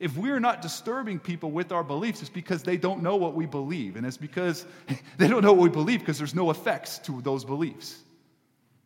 If 0.00 0.16
we 0.16 0.30
are 0.30 0.40
not 0.40 0.62
disturbing 0.62 1.18
people 1.18 1.50
with 1.50 1.72
our 1.72 1.82
beliefs, 1.82 2.20
it's 2.20 2.30
because 2.30 2.62
they 2.62 2.76
don't 2.76 3.02
know 3.02 3.16
what 3.16 3.34
we 3.34 3.46
believe. 3.46 3.96
And 3.96 4.06
it's 4.06 4.16
because 4.16 4.64
they 5.18 5.26
don't 5.26 5.42
know 5.42 5.52
what 5.52 5.62
we 5.62 5.70
believe 5.70 6.00
because 6.00 6.18
there's 6.18 6.34
no 6.34 6.50
effects 6.50 6.98
to 7.00 7.20
those 7.22 7.44
beliefs. 7.44 7.98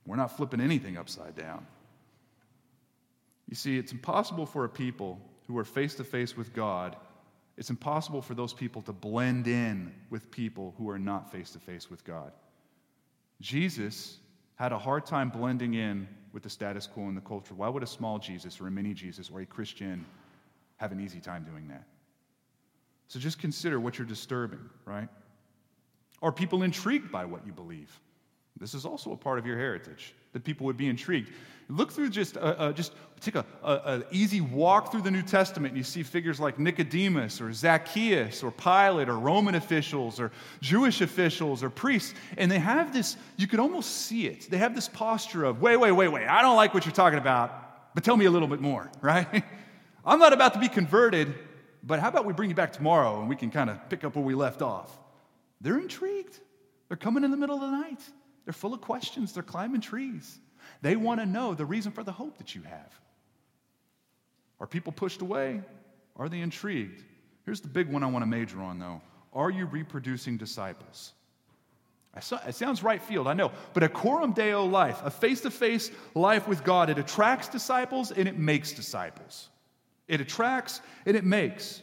We're 0.06 0.16
not 0.16 0.36
flipping 0.36 0.60
anything 0.60 0.96
upside 0.96 1.36
down. 1.36 1.66
You 3.48 3.54
see, 3.54 3.76
it's 3.76 3.92
impossible 3.92 4.46
for 4.46 4.64
a 4.64 4.68
people 4.68 5.20
who 5.46 5.58
are 5.58 5.64
face 5.64 5.94
to 5.96 6.04
face 6.04 6.36
with 6.36 6.54
God, 6.54 6.96
it's 7.58 7.68
impossible 7.68 8.22
for 8.22 8.34
those 8.34 8.54
people 8.54 8.80
to 8.82 8.92
blend 8.92 9.46
in 9.46 9.92
with 10.08 10.30
people 10.30 10.74
who 10.78 10.88
are 10.88 10.98
not 10.98 11.30
face 11.30 11.50
to 11.50 11.58
face 11.58 11.90
with 11.90 12.02
God. 12.04 12.32
Jesus 13.40 14.18
had 14.56 14.72
a 14.72 14.78
hard 14.78 15.06
time 15.06 15.28
blending 15.28 15.74
in 15.74 16.06
with 16.32 16.42
the 16.42 16.50
status 16.50 16.86
quo 16.86 17.08
in 17.08 17.14
the 17.14 17.20
culture. 17.20 17.54
Why 17.54 17.68
would 17.68 17.82
a 17.82 17.86
small 17.86 18.18
Jesus 18.18 18.60
or 18.60 18.66
a 18.66 18.70
mini 18.70 18.94
Jesus 18.94 19.30
or 19.30 19.40
a 19.40 19.46
Christian 19.46 20.04
have 20.76 20.92
an 20.92 21.00
easy 21.00 21.20
time 21.20 21.44
doing 21.44 21.68
that? 21.68 21.84
So 23.08 23.18
just 23.18 23.38
consider 23.38 23.78
what 23.78 23.98
you're 23.98 24.06
disturbing, 24.06 24.60
right? 24.84 25.08
Are 26.22 26.32
people 26.32 26.62
intrigued 26.62 27.12
by 27.12 27.24
what 27.24 27.46
you 27.46 27.52
believe? 27.52 28.00
This 28.58 28.74
is 28.74 28.84
also 28.84 29.12
a 29.12 29.16
part 29.16 29.38
of 29.38 29.46
your 29.46 29.58
heritage 29.58 30.14
that 30.32 30.44
people 30.44 30.66
would 30.66 30.76
be 30.76 30.88
intrigued. 30.88 31.30
Look 31.68 31.92
through 31.92 32.10
just, 32.10 32.36
uh, 32.36 32.40
uh, 32.40 32.72
just 32.72 32.92
take 33.20 33.36
a, 33.36 33.44
a, 33.62 34.02
easy 34.10 34.40
walk 34.40 34.90
through 34.90 35.02
the 35.02 35.10
New 35.10 35.22
Testament 35.22 35.72
and 35.72 35.78
you 35.78 35.84
see 35.84 36.02
figures 36.02 36.40
like 36.40 36.58
Nicodemus 36.58 37.40
or 37.40 37.52
Zacchaeus 37.52 38.42
or 38.42 38.50
Pilate 38.50 39.08
or 39.08 39.18
Roman 39.18 39.54
officials 39.54 40.18
or 40.18 40.32
Jewish 40.60 41.00
officials 41.00 41.62
or 41.62 41.70
priests. 41.70 42.14
And 42.36 42.50
they 42.50 42.58
have 42.58 42.92
this, 42.92 43.16
you 43.36 43.46
could 43.46 43.60
almost 43.60 44.06
see 44.06 44.26
it. 44.26 44.50
They 44.50 44.58
have 44.58 44.74
this 44.74 44.88
posture 44.88 45.44
of, 45.44 45.62
wait, 45.62 45.76
wait, 45.76 45.92
wait, 45.92 46.08
wait, 46.08 46.26
I 46.26 46.42
don't 46.42 46.56
like 46.56 46.74
what 46.74 46.84
you're 46.84 46.94
talking 46.94 47.18
about, 47.18 47.94
but 47.94 48.04
tell 48.04 48.16
me 48.16 48.24
a 48.24 48.30
little 48.30 48.48
bit 48.48 48.60
more, 48.60 48.90
right? 49.00 49.44
I'm 50.04 50.18
not 50.18 50.32
about 50.32 50.54
to 50.54 50.60
be 50.60 50.68
converted, 50.68 51.32
but 51.84 52.00
how 52.00 52.08
about 52.08 52.26
we 52.26 52.32
bring 52.32 52.50
you 52.50 52.56
back 52.56 52.72
tomorrow 52.72 53.20
and 53.20 53.28
we 53.28 53.36
can 53.36 53.50
kind 53.50 53.70
of 53.70 53.88
pick 53.88 54.04
up 54.04 54.16
where 54.16 54.24
we 54.24 54.34
left 54.34 54.62
off? 54.62 54.98
They're 55.60 55.78
intrigued. 55.78 56.38
They're 56.88 56.96
coming 56.96 57.24
in 57.24 57.30
the 57.30 57.36
middle 57.36 57.54
of 57.54 57.62
the 57.62 57.70
night. 57.70 58.00
They're 58.44 58.52
full 58.52 58.74
of 58.74 58.80
questions. 58.80 59.32
They're 59.32 59.42
climbing 59.42 59.80
trees. 59.80 60.38
They 60.80 60.96
want 60.96 61.20
to 61.20 61.26
know 61.26 61.54
the 61.54 61.64
reason 61.64 61.92
for 61.92 62.02
the 62.02 62.12
hope 62.12 62.38
that 62.38 62.54
you 62.54 62.62
have. 62.62 63.00
Are 64.60 64.66
people 64.66 64.92
pushed 64.92 65.22
away? 65.22 65.60
Are 66.16 66.28
they 66.28 66.40
intrigued? 66.40 67.04
Here's 67.44 67.60
the 67.60 67.68
big 67.68 67.88
one 67.88 68.02
I 68.02 68.06
want 68.06 68.22
to 68.22 68.26
major 68.26 68.60
on, 68.60 68.78
though. 68.78 69.00
Are 69.32 69.50
you 69.50 69.66
reproducing 69.66 70.36
disciples? 70.36 71.12
It 72.14 72.54
sounds 72.54 72.82
right 72.82 73.02
field, 73.02 73.26
I 73.26 73.32
know, 73.32 73.52
but 73.72 73.82
a 73.82 73.88
coram 73.88 74.32
deo 74.32 74.66
life, 74.66 75.00
a 75.02 75.10
face 75.10 75.40
to 75.42 75.50
face 75.50 75.90
life 76.14 76.46
with 76.46 76.62
God, 76.62 76.90
it 76.90 76.98
attracts 76.98 77.48
disciples 77.48 78.10
and 78.10 78.28
it 78.28 78.38
makes 78.38 78.72
disciples. 78.72 79.48
It 80.08 80.20
attracts 80.20 80.82
and 81.06 81.16
it 81.16 81.24
makes. 81.24 81.80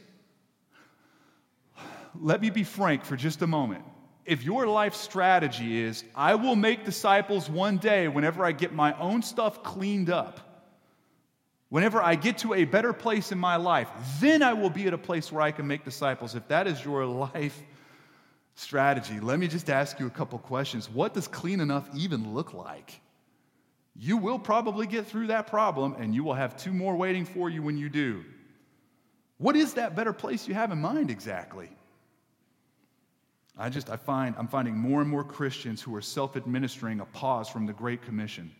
Let 2.20 2.42
me 2.42 2.52
be 2.52 2.64
frank 2.64 3.04
for 3.04 3.16
just 3.16 3.42
a 3.42 3.48
moment 3.48 3.84
if 4.30 4.44
your 4.44 4.68
life 4.68 4.94
strategy 4.94 5.82
is, 5.82 6.04
I 6.14 6.36
will 6.36 6.56
make 6.56 6.86
disciples 6.86 7.50
one 7.50 7.78
day 7.78 8.08
whenever 8.08 8.46
I 8.46 8.52
get 8.52 8.72
my 8.72 8.98
own 9.00 9.24
stuff 9.24 9.64
cleaned 9.64 10.12
up, 10.12 10.40
whenever 11.70 12.00
I 12.00 12.14
get 12.14 12.38
to 12.40 12.54
a 12.54 12.64
better 12.64 12.94
place 12.94 13.32
in 13.32 13.40
my 13.40 13.56
life, 13.56 13.90
then 14.22 14.44
I 14.44 14.54
will 14.54 14.70
be 14.70 14.86
at 14.86 14.94
a 14.94 15.00
place 15.00 15.32
where 15.32 15.42
I 15.42 15.50
can 15.52 15.66
make 15.66 15.84
disciples. 15.84 16.36
If 16.36 16.48
that 16.48 16.68
is 16.68 16.86
your 16.86 17.06
life 17.34 17.60
strategy, 18.54 19.20
let 19.20 19.40
me 19.40 19.48
just 19.48 19.68
ask 19.68 20.00
you 20.00 20.06
a 20.06 20.12
couple 20.12 20.38
questions. 20.38 20.92
What 20.92 21.16
does 21.16 21.28
clean 21.28 21.60
enough 21.60 21.90
even 21.96 22.36
look 22.36 22.54
like? 22.54 23.02
You 23.96 24.16
will 24.16 24.38
probably 24.38 24.86
get 24.86 25.08
through 25.08 25.28
that 25.28 25.48
problem, 25.48 25.96
and 25.98 26.14
you 26.14 26.24
will 26.24 26.36
have 26.36 26.56
two 26.56 26.72
more 26.72 26.96
waiting 26.96 27.26
for 27.26 27.50
you 27.50 27.64
when 27.64 27.80
you 27.80 27.90
do. 27.90 28.24
What 29.40 29.56
is 29.56 29.74
that 29.74 29.96
better 29.96 30.14
place 30.14 30.48
you 30.48 30.54
have 30.54 30.72
in 30.72 30.80
mind 30.80 31.10
exactly? 31.10 31.70
I 33.60 33.70
just, 33.70 33.90
I 33.90 33.98
find, 33.98 34.36
I'm 34.38 34.48
finding 34.48 34.78
more 34.78 35.02
and 35.02 35.10
more 35.10 35.24
Christians 35.24 35.82
who 35.82 35.94
are 35.96 36.02
self 36.02 36.38
administering 36.38 37.02
a 37.02 37.06
pause 37.06 37.50
from 37.50 37.66
the 37.66 37.74
Great 37.74 38.02
Commission. 38.02 38.52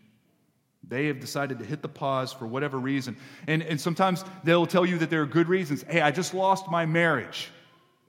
They 0.86 1.06
have 1.06 1.20
decided 1.20 1.58
to 1.58 1.64
hit 1.64 1.82
the 1.82 1.88
pause 1.88 2.32
for 2.32 2.46
whatever 2.46 2.78
reason. 2.78 3.16
And, 3.46 3.62
and 3.62 3.80
sometimes 3.80 4.24
they'll 4.44 4.66
tell 4.66 4.84
you 4.84 4.98
that 4.98 5.10
there 5.10 5.22
are 5.22 5.26
good 5.26 5.48
reasons. 5.48 5.84
Hey, 5.88 6.00
I 6.00 6.10
just 6.10 6.34
lost 6.34 6.70
my 6.70 6.86
marriage. 6.86 7.50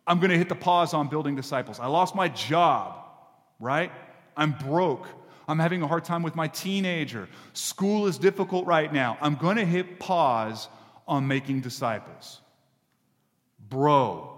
I'm 0.05 0.19
going 0.19 0.31
to 0.31 0.37
hit 0.37 0.49
the 0.49 0.55
pause 0.55 0.93
on 0.93 1.07
building 1.07 1.35
disciples. 1.35 1.79
I 1.79 1.87
lost 1.87 2.15
my 2.15 2.27
job, 2.27 2.95
right? 3.59 3.91
I'm 4.35 4.53
broke. 4.53 5.07
I'm 5.47 5.59
having 5.59 5.81
a 5.81 5.87
hard 5.87 6.05
time 6.05 6.23
with 6.23 6.35
my 6.35 6.47
teenager. 6.47 7.27
School 7.53 8.07
is 8.07 8.17
difficult 8.17 8.65
right 8.65 8.91
now. 8.91 9.17
I'm 9.21 9.35
going 9.35 9.57
to 9.57 9.65
hit 9.65 9.99
pause 9.99 10.67
on 11.07 11.27
making 11.27 11.61
disciples. 11.61 12.39
Bro, 13.69 14.30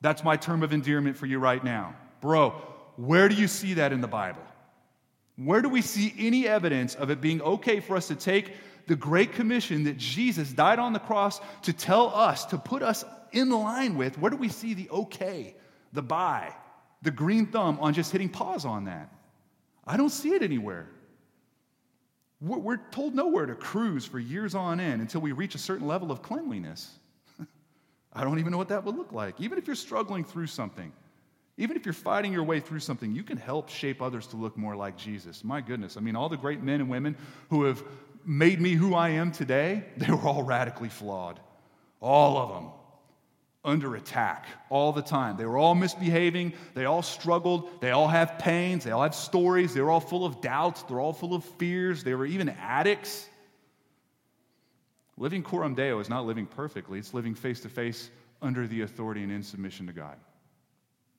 that's 0.00 0.24
my 0.24 0.36
term 0.36 0.62
of 0.62 0.72
endearment 0.72 1.16
for 1.16 1.26
you 1.26 1.38
right 1.38 1.62
now. 1.62 1.94
Bro, 2.20 2.50
where 2.96 3.28
do 3.28 3.34
you 3.34 3.48
see 3.48 3.74
that 3.74 3.92
in 3.92 4.00
the 4.00 4.08
Bible? 4.08 4.42
Where 5.36 5.62
do 5.62 5.68
we 5.68 5.82
see 5.82 6.14
any 6.18 6.46
evidence 6.46 6.94
of 6.94 7.10
it 7.10 7.20
being 7.20 7.40
okay 7.42 7.80
for 7.80 7.96
us 7.96 8.08
to 8.08 8.14
take 8.14 8.52
the 8.86 8.96
Great 8.96 9.32
Commission 9.32 9.84
that 9.84 9.96
Jesus 9.96 10.52
died 10.52 10.78
on 10.78 10.92
the 10.92 10.98
cross 10.98 11.40
to 11.62 11.72
tell 11.72 12.14
us, 12.14 12.44
to 12.46 12.58
put 12.58 12.82
us 12.82 13.04
in 13.32 13.50
line 13.50 13.96
with? 13.96 14.18
Where 14.18 14.30
do 14.30 14.36
we 14.36 14.48
see 14.48 14.74
the 14.74 14.90
okay, 14.90 15.54
the 15.92 16.02
buy, 16.02 16.54
the 17.02 17.10
green 17.10 17.46
thumb 17.46 17.78
on 17.80 17.94
just 17.94 18.12
hitting 18.12 18.28
pause 18.28 18.64
on 18.64 18.84
that? 18.84 19.12
I 19.86 19.96
don't 19.96 20.10
see 20.10 20.34
it 20.34 20.42
anywhere. 20.42 20.88
We're 22.40 22.78
told 22.90 23.14
nowhere 23.14 23.46
to 23.46 23.54
cruise 23.54 24.06
for 24.06 24.18
years 24.18 24.54
on 24.54 24.80
end 24.80 25.02
until 25.02 25.20
we 25.20 25.32
reach 25.32 25.54
a 25.54 25.58
certain 25.58 25.86
level 25.86 26.10
of 26.10 26.22
cleanliness. 26.22 26.90
I 28.12 28.24
don't 28.24 28.38
even 28.38 28.50
know 28.52 28.58
what 28.58 28.68
that 28.68 28.84
would 28.84 28.96
look 28.96 29.12
like. 29.12 29.40
Even 29.40 29.58
if 29.58 29.66
you're 29.66 29.76
struggling 29.76 30.24
through 30.24 30.48
something, 30.48 30.92
even 31.56 31.76
if 31.76 31.84
you're 31.84 31.92
fighting 31.92 32.32
your 32.32 32.42
way 32.42 32.58
through 32.58 32.80
something, 32.80 33.14
you 33.14 33.22
can 33.22 33.36
help 33.36 33.68
shape 33.68 34.02
others 34.02 34.26
to 34.28 34.36
look 34.36 34.56
more 34.56 34.74
like 34.74 34.96
Jesus. 34.96 35.44
My 35.44 35.60
goodness. 35.60 35.96
I 35.96 36.00
mean, 36.00 36.16
all 36.16 36.28
the 36.28 36.36
great 36.36 36.62
men 36.62 36.80
and 36.80 36.88
women 36.88 37.16
who 37.50 37.64
have 37.64 37.82
made 38.24 38.60
me 38.60 38.72
who 38.72 38.94
I 38.94 39.10
am 39.10 39.30
today, 39.30 39.84
they 39.96 40.10
were 40.10 40.26
all 40.26 40.42
radically 40.42 40.88
flawed. 40.88 41.38
All 42.00 42.38
of 42.38 42.48
them 42.48 42.72
under 43.62 43.94
attack 43.94 44.46
all 44.70 44.92
the 44.92 45.02
time. 45.02 45.36
They 45.36 45.44
were 45.44 45.58
all 45.58 45.74
misbehaving. 45.74 46.54
They 46.74 46.86
all 46.86 47.02
struggled. 47.02 47.80
They 47.80 47.90
all 47.90 48.08
have 48.08 48.38
pains. 48.38 48.84
They 48.84 48.90
all 48.90 49.02
have 49.02 49.14
stories. 49.14 49.74
They 49.74 49.82
were 49.82 49.90
all 49.90 50.00
full 50.00 50.24
of 50.24 50.40
doubts. 50.40 50.82
They're 50.84 51.00
all 51.00 51.12
full 51.12 51.34
of 51.34 51.44
fears. 51.44 52.02
They 52.02 52.14
were 52.14 52.26
even 52.26 52.48
addicts. 52.48 53.28
Living 55.20 55.42
coram 55.42 55.74
deo 55.74 56.00
is 56.00 56.08
not 56.08 56.24
living 56.24 56.46
perfectly, 56.46 56.98
it's 56.98 57.12
living 57.12 57.34
face 57.34 57.60
to 57.60 57.68
face 57.68 58.10
under 58.40 58.66
the 58.66 58.80
authority 58.80 59.22
and 59.22 59.30
in 59.30 59.42
submission 59.42 59.86
to 59.86 59.92
God. 59.92 60.16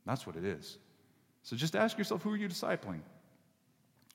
That's 0.08 0.26
what 0.26 0.36
it 0.36 0.44
is. 0.44 0.80
So 1.44 1.56
just 1.56 1.76
ask 1.76 2.00
yourself 2.00 2.24
who 2.24 2.32
are 2.32 2.36
you 2.36 2.50
discipling? 2.50 3.02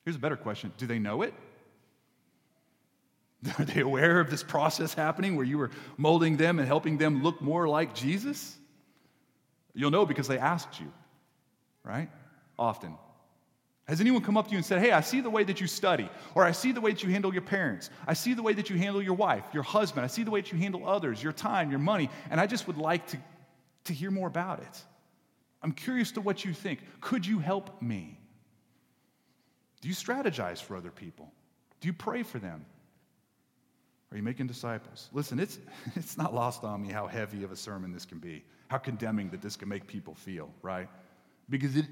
Here's 0.03 0.17
a 0.17 0.19
better 0.19 0.35
question 0.35 0.73
Do 0.77 0.85
they 0.87 0.99
know 0.99 1.21
it? 1.21 1.33
Are 3.59 3.65
they 3.65 3.81
aware 3.81 4.19
of 4.19 4.29
this 4.29 4.43
process 4.43 4.93
happening 4.93 5.35
where 5.35 5.45
you 5.45 5.57
were 5.57 5.71
molding 5.95 6.37
them 6.37 6.59
and 6.59 6.67
helping 6.67 6.97
them 6.97 7.23
look 7.23 7.39
more 7.41 7.67
like 7.67 7.93
Jesus? 7.93 8.57
You'll 9.73 9.91
know 9.91 10.05
because 10.05 10.27
they 10.27 10.39
asked 10.39 10.81
you, 10.81 10.91
right? 11.83 12.09
Often. 12.59 12.97
Has 13.87 14.01
anyone 14.01 14.21
come 14.21 14.35
up 14.35 14.47
to 14.47 14.51
you 14.51 14.57
and 14.57 14.65
said, 14.65 14.81
Hey, 14.81 14.91
I 14.91 14.99
see 14.99 15.21
the 15.21 15.29
way 15.29 15.43
that 15.45 15.61
you 15.61 15.67
study, 15.67 16.09
or 16.35 16.43
I 16.43 16.51
see 16.51 16.73
the 16.73 16.81
way 16.81 16.91
that 16.91 17.03
you 17.03 17.09
handle 17.09 17.31
your 17.31 17.41
parents, 17.41 17.89
I 18.05 18.13
see 18.13 18.33
the 18.33 18.43
way 18.43 18.53
that 18.53 18.69
you 18.69 18.77
handle 18.77 19.01
your 19.01 19.13
wife, 19.13 19.45
your 19.53 19.63
husband, 19.63 20.03
I 20.03 20.07
see 20.07 20.23
the 20.23 20.31
way 20.31 20.41
that 20.41 20.51
you 20.51 20.57
handle 20.57 20.87
others, 20.87 21.23
your 21.23 21.31
time, 21.31 21.69
your 21.69 21.79
money, 21.79 22.09
and 22.29 22.39
I 22.39 22.47
just 22.47 22.67
would 22.67 22.77
like 22.77 23.07
to, 23.07 23.17
to 23.85 23.93
hear 23.93 24.11
more 24.11 24.27
about 24.27 24.59
it. 24.59 24.83
I'm 25.63 25.71
curious 25.71 26.11
to 26.11 26.21
what 26.21 26.43
you 26.43 26.53
think. 26.53 26.79
Could 26.99 27.25
you 27.25 27.39
help 27.39 27.81
me? 27.81 28.19
Do 29.81 29.87
you 29.87 29.95
strategize 29.95 30.61
for 30.61 30.75
other 30.75 30.91
people? 30.91 31.31
Do 31.79 31.87
you 31.87 31.93
pray 31.93 32.23
for 32.23 32.39
them? 32.39 32.65
Are 34.11 34.17
you 34.17 34.23
making 34.23 34.47
disciples? 34.47 35.09
Listen, 35.13 35.39
it's, 35.39 35.59
it's 35.95 36.17
not 36.17 36.33
lost 36.33 36.63
on 36.63 36.81
me 36.81 36.89
how 36.89 37.07
heavy 37.07 37.43
of 37.43 37.51
a 37.51 37.55
sermon 37.55 37.93
this 37.93 38.05
can 38.05 38.19
be, 38.19 38.43
how 38.67 38.77
condemning 38.77 39.29
that 39.29 39.41
this 39.41 39.55
can 39.55 39.69
make 39.69 39.87
people 39.87 40.13
feel, 40.13 40.49
right? 40.61 40.89
Because 41.49 41.77
it, 41.77 41.85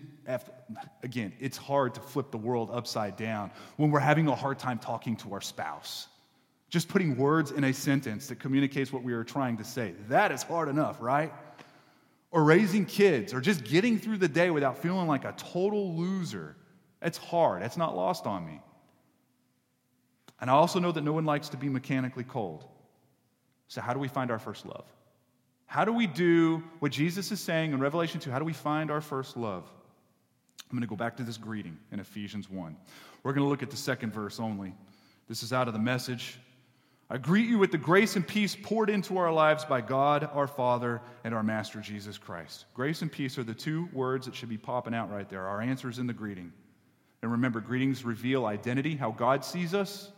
again, 1.03 1.33
it's 1.39 1.57
hard 1.57 1.93
to 1.95 2.01
flip 2.01 2.31
the 2.31 2.37
world 2.37 2.69
upside 2.71 3.15
down 3.15 3.51
when 3.77 3.89
we're 3.89 3.99
having 3.99 4.27
a 4.27 4.35
hard 4.35 4.59
time 4.59 4.79
talking 4.79 5.15
to 5.17 5.33
our 5.33 5.41
spouse. 5.41 6.07
Just 6.69 6.89
putting 6.89 7.15
words 7.15 7.51
in 7.51 7.63
a 7.63 7.73
sentence 7.73 8.27
that 8.27 8.39
communicates 8.39 8.91
what 8.91 9.03
we 9.03 9.13
are 9.13 9.23
trying 9.23 9.57
to 9.57 9.63
say. 9.63 9.93
That 10.09 10.31
is 10.31 10.43
hard 10.43 10.67
enough, 10.67 10.97
right? 10.99 11.31
Or 12.31 12.43
raising 12.43 12.85
kids, 12.85 13.33
or 13.33 13.39
just 13.39 13.63
getting 13.63 13.97
through 13.97 14.17
the 14.17 14.27
day 14.27 14.49
without 14.49 14.77
feeling 14.79 15.07
like 15.07 15.23
a 15.23 15.33
total 15.37 15.95
loser. 15.95 16.57
It's 17.01 17.17
hard. 17.17 17.61
It's 17.61 17.77
not 17.77 17.95
lost 17.95 18.25
on 18.25 18.45
me. 18.45 18.59
And 20.41 20.49
I 20.49 20.53
also 20.53 20.79
know 20.79 20.91
that 20.91 21.01
no 21.01 21.13
one 21.13 21.25
likes 21.25 21.47
to 21.49 21.57
be 21.57 21.69
mechanically 21.69 22.25
cold. 22.25 22.65
So, 23.67 23.79
how 23.79 23.93
do 23.93 23.99
we 23.99 24.07
find 24.07 24.31
our 24.31 24.39
first 24.39 24.65
love? 24.65 24.85
How 25.65 25.86
do 25.86 25.91
we 25.91 26.08
do 26.08 26.63
what 26.80 26.91
Jesus 26.91 27.32
is 27.32 27.39
saying 27.39 27.73
in 27.73 27.80
Revelation 27.80 28.19
2? 28.19 28.32
How 28.32 28.39
do 28.39 28.45
we 28.45 28.54
find 28.54 28.91
our 28.91 29.01
first 29.01 29.36
love? 29.36 29.63
I'm 30.69 30.78
going 30.78 30.82
to 30.82 30.88
go 30.88 30.95
back 30.95 31.17
to 31.17 31.23
this 31.23 31.38
greeting 31.38 31.78
in 31.91 31.99
Ephesians 31.99 32.49
1. 32.49 32.75
We're 33.23 33.34
going 33.34 33.43
to 33.43 33.49
look 33.49 33.63
at 33.63 33.69
the 33.69 33.78
second 33.78 34.13
verse 34.13 34.39
only. 34.39 34.73
This 35.28 35.43
is 35.43 35.54
out 35.54 35.67
of 35.67 35.73
the 35.73 35.80
message. 35.80 36.39
I 37.10 37.17
greet 37.17 37.47
you 37.47 37.60
with 37.60 37.71
the 37.71 37.78
grace 37.78 38.15
and 38.15 38.28
peace 38.28 38.56
poured 38.60 38.89
into 38.89 39.17
our 39.17 39.32
lives 39.32 39.63
by 39.63 39.82
God 39.82 40.28
our 40.34 40.47
Father 40.47 41.01
and 41.23 41.36
our 41.36 41.43
Master 41.43 41.80
Jesus 41.80 42.17
Christ. 42.17 42.65
Grace 42.73 43.04
and 43.04 43.12
peace 43.12 43.38
are 43.38 43.43
the 43.43 43.54
two 43.54 43.88
words 43.93 44.25
that 44.25 44.34
should 44.34 44.49
be 44.49 44.58
popping 44.58 44.96
out 44.96 45.12
right 45.12 45.29
there. 45.29 45.46
Our 45.46 45.62
answers 45.62 46.00
in 46.00 46.08
the 46.08 46.13
greeting. 46.13 46.52
And 47.21 47.31
remember, 47.31 47.60
greetings 47.60 48.04
reveal 48.04 48.46
identity, 48.46 48.96
how 48.96 49.12
God 49.12 49.46
sees 49.46 49.73
us, 49.73 50.12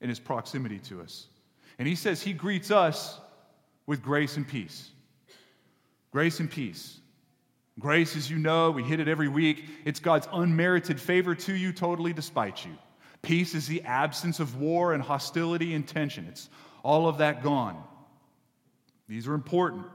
and 0.00 0.08
his 0.08 0.18
proximity 0.18 0.78
to 0.80 1.02
us. 1.02 1.26
And 1.78 1.86
he 1.86 1.94
says 1.94 2.22
he 2.22 2.32
greets 2.32 2.70
us 2.70 3.20
with 3.86 4.02
grace 4.02 4.36
and 4.36 4.46
peace. 4.46 4.90
Grace 6.10 6.40
and 6.40 6.50
peace. 6.50 6.98
Grace, 7.78 8.16
as 8.16 8.30
you 8.30 8.38
know, 8.38 8.70
we 8.70 8.82
hit 8.82 9.00
it 9.00 9.08
every 9.08 9.28
week. 9.28 9.64
It's 9.84 10.00
God's 10.00 10.26
unmerited 10.32 10.98
favor 10.98 11.34
to 11.34 11.54
you, 11.54 11.72
totally 11.72 12.12
despite 12.12 12.64
you. 12.64 12.72
Peace 13.20 13.54
is 13.54 13.66
the 13.66 13.82
absence 13.82 14.40
of 14.40 14.60
war 14.60 14.94
and 14.94 15.02
hostility 15.02 15.74
and 15.74 15.86
tension. 15.86 16.26
It's 16.28 16.48
all 16.82 17.08
of 17.08 17.18
that 17.18 17.42
gone. 17.42 17.82
These 19.08 19.28
are 19.28 19.34
important. 19.34 19.86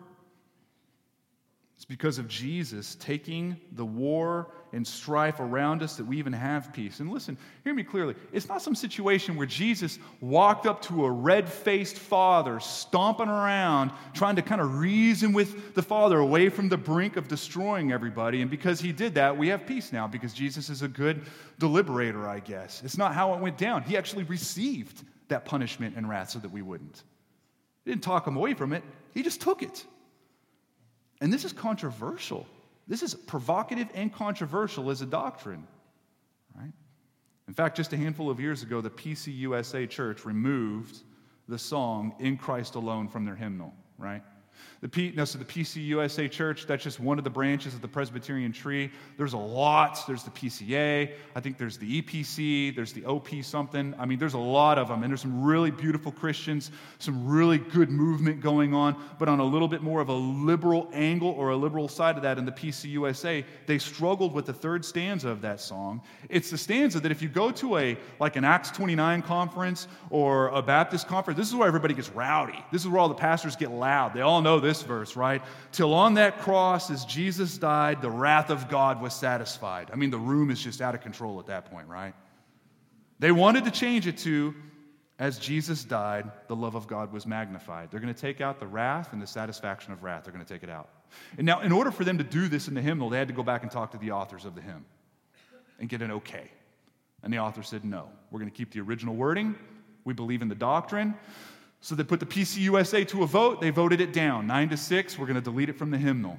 It's 1.81 1.85
because 1.87 2.19
of 2.19 2.27
Jesus 2.27 2.93
taking 2.93 3.59
the 3.71 3.83
war 3.83 4.51
and 4.71 4.85
strife 4.85 5.39
around 5.39 5.81
us 5.81 5.97
that 5.97 6.05
we 6.05 6.19
even 6.19 6.31
have 6.31 6.71
peace. 6.73 6.99
And 6.99 7.09
listen, 7.09 7.35
hear 7.63 7.73
me 7.73 7.81
clearly. 7.81 8.13
It's 8.31 8.47
not 8.47 8.61
some 8.61 8.75
situation 8.75 9.35
where 9.35 9.47
Jesus 9.47 9.97
walked 10.19 10.67
up 10.67 10.83
to 10.83 11.05
a 11.05 11.09
red 11.09 11.49
faced 11.49 11.97
father, 11.97 12.59
stomping 12.59 13.29
around, 13.29 13.89
trying 14.13 14.35
to 14.35 14.43
kind 14.43 14.61
of 14.61 14.77
reason 14.77 15.33
with 15.33 15.73
the 15.73 15.81
father 15.81 16.19
away 16.19 16.49
from 16.49 16.69
the 16.69 16.77
brink 16.77 17.17
of 17.17 17.27
destroying 17.27 17.91
everybody. 17.91 18.43
And 18.43 18.51
because 18.51 18.79
he 18.79 18.91
did 18.91 19.15
that, 19.15 19.35
we 19.35 19.47
have 19.47 19.65
peace 19.65 19.91
now 19.91 20.07
because 20.07 20.35
Jesus 20.35 20.69
is 20.69 20.83
a 20.83 20.87
good 20.87 21.23
deliberator, 21.59 22.27
I 22.27 22.41
guess. 22.41 22.83
It's 22.85 22.99
not 22.99 23.15
how 23.15 23.33
it 23.33 23.39
went 23.39 23.57
down. 23.57 23.81
He 23.81 23.97
actually 23.97 24.25
received 24.25 25.01
that 25.29 25.45
punishment 25.45 25.95
and 25.97 26.07
wrath 26.07 26.29
so 26.29 26.37
that 26.37 26.51
we 26.51 26.61
wouldn't. 26.61 27.01
He 27.85 27.89
didn't 27.89 28.03
talk 28.03 28.27
him 28.27 28.37
away 28.37 28.53
from 28.53 28.71
it, 28.71 28.83
he 29.15 29.23
just 29.23 29.41
took 29.41 29.63
it. 29.63 29.83
And 31.21 31.31
this 31.31 31.45
is 31.45 31.53
controversial. 31.53 32.47
This 32.87 33.03
is 33.03 33.13
provocative 33.13 33.87
and 33.93 34.11
controversial 34.11 34.89
as 34.89 35.01
a 35.01 35.05
doctrine, 35.05 35.65
right? 36.57 36.73
In 37.47 37.53
fact, 37.53 37.77
just 37.77 37.93
a 37.93 37.97
handful 37.97 38.29
of 38.29 38.39
years 38.39 38.63
ago, 38.63 38.81
the 38.81 38.89
PCUSA 38.89 39.89
church 39.89 40.25
removed 40.25 41.03
the 41.47 41.59
song 41.59 42.15
In 42.19 42.37
Christ 42.37 42.75
Alone 42.75 43.07
from 43.07 43.23
their 43.23 43.35
hymnal, 43.35 43.73
right? 43.97 44.23
The 44.81 44.89
P, 44.89 45.13
no, 45.15 45.25
so 45.25 45.37
the 45.37 45.45
PCUSA 45.45 46.31
Church, 46.31 46.65
that's 46.65 46.83
just 46.83 46.99
one 46.99 47.19
of 47.19 47.23
the 47.23 47.29
branches 47.29 47.75
of 47.75 47.81
the 47.81 47.87
Presbyterian 47.87 48.51
tree. 48.51 48.89
There's 49.15 49.33
a 49.33 49.37
lot. 49.37 49.99
There's 50.07 50.23
the 50.23 50.31
PCA. 50.31 51.11
I 51.35 51.39
think 51.39 51.59
there's 51.59 51.77
the 51.77 52.01
EPC. 52.01 52.75
There's 52.75 52.91
the 52.91 53.05
OP 53.05 53.29
something. 53.43 53.93
I 53.99 54.07
mean, 54.07 54.17
there's 54.17 54.33
a 54.33 54.39
lot 54.39 54.79
of 54.79 54.87
them. 54.87 55.03
And 55.03 55.11
there's 55.11 55.21
some 55.21 55.43
really 55.43 55.69
beautiful 55.69 56.11
Christians, 56.11 56.71
some 56.97 57.27
really 57.27 57.59
good 57.59 57.91
movement 57.91 58.41
going 58.41 58.73
on. 58.73 58.99
But 59.19 59.29
on 59.29 59.39
a 59.39 59.43
little 59.43 59.67
bit 59.67 59.83
more 59.83 60.01
of 60.01 60.09
a 60.09 60.15
liberal 60.15 60.89
angle 60.93 61.29
or 61.29 61.51
a 61.51 61.55
liberal 61.55 61.87
side 61.87 62.15
of 62.17 62.23
that 62.23 62.39
in 62.39 62.45
the 62.45 62.51
PCUSA, 62.51 63.45
they 63.67 63.77
struggled 63.77 64.33
with 64.33 64.47
the 64.47 64.53
third 64.53 64.83
stanza 64.83 65.29
of 65.29 65.41
that 65.41 65.61
song. 65.61 66.01
It's 66.27 66.49
the 66.49 66.57
stanza 66.57 66.99
that 67.01 67.11
if 67.11 67.21
you 67.21 67.29
go 67.29 67.51
to 67.51 67.77
a, 67.77 67.97
like 68.19 68.35
an 68.35 68.43
Acts 68.43 68.71
29 68.71 69.21
conference 69.21 69.87
or 70.09 70.47
a 70.47 70.61
Baptist 70.63 71.07
conference, 71.07 71.37
this 71.37 71.49
is 71.49 71.53
where 71.53 71.67
everybody 71.67 71.93
gets 71.93 72.09
rowdy. 72.09 72.65
This 72.71 72.81
is 72.81 72.87
where 72.87 72.99
all 72.99 73.09
the 73.09 73.13
pastors 73.13 73.55
get 73.55 73.69
loud. 73.69 74.15
They 74.15 74.21
all 74.21 74.41
know 74.41 74.59
this 74.59 74.70
this 74.71 74.83
verse, 74.83 75.17
right? 75.17 75.41
Till 75.73 75.93
on 75.93 76.13
that 76.13 76.39
cross, 76.39 76.89
as 76.89 77.03
Jesus 77.03 77.57
died, 77.57 78.01
the 78.01 78.09
wrath 78.09 78.49
of 78.49 78.69
God 78.69 79.01
was 79.01 79.13
satisfied. 79.13 79.89
I 79.91 79.97
mean, 79.97 80.11
the 80.11 80.17
room 80.17 80.49
is 80.49 80.61
just 80.61 80.81
out 80.81 80.95
of 80.95 81.01
control 81.01 81.39
at 81.39 81.47
that 81.47 81.65
point, 81.69 81.87
right? 81.87 82.13
They 83.19 83.31
wanted 83.31 83.65
to 83.65 83.71
change 83.71 84.07
it 84.07 84.17
to, 84.19 84.55
as 85.19 85.37
Jesus 85.37 85.83
died, 85.83 86.31
the 86.47 86.55
love 86.55 86.75
of 86.75 86.87
God 86.87 87.11
was 87.11 87.25
magnified. 87.25 87.91
They're 87.91 87.99
going 87.99 88.13
to 88.13 88.19
take 88.19 88.39
out 88.39 88.59
the 88.59 88.67
wrath 88.67 89.11
and 89.11 89.21
the 89.21 89.27
satisfaction 89.27 89.91
of 89.91 90.03
wrath. 90.03 90.23
They're 90.23 90.33
going 90.33 90.45
to 90.45 90.53
take 90.53 90.63
it 90.63 90.69
out. 90.69 90.89
And 91.37 91.45
now, 91.45 91.59
in 91.59 91.73
order 91.73 91.91
for 91.91 92.05
them 92.05 92.17
to 92.17 92.23
do 92.23 92.47
this 92.47 92.69
in 92.69 92.73
the 92.73 92.81
hymnal, 92.81 93.09
they 93.09 93.17
had 93.17 93.27
to 93.27 93.33
go 93.33 93.43
back 93.43 93.63
and 93.63 93.71
talk 93.71 93.91
to 93.91 93.97
the 93.97 94.11
authors 94.11 94.45
of 94.45 94.55
the 94.55 94.61
hymn 94.61 94.85
and 95.79 95.89
get 95.89 96.01
an 96.01 96.11
okay. 96.11 96.49
And 97.21 97.33
the 97.33 97.39
author 97.39 97.61
said, 97.63 97.83
no, 97.83 98.09
we're 98.31 98.39
going 98.39 98.49
to 98.49 98.55
keep 98.55 98.71
the 98.71 98.79
original 98.79 99.15
wording. 99.15 99.55
We 100.05 100.13
believe 100.13 100.41
in 100.41 100.47
the 100.47 100.55
doctrine. 100.55 101.13
So 101.81 101.95
they 101.95 102.03
put 102.03 102.19
the 102.19 102.27
PCUSA 102.27 103.07
to 103.09 103.23
a 103.23 103.27
vote. 103.27 103.59
They 103.59 103.71
voted 103.71 104.01
it 104.01 104.13
down. 104.13 104.45
Nine 104.45 104.69
to 104.69 104.77
six, 104.77 105.17
we're 105.17 105.25
going 105.25 105.35
to 105.35 105.41
delete 105.41 105.67
it 105.67 105.77
from 105.77 105.89
the 105.89 105.97
hymnal. 105.97 106.37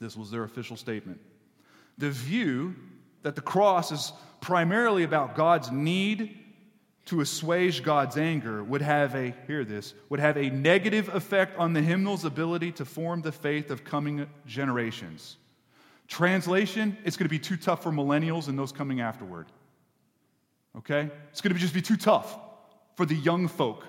This 0.00 0.16
was 0.16 0.32
their 0.32 0.42
official 0.42 0.76
statement. 0.76 1.20
The 1.96 2.10
view 2.10 2.74
that 3.22 3.36
the 3.36 3.40
cross 3.40 3.92
is 3.92 4.12
primarily 4.40 5.04
about 5.04 5.36
God's 5.36 5.70
need 5.70 6.38
to 7.04 7.20
assuage 7.20 7.84
God's 7.84 8.16
anger 8.16 8.64
would 8.64 8.82
have 8.82 9.14
a, 9.14 9.32
hear 9.46 9.64
this, 9.64 9.94
would 10.08 10.18
have 10.18 10.36
a 10.36 10.50
negative 10.50 11.08
effect 11.14 11.56
on 11.56 11.72
the 11.72 11.80
hymnal's 11.80 12.24
ability 12.24 12.72
to 12.72 12.84
form 12.84 13.22
the 13.22 13.32
faith 13.32 13.70
of 13.70 13.84
coming 13.84 14.26
generations. 14.46 15.36
Translation, 16.08 16.96
it's 17.04 17.16
going 17.16 17.26
to 17.26 17.30
be 17.30 17.38
too 17.38 17.56
tough 17.56 17.82
for 17.82 17.92
millennials 17.92 18.48
and 18.48 18.58
those 18.58 18.72
coming 18.72 19.00
afterward. 19.00 19.46
Okay? 20.78 21.10
It's 21.30 21.40
going 21.40 21.54
to 21.54 21.60
just 21.60 21.74
be 21.74 21.82
too 21.82 21.96
tough 21.96 22.38
for 22.96 23.06
the 23.06 23.14
young 23.14 23.46
folk 23.46 23.86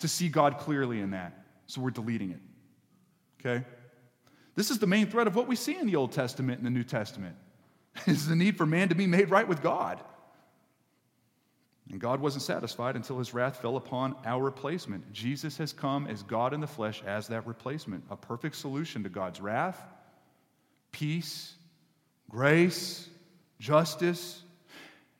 to 0.00 0.08
see 0.08 0.28
God 0.28 0.58
clearly 0.58 1.00
in 1.00 1.10
that. 1.10 1.44
So 1.66 1.80
we're 1.80 1.90
deleting 1.90 2.30
it. 2.30 2.40
Okay? 3.40 3.64
This 4.54 4.70
is 4.70 4.78
the 4.78 4.86
main 4.86 5.06
thread 5.06 5.26
of 5.26 5.36
what 5.36 5.46
we 5.46 5.56
see 5.56 5.76
in 5.76 5.86
the 5.86 5.96
Old 5.96 6.12
Testament 6.12 6.58
and 6.58 6.66
the 6.66 6.70
New 6.70 6.84
Testament. 6.84 7.36
is 8.06 8.26
the 8.26 8.36
need 8.36 8.56
for 8.56 8.66
man 8.66 8.88
to 8.88 8.94
be 8.94 9.06
made 9.06 9.30
right 9.30 9.46
with 9.46 9.62
God. 9.62 10.00
And 11.90 12.00
God 12.00 12.20
wasn't 12.20 12.42
satisfied 12.42 12.96
until 12.96 13.18
his 13.18 13.32
wrath 13.32 13.62
fell 13.62 13.76
upon 13.76 14.14
our 14.26 14.42
replacement. 14.42 15.10
Jesus 15.12 15.56
has 15.56 15.72
come 15.72 16.06
as 16.06 16.22
God 16.22 16.52
in 16.52 16.60
the 16.60 16.66
flesh 16.66 17.02
as 17.06 17.28
that 17.28 17.46
replacement, 17.46 18.04
a 18.10 18.16
perfect 18.16 18.56
solution 18.56 19.04
to 19.04 19.08
God's 19.08 19.40
wrath, 19.40 19.82
peace, 20.92 21.54
grace, 22.28 23.08
justice. 23.58 24.42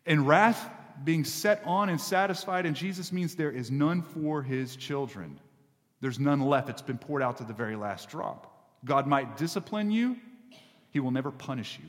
And 0.04 0.26
wrath 0.26 0.68
being 1.05 1.24
set 1.24 1.62
on 1.64 1.88
and 1.88 2.01
satisfied 2.01 2.66
in 2.66 2.74
Jesus 2.74 3.12
means 3.12 3.34
there 3.34 3.51
is 3.51 3.70
none 3.70 4.03
for 4.03 4.42
his 4.42 4.76
children. 4.76 5.38
There's 6.01 6.18
none 6.18 6.40
left. 6.40 6.68
It's 6.68 6.82
been 6.82 6.99
poured 6.99 7.22
out 7.22 7.38
to 7.38 7.44
the 7.44 7.53
very 7.53 7.76
last 7.76 8.09
drop. 8.09 8.55
God 8.84 9.07
might 9.07 9.36
discipline 9.36 9.90
you, 9.90 10.16
he 10.90 11.01
will 11.01 11.11
never 11.11 11.30
punish 11.30 11.78
you 11.82 11.88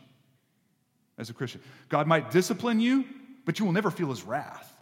as 1.17 1.29
a 1.29 1.33
Christian. 1.33 1.61
God 1.89 2.07
might 2.07 2.31
discipline 2.31 2.79
you, 2.79 3.05
but 3.45 3.59
you 3.59 3.65
will 3.65 3.73
never 3.73 3.91
feel 3.91 4.09
his 4.09 4.23
wrath. 4.23 4.75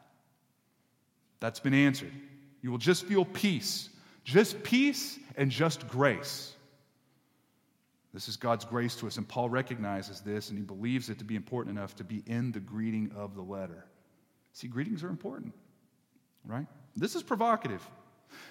That's 1.40 1.60
been 1.60 1.74
answered. 1.74 2.12
You 2.62 2.72
will 2.72 2.78
just 2.78 3.06
feel 3.06 3.26
peace, 3.26 3.90
just 4.24 4.64
peace 4.64 5.20
and 5.36 5.52
just 5.52 5.88
grace. 5.88 6.54
This 8.14 8.28
is 8.28 8.38
God's 8.38 8.66
grace 8.66 8.96
to 8.96 9.08
us, 9.08 9.18
and 9.18 9.28
Paul 9.28 9.50
recognizes 9.50 10.22
this 10.22 10.50
and 10.50 10.58
he 10.58 10.64
believes 10.64 11.10
it 11.10 11.20
to 11.20 11.26
be 11.26 11.36
important 11.36 11.78
enough 11.78 11.96
to 11.98 12.04
be 12.04 12.24
in 12.26 12.52
the 12.52 12.60
greeting 12.60 13.12
of 13.16 13.36
the 13.36 13.42
letter. 13.42 13.86
See, 14.58 14.68
greetings 14.68 15.04
are 15.04 15.10
important, 15.10 15.54
right? 16.44 16.66
This 16.96 17.14
is 17.14 17.22
provocative. 17.22 17.88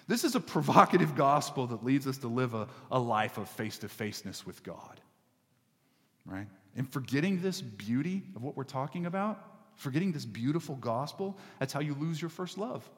This 0.07 0.23
is 0.23 0.37
a 0.37 0.41
provocative 0.41 1.17
gospel 1.17 1.67
that 1.67 1.85
leads 1.85 2.07
us 2.07 2.19
to 2.19 2.29
live 2.29 2.55
a, 2.55 2.69
a 2.93 2.99
life 2.99 3.39
of 3.39 3.49
face 3.49 3.79
to 3.79 3.89
faceness 3.89 4.47
with 4.47 4.63
God, 4.63 5.01
right? 6.25 6.47
And 6.77 6.89
forgetting 6.89 7.43
this 7.43 7.61
beauty 7.61 8.23
of 8.37 8.45
what 8.45 8.57
we're 8.57 8.63
talking 8.63 9.07
about, 9.07 9.43
forgetting 9.75 10.13
this 10.13 10.25
beautiful 10.25 10.77
gospel, 10.77 11.37
that's 11.59 11.73
how 11.73 11.81
you 11.81 11.95
lose 11.95 12.23
your 12.23 12.31
first 12.31 12.57
love. 12.57 12.89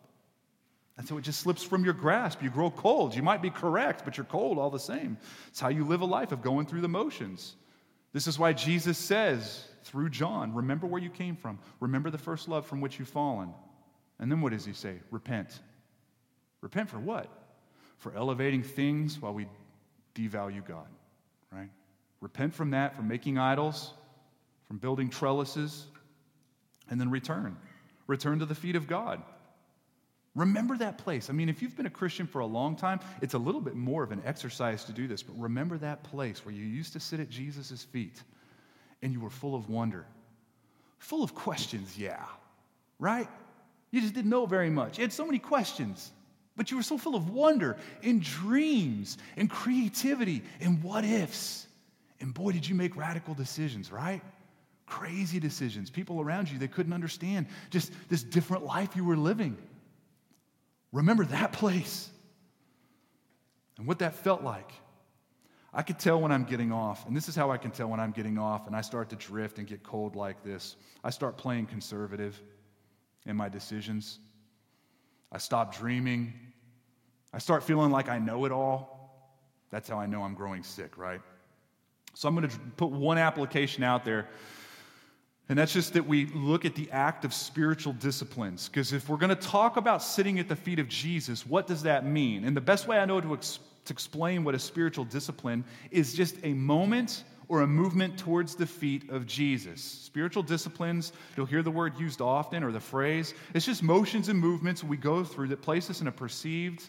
And 0.99 1.09
so 1.09 1.17
it 1.17 1.23
just 1.23 1.41
slips 1.41 1.63
from 1.63 1.87
your 1.87 1.95
grasp. 1.95 2.43
You 2.43 2.51
grow 2.51 2.71
cold. 2.71 3.15
You 3.15 3.23
might 3.23 3.41
be 3.41 3.49
correct, 3.49 4.03
but 4.05 4.19
you're 4.19 4.27
cold 4.27 4.59
all 4.59 4.69
the 4.69 4.79
same. 4.79 5.17
It's 5.47 5.61
how 5.61 5.69
you 5.69 5.87
live 5.87 6.03
a 6.03 6.05
life 6.05 6.31
of 6.31 6.43
going 6.43 6.67
through 6.67 6.83
the 6.83 6.89
motions. 6.89 7.55
This 8.13 8.27
is 8.27 8.39
why 8.39 8.53
Jesus 8.53 8.99
says 8.99 9.65
through 9.89 10.11
John, 10.11 10.55
remember 10.55 10.87
where 10.87 11.01
you 11.01 11.09
came 11.09 11.35
from. 11.35 11.59
Remember 11.81 12.11
the 12.11 12.19
first 12.19 12.47
love 12.47 12.67
from 12.67 12.81
which 12.83 12.99
you've 12.99 13.09
fallen. 13.09 13.55
And 14.19 14.31
then 14.31 14.43
what 14.43 14.53
does 14.53 14.65
he 14.65 14.75
say? 14.75 14.97
Repent. 15.11 15.59
Repent 16.61 16.91
for 16.91 16.99
what? 16.99 17.29
For 17.99 18.15
elevating 18.15 18.63
things 18.63 19.21
while 19.21 19.33
we 19.33 19.47
devalue 20.15 20.65
God, 20.67 20.89
right? 21.51 21.71
Repent 22.21 22.55
from 22.55 22.73
that, 22.73 22.97
from 22.97 23.09
making 23.09 23.39
idols, 23.39 23.93
from 24.67 24.77
building 24.77 25.09
trellises, 25.09 25.87
and 26.91 27.01
then 27.01 27.11
return. 27.11 27.57
Return 28.07 28.41
to 28.41 28.47
the 28.47 28.55
feet 28.55 28.77
of 28.77 28.87
God. 28.87 29.23
Remember 30.35 30.77
that 30.77 30.99
place. 30.99 31.31
I 31.31 31.33
mean, 31.33 31.49
if 31.49 31.63
you've 31.63 31.77
been 31.77 31.87
a 31.87 31.91
Christian 31.91 32.27
for 32.27 32.41
a 32.41 32.47
long 32.47 32.77
time, 32.77 33.01
it's 33.23 33.35
a 33.35 33.39
little 33.39 33.61
bit 33.61 33.75
more 33.75 34.03
of 34.03 34.13
an 34.13 34.23
exercise 34.27 34.85
to 34.85 34.93
do 34.93 35.09
this, 35.09 35.23
but 35.23 35.39
remember 35.39 35.79
that 35.79 36.05
place 36.05 36.45
where 36.45 36.55
you 36.55 36.65
used 36.65 36.93
to 36.93 37.01
sit 37.01 37.21
at 37.21 37.31
Jesus' 37.31 37.83
feet 37.85 38.23
and 39.03 39.13
you 39.13 39.21
were 39.21 39.31
full 39.31 39.55
of 39.55 39.69
wonder, 39.69 40.07
full 40.99 41.23
of 41.23 41.35
questions, 41.35 41.97
yeah, 41.97 42.25
right? 42.99 43.29
You 43.91 44.01
just 44.01 44.15
didn't 44.15 44.31
know 44.31 44.47
very 44.47 44.71
much. 44.71 44.99
You 44.99 45.03
had 45.03 45.13
so 45.13 45.25
many 45.25 45.39
questions, 45.39 46.13
but 46.57 46.71
you 46.71 46.77
were 46.77 46.83
so 46.83 46.99
full 46.99 47.15
of 47.15 47.31
wonder 47.31 47.77
and 48.03 48.23
dreams 48.23 49.19
and 49.37 49.49
creativity 49.49 50.43
and 50.61 50.83
what 50.83 51.05
ifs. 51.05 51.67
And 52.21 52.35
boy, 52.35 52.53
did 52.53 52.69
you 52.69 52.75
make 52.75 52.97
radical 52.97 53.35
decisions, 53.35 53.93
right? 53.93 54.21
Crazy 54.87 55.39
decisions. 55.39 55.91
People 55.91 56.21
around 56.21 56.51
you, 56.51 56.59
they 56.59 56.69
couldn't 56.69 56.93
understand 56.93 57.47
just 57.71 57.93
this 58.09 58.23
different 58.23 58.65
life 58.65 58.97
you 58.97 59.05
were 59.05 59.17
living. 59.17 59.57
Remember 60.93 61.25
that 61.27 61.53
place 61.53 62.11
and 63.77 63.87
what 63.87 64.01
that 64.01 64.15
felt 64.15 64.43
like. 64.43 64.73
I 65.73 65.83
could 65.83 65.99
tell 65.99 66.21
when 66.21 66.33
I'm 66.33 66.45
getting 66.45 66.73
off, 66.73 67.07
and 67.07 67.15
this 67.15 67.29
is 67.29 67.37
how 67.37 67.51
I 67.51 67.59
can 67.59 67.71
tell 67.71 67.89
when 67.89 68.01
I'm 68.01 68.11
getting 68.11 68.39
off 68.39 68.67
and 68.67 68.75
I 68.75 68.81
start 68.81 69.11
to 69.11 69.17
drift 69.17 69.59
and 69.59 69.67
get 69.67 69.83
cold 69.83 70.17
like 70.17 70.43
this. 70.43 70.77
I 71.05 71.11
start 71.11 71.37
playing 71.37 71.67
conservative 71.67 72.41
in 73.27 73.37
my 73.37 73.49
decisions. 73.49 74.19
I 75.31 75.39
stop 75.39 75.77
dreaming. 75.77 76.33
I 77.35 77.39
start 77.39 77.63
feeling 77.63 77.91
like 77.91 78.09
I 78.09 78.19
know 78.19 78.47
it 78.47 78.53
all. 78.53 78.97
That's 79.71 79.89
how 79.91 79.99
I 79.99 80.07
know 80.07 80.23
I'm 80.23 80.35
growing 80.35 80.63
sick, 80.63 80.97
right? 80.97 81.21
So 82.15 82.29
I'm 82.29 82.35
going 82.35 82.49
to 82.49 82.59
put 82.79 82.91
one 82.91 83.19
application 83.19 83.85
out 83.85 84.07
there, 84.07 84.29
and 85.51 85.59
that's 85.59 85.75
just 85.75 85.93
that 85.93 86.07
we 86.07 86.27
look 86.27 86.65
at 86.65 86.75
the 86.75 86.91
act 86.91 87.27
of 87.27 87.35
spiritual 87.35 87.93
disciplines. 87.93 88.69
Because 88.69 88.95
if 88.95 89.11
we're 89.11 89.19
going 89.19 89.29
to 89.29 89.37
talk 89.37 89.77
about 89.77 90.03
sitting 90.03 90.39
at 90.39 90.49
the 90.49 90.57
feet 90.57 90.79
of 90.79 90.89
Jesus, 90.89 91.47
what 91.47 91.67
does 91.67 91.83
that 91.83 92.07
mean? 92.07 92.45
And 92.45 92.57
the 92.57 92.63
best 92.63 92.89
way 92.89 92.99
I 92.99 93.05
know 93.05 93.21
to 93.21 93.35
explain 93.35 93.67
to 93.89 93.93
explain 93.93 94.45
what 94.45 94.55
a 94.55 94.59
spiritual 94.59 95.05
discipline 95.05 95.65
is 95.91 96.15
just 96.15 96.37
a 96.43 96.55
moment 96.55 97.25
or 97.49 97.63
a 97.63 97.67
movement 97.67 98.19
towards 98.19 98.55
the 98.55 98.67
feet 98.67 99.11
of 99.11 99.27
Jesus. 99.27 99.83
Spiritual 99.83 100.43
disciplines, 100.43 101.13
you'll 101.37 101.47
hear 101.47 101.63
the 101.63 101.71
word 101.71 101.99
used 101.99 102.21
often 102.21 102.63
or 102.63 102.73
the 102.73 102.81
phrase. 102.81 103.35
It's 103.55 103.65
just 103.65 103.83
motions 103.83 104.29
and 104.29 104.39
movements 104.39 104.85
we 104.85 104.97
go 104.97 105.25
through 105.25 105.49
that 105.49 105.63
place 105.63 105.89
us 105.89 106.01
in 106.01 106.07
a 106.07 106.13
perceived, 106.13 106.89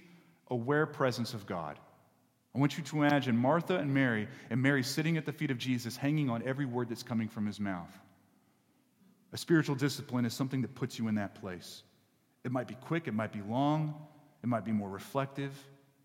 aware 0.50 0.86
presence 0.86 1.34
of 1.34 1.46
God. 1.46 1.80
I 2.54 2.60
want 2.60 2.78
you 2.78 2.84
to 2.84 3.04
imagine 3.04 3.38
Martha 3.38 3.78
and 3.78 3.94
Mary, 3.94 4.28
and 4.50 4.62
Mary 4.62 4.84
sitting 4.84 5.18
at 5.18 5.26
the 5.26 5.32
feet 5.32 5.52
of 5.52 5.58
Jesus, 5.58 5.96
hanging 5.96 6.30
on 6.30 6.44
every 6.46 6.66
word 6.66 6.90
that's 6.90 7.04
coming 7.04 7.30
from 7.30 7.46
his 7.46 7.60
mouth. 7.60 7.98
A 9.32 9.38
spiritual 9.38 9.76
discipline 9.76 10.26
is 10.26 10.34
something 10.34 10.64
that 10.64 10.76
puts 10.76 10.98
you 10.98 11.08
in 11.08 11.16
that 11.16 11.36
place. 11.36 11.84
It 12.44 12.52
might 12.52 12.68
be 12.68 12.74
quick, 12.74 13.08
it 13.08 13.14
might 13.14 13.32
be 13.32 13.42
long, 13.42 13.94
it 14.44 14.48
might 14.48 14.66
be 14.66 14.72
more 14.72 14.90
reflective, 14.90 15.54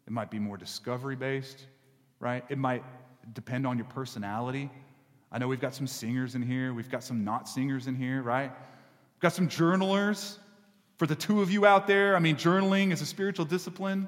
it 0.06 0.12
might 0.12 0.30
be 0.30 0.38
more 0.38 0.56
discovery 0.56 1.16
based, 1.16 1.66
right? 2.20 2.44
It 2.48 2.58
might 2.58 2.84
depend 3.32 3.66
on 3.66 3.78
your 3.78 3.86
personality. 3.86 4.70
I 5.32 5.38
know 5.38 5.48
we've 5.48 5.60
got 5.60 5.74
some 5.74 5.86
singers 5.86 6.34
in 6.34 6.42
here, 6.42 6.74
we've 6.74 6.90
got 6.90 7.02
some 7.02 7.24
not 7.24 7.48
singers 7.48 7.86
in 7.86 7.96
here, 7.96 8.22
right? 8.22 8.50
We've 8.50 9.20
got 9.20 9.32
some 9.32 9.48
journalers. 9.48 10.38
For 10.96 11.06
the 11.08 11.16
two 11.16 11.42
of 11.42 11.50
you 11.50 11.66
out 11.66 11.88
there, 11.88 12.14
I 12.14 12.20
mean, 12.20 12.36
journaling 12.36 12.92
is 12.92 13.00
a 13.00 13.06
spiritual 13.06 13.44
discipline. 13.44 14.06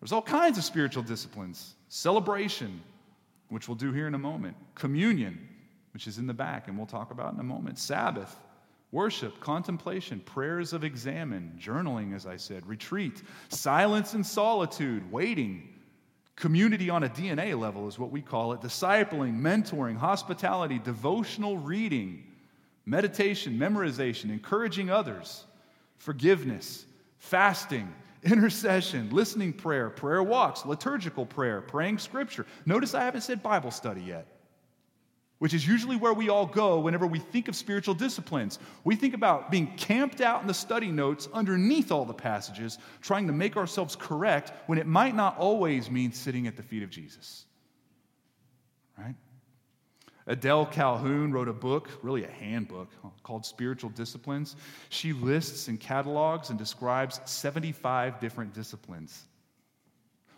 There's 0.00 0.12
all 0.12 0.22
kinds 0.22 0.58
of 0.58 0.64
spiritual 0.64 1.02
disciplines 1.02 1.74
celebration, 1.88 2.80
which 3.48 3.66
we'll 3.66 3.74
do 3.74 3.92
here 3.92 4.06
in 4.06 4.14
a 4.14 4.18
moment, 4.18 4.56
communion, 4.76 5.48
which 5.92 6.06
is 6.06 6.18
in 6.18 6.26
the 6.28 6.34
back, 6.34 6.68
and 6.68 6.76
we'll 6.76 6.86
talk 6.86 7.10
about 7.10 7.34
in 7.34 7.40
a 7.40 7.44
moment, 7.44 7.78
Sabbath, 7.78 8.36
worship, 8.92 9.38
contemplation, 9.40 10.20
prayers 10.20 10.72
of 10.72 10.84
examine, 10.84 11.52
journaling, 11.58 12.14
as 12.14 12.26
I 12.26 12.36
said, 12.36 12.66
retreat, 12.66 13.22
silence 13.48 14.14
and 14.14 14.26
solitude, 14.26 15.10
waiting. 15.12 15.68
Community 16.36 16.88
on 16.88 17.04
a 17.04 17.08
DNA 17.08 17.58
level 17.58 17.86
is 17.86 17.98
what 17.98 18.10
we 18.10 18.22
call 18.22 18.52
it 18.52 18.60
discipling, 18.60 19.38
mentoring, 19.40 19.96
hospitality, 19.96 20.78
devotional 20.78 21.58
reading, 21.58 22.24
meditation, 22.86 23.58
memorization, 23.58 24.30
encouraging 24.30 24.90
others, 24.90 25.44
forgiveness, 25.98 26.86
fasting, 27.18 27.92
intercession, 28.22 29.10
listening 29.10 29.52
prayer, 29.52 29.90
prayer 29.90 30.22
walks, 30.22 30.66
liturgical 30.66 31.26
prayer, 31.26 31.60
praying 31.60 31.98
scripture. 31.98 32.46
Notice 32.66 32.94
I 32.94 33.04
haven't 33.04 33.20
said 33.20 33.42
Bible 33.42 33.70
study 33.70 34.02
yet, 34.02 34.26
which 35.40 35.54
is 35.54 35.66
usually 35.66 35.96
where 35.96 36.12
we 36.12 36.28
all 36.28 36.44
go 36.44 36.80
whenever 36.80 37.06
we 37.06 37.18
think 37.18 37.48
of 37.48 37.56
spiritual 37.56 37.94
disciplines. 37.94 38.58
We 38.84 38.94
think 38.94 39.14
about 39.14 39.50
being 39.50 39.74
camped 39.78 40.20
out 40.20 40.42
in 40.42 40.46
the 40.46 40.54
study 40.54 40.92
notes 40.92 41.28
underneath 41.32 41.90
all 41.90 42.04
the 42.04 42.12
passages, 42.12 42.78
trying 43.00 43.26
to 43.26 43.32
make 43.32 43.56
ourselves 43.56 43.96
correct 43.96 44.52
when 44.66 44.78
it 44.78 44.86
might 44.86 45.16
not 45.16 45.38
always 45.38 45.90
mean 45.90 46.12
sitting 46.12 46.46
at 46.46 46.58
the 46.58 46.62
feet 46.62 46.82
of 46.82 46.90
Jesus. 46.90 47.46
Right? 48.98 49.14
Adele 50.26 50.66
Calhoun 50.66 51.32
wrote 51.32 51.48
a 51.48 51.54
book, 51.54 51.88
really 52.02 52.24
a 52.24 52.30
handbook, 52.30 52.90
called 53.22 53.46
Spiritual 53.46 53.90
Disciplines. 53.90 54.56
She 54.90 55.14
lists 55.14 55.68
and 55.68 55.80
catalogs 55.80 56.50
and 56.50 56.58
describes 56.58 57.18
75 57.24 58.20
different 58.20 58.52
disciplines. 58.52 59.24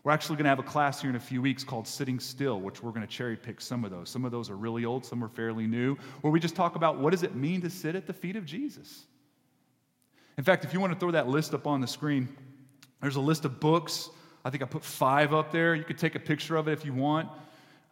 We're 0.05 0.11
actually 0.13 0.37
going 0.37 0.45
to 0.45 0.51
have 0.51 0.59
a 0.59 0.65
class 0.65 1.01
here 1.01 1.11
in 1.11 1.17
a 1.17 1.21
few 1.21 1.41
weeks 1.41 1.63
called 1.63 1.87
Sitting 1.87 2.19
Still, 2.19 2.61
which 2.61 2.83
we're 2.83 2.91
going 2.91 3.07
to 3.07 3.07
cherry 3.07 3.37
pick 3.37 3.61
some 3.61 3.85
of 3.85 3.93
those. 3.93 4.11
Some 4.11 4.25
of 4.25 4.33
those 4.33 4.51
are 4.51 4.57
really 4.57 4.85
old, 4.85 5.07
some 5.07 5.23
are 5.23 5.29
fairly 5.29 5.67
new, 5.67 5.97
where 6.23 6.33
we 6.33 6.41
just 6.41 6.57
talk 6.57 6.75
about 6.75 6.99
what 6.99 7.11
does 7.11 7.23
it 7.23 7.37
mean 7.37 7.61
to 7.61 7.71
sit 7.71 7.95
at 7.95 8.09
the 8.09 8.13
feet 8.13 8.35
of 8.35 8.45
Jesus. 8.45 9.05
In 10.37 10.43
fact, 10.43 10.65
if 10.65 10.73
you 10.73 10.81
want 10.81 10.93
to 10.93 10.99
throw 10.99 11.13
that 11.13 11.29
list 11.29 11.55
up 11.55 11.69
on 11.69 11.81
the 11.81 11.87
screen, 11.87 12.29
there's 13.01 13.15
a 13.15 13.21
list 13.21 13.45
of 13.45 13.61
books. 13.61 14.11
I 14.45 14.51
think 14.51 14.63
I 14.63 14.67
put 14.67 14.83
five 14.83 15.33
up 15.33 15.53
there. 15.53 15.77
You 15.77 15.85
could 15.85 15.99
take 15.99 16.17
a 16.17 16.21
picture 16.21 16.57
of 16.57 16.67
it 16.67 16.73
if 16.73 16.85
you 16.85 16.93
want. 16.93 17.29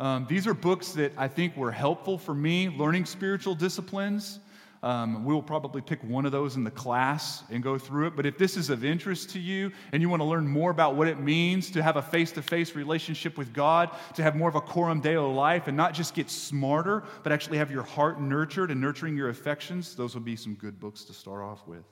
Um, 0.00 0.26
these 0.28 0.48
are 0.48 0.54
books 0.54 0.92
that 0.92 1.12
I 1.16 1.28
think 1.28 1.56
were 1.56 1.70
helpful 1.70 2.18
for 2.18 2.34
me 2.34 2.70
learning 2.70 3.04
spiritual 3.04 3.54
disciplines. 3.54 4.40
Um, 4.82 5.26
we 5.26 5.34
will 5.34 5.42
probably 5.42 5.82
pick 5.82 6.02
one 6.02 6.24
of 6.24 6.32
those 6.32 6.56
in 6.56 6.64
the 6.64 6.70
class 6.70 7.42
and 7.50 7.62
go 7.62 7.76
through 7.76 8.06
it. 8.06 8.16
But 8.16 8.24
if 8.24 8.38
this 8.38 8.56
is 8.56 8.70
of 8.70 8.82
interest 8.82 9.30
to 9.30 9.38
you 9.38 9.72
and 9.92 10.00
you 10.00 10.08
want 10.08 10.20
to 10.20 10.24
learn 10.24 10.48
more 10.48 10.70
about 10.70 10.96
what 10.96 11.06
it 11.06 11.20
means 11.20 11.70
to 11.72 11.82
have 11.82 11.96
a 11.96 12.02
face 12.02 12.32
to 12.32 12.42
face 12.42 12.74
relationship 12.74 13.36
with 13.36 13.52
God, 13.52 13.90
to 14.14 14.22
have 14.22 14.36
more 14.36 14.48
of 14.48 14.54
a 14.54 14.60
coram 14.60 15.00
deo 15.00 15.30
life 15.30 15.68
and 15.68 15.76
not 15.76 15.92
just 15.92 16.14
get 16.14 16.30
smarter, 16.30 17.04
but 17.22 17.30
actually 17.30 17.58
have 17.58 17.70
your 17.70 17.82
heart 17.82 18.22
nurtured 18.22 18.70
and 18.70 18.80
nurturing 18.80 19.16
your 19.16 19.28
affections, 19.28 19.94
those 19.94 20.14
would 20.14 20.24
be 20.24 20.36
some 20.36 20.54
good 20.54 20.80
books 20.80 21.04
to 21.04 21.12
start 21.12 21.42
off 21.42 21.66
with. 21.66 21.84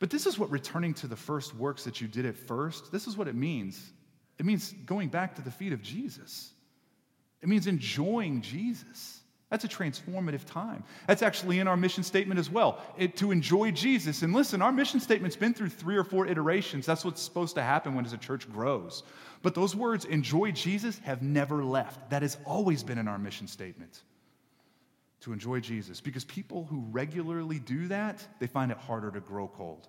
But 0.00 0.10
this 0.10 0.26
is 0.26 0.36
what 0.36 0.50
returning 0.50 0.94
to 0.94 1.06
the 1.06 1.14
first 1.14 1.54
works 1.54 1.84
that 1.84 2.00
you 2.00 2.08
did 2.08 2.26
at 2.26 2.36
first, 2.36 2.90
this 2.90 3.06
is 3.06 3.16
what 3.16 3.28
it 3.28 3.36
means. 3.36 3.92
It 4.40 4.44
means 4.44 4.74
going 4.86 5.08
back 5.08 5.36
to 5.36 5.42
the 5.42 5.52
feet 5.52 5.72
of 5.72 5.80
Jesus. 5.82 6.50
It 7.42 7.48
means 7.48 7.68
enjoying 7.68 8.40
Jesus. 8.40 9.21
That's 9.52 9.64
a 9.64 9.68
transformative 9.68 10.46
time. 10.46 10.82
That's 11.06 11.20
actually 11.20 11.58
in 11.58 11.68
our 11.68 11.76
mission 11.76 12.02
statement 12.04 12.40
as 12.40 12.48
well, 12.48 12.80
it, 12.96 13.18
to 13.18 13.32
enjoy 13.32 13.70
Jesus. 13.70 14.22
And 14.22 14.32
listen, 14.32 14.62
our 14.62 14.72
mission 14.72 14.98
statement's 14.98 15.36
been 15.36 15.52
through 15.52 15.68
three 15.68 15.98
or 15.98 16.04
four 16.04 16.26
iterations. 16.26 16.86
That's 16.86 17.04
what's 17.04 17.20
supposed 17.20 17.56
to 17.56 17.62
happen 17.62 17.94
when 17.94 18.06
as 18.06 18.14
a 18.14 18.16
church 18.16 18.50
grows. 18.50 19.02
But 19.42 19.54
those 19.54 19.76
words, 19.76 20.06
enjoy 20.06 20.52
Jesus, 20.52 20.98
have 21.00 21.20
never 21.20 21.62
left. 21.62 22.08
That 22.08 22.22
has 22.22 22.38
always 22.46 22.82
been 22.82 22.96
in 22.96 23.08
our 23.08 23.18
mission 23.18 23.46
statement. 23.46 24.00
To 25.20 25.34
enjoy 25.34 25.60
Jesus. 25.60 26.00
Because 26.00 26.24
people 26.24 26.64
who 26.64 26.86
regularly 26.90 27.58
do 27.58 27.88
that, 27.88 28.26
they 28.38 28.46
find 28.46 28.72
it 28.72 28.78
harder 28.78 29.10
to 29.10 29.20
grow 29.20 29.48
cold. 29.48 29.86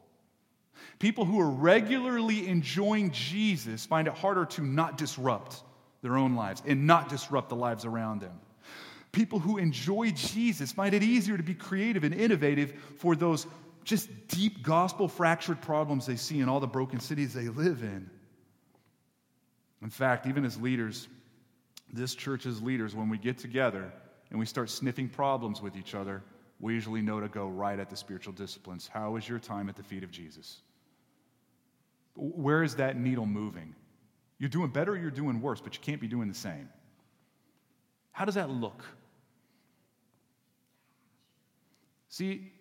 People 0.99 1.23
who 1.23 1.39
are 1.39 1.49
regularly 1.49 2.49
enjoying 2.49 3.11
Jesus 3.11 3.85
find 3.85 4.09
it 4.09 4.13
harder 4.13 4.43
to 4.43 4.61
not 4.61 4.97
disrupt 4.97 5.63
their 6.01 6.17
own 6.17 6.35
lives 6.35 6.61
and 6.67 6.85
not 6.85 7.07
disrupt 7.07 7.47
the 7.47 7.55
lives 7.55 7.85
around 7.85 8.19
them. 8.19 8.37
People 9.13 9.37
who 9.39 9.59
enjoy 9.59 10.11
Jesus 10.11 10.71
find 10.71 10.93
it 10.93 11.03
easier 11.03 11.37
to 11.37 11.43
be 11.43 11.53
creative 11.53 12.03
and 12.03 12.13
innovative 12.13 12.73
for 12.97 13.15
those 13.15 13.45
just 13.83 14.09
deep 14.27 14.63
gospel 14.63 15.07
fractured 15.07 15.61
problems 15.61 16.05
they 16.05 16.15
see 16.15 16.39
in 16.39 16.49
all 16.49 16.59
the 16.59 16.67
broken 16.67 16.99
cities 16.99 17.33
they 17.33 17.47
live 17.47 17.83
in. 17.83 18.09
In 19.83 19.89
fact, 19.89 20.25
even 20.25 20.43
as 20.43 20.59
leaders, 20.59 21.07
this 21.91 22.15
church's 22.15 22.61
leaders, 22.61 22.95
when 22.95 23.07
we 23.07 23.19
get 23.19 23.37
together 23.37 23.91
and 24.31 24.39
we 24.39 24.47
start 24.47 24.69
sniffing 24.69 25.09
problems 25.09 25.61
with 25.61 25.77
each 25.77 25.93
other, 25.93 26.23
we 26.59 26.73
usually 26.73 27.01
know 27.01 27.19
to 27.19 27.27
go 27.27 27.47
right 27.47 27.77
at 27.77 27.91
the 27.91 27.95
spiritual 27.95 28.33
disciplines. 28.33 28.89
How 28.91 29.15
is 29.15 29.29
your 29.29 29.37
time 29.37 29.69
at 29.69 29.75
the 29.75 29.83
feet 29.83 30.03
of 30.03 30.09
Jesus? 30.09 30.61
Where 32.15 32.63
is 32.63 32.75
that 32.77 32.97
needle 32.97 33.27
moving? 33.27 33.75
You're 34.39 34.49
doing 34.49 34.69
better 34.69 34.93
or 34.93 34.97
you're 34.97 35.11
doing 35.11 35.39
worse, 35.39 35.61
but 35.61 35.75
you 35.75 35.81
can't 35.81 36.01
be 36.01 36.07
doing 36.07 36.29
the 36.29 36.33
same. 36.33 36.67
How 38.11 38.25
does 38.25 38.35
that 38.35 38.49
look? 38.49 38.83
See, 42.13 42.51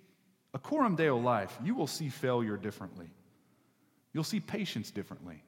a 0.54 0.58
coram 0.58 0.96
deo 0.96 1.18
life, 1.18 1.58
you 1.62 1.74
will 1.74 1.86
see 1.86 2.08
failure 2.08 2.56
differently. 2.56 3.10
You'll 4.14 4.24
see 4.24 4.40
patience 4.40 4.90
differently. 4.90 5.42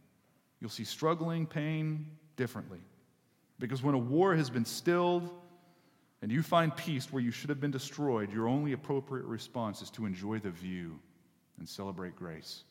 You'll 0.60 0.68
see 0.68 0.84
struggling, 0.84 1.46
pain 1.46 2.04
differently. 2.36 2.80
Because 3.58 3.82
when 3.82 3.94
a 3.94 3.98
war 3.98 4.36
has 4.36 4.50
been 4.50 4.66
stilled 4.66 5.30
and 6.20 6.30
you 6.30 6.42
find 6.42 6.76
peace 6.76 7.10
where 7.10 7.22
you 7.22 7.30
should 7.30 7.48
have 7.48 7.62
been 7.62 7.70
destroyed, 7.70 8.30
your 8.30 8.46
only 8.46 8.74
appropriate 8.74 9.24
response 9.24 9.80
is 9.80 9.88
to 9.92 10.04
enjoy 10.04 10.38
the 10.38 10.50
view 10.50 11.00
and 11.58 11.66
celebrate 11.66 12.14
grace. 12.14 12.64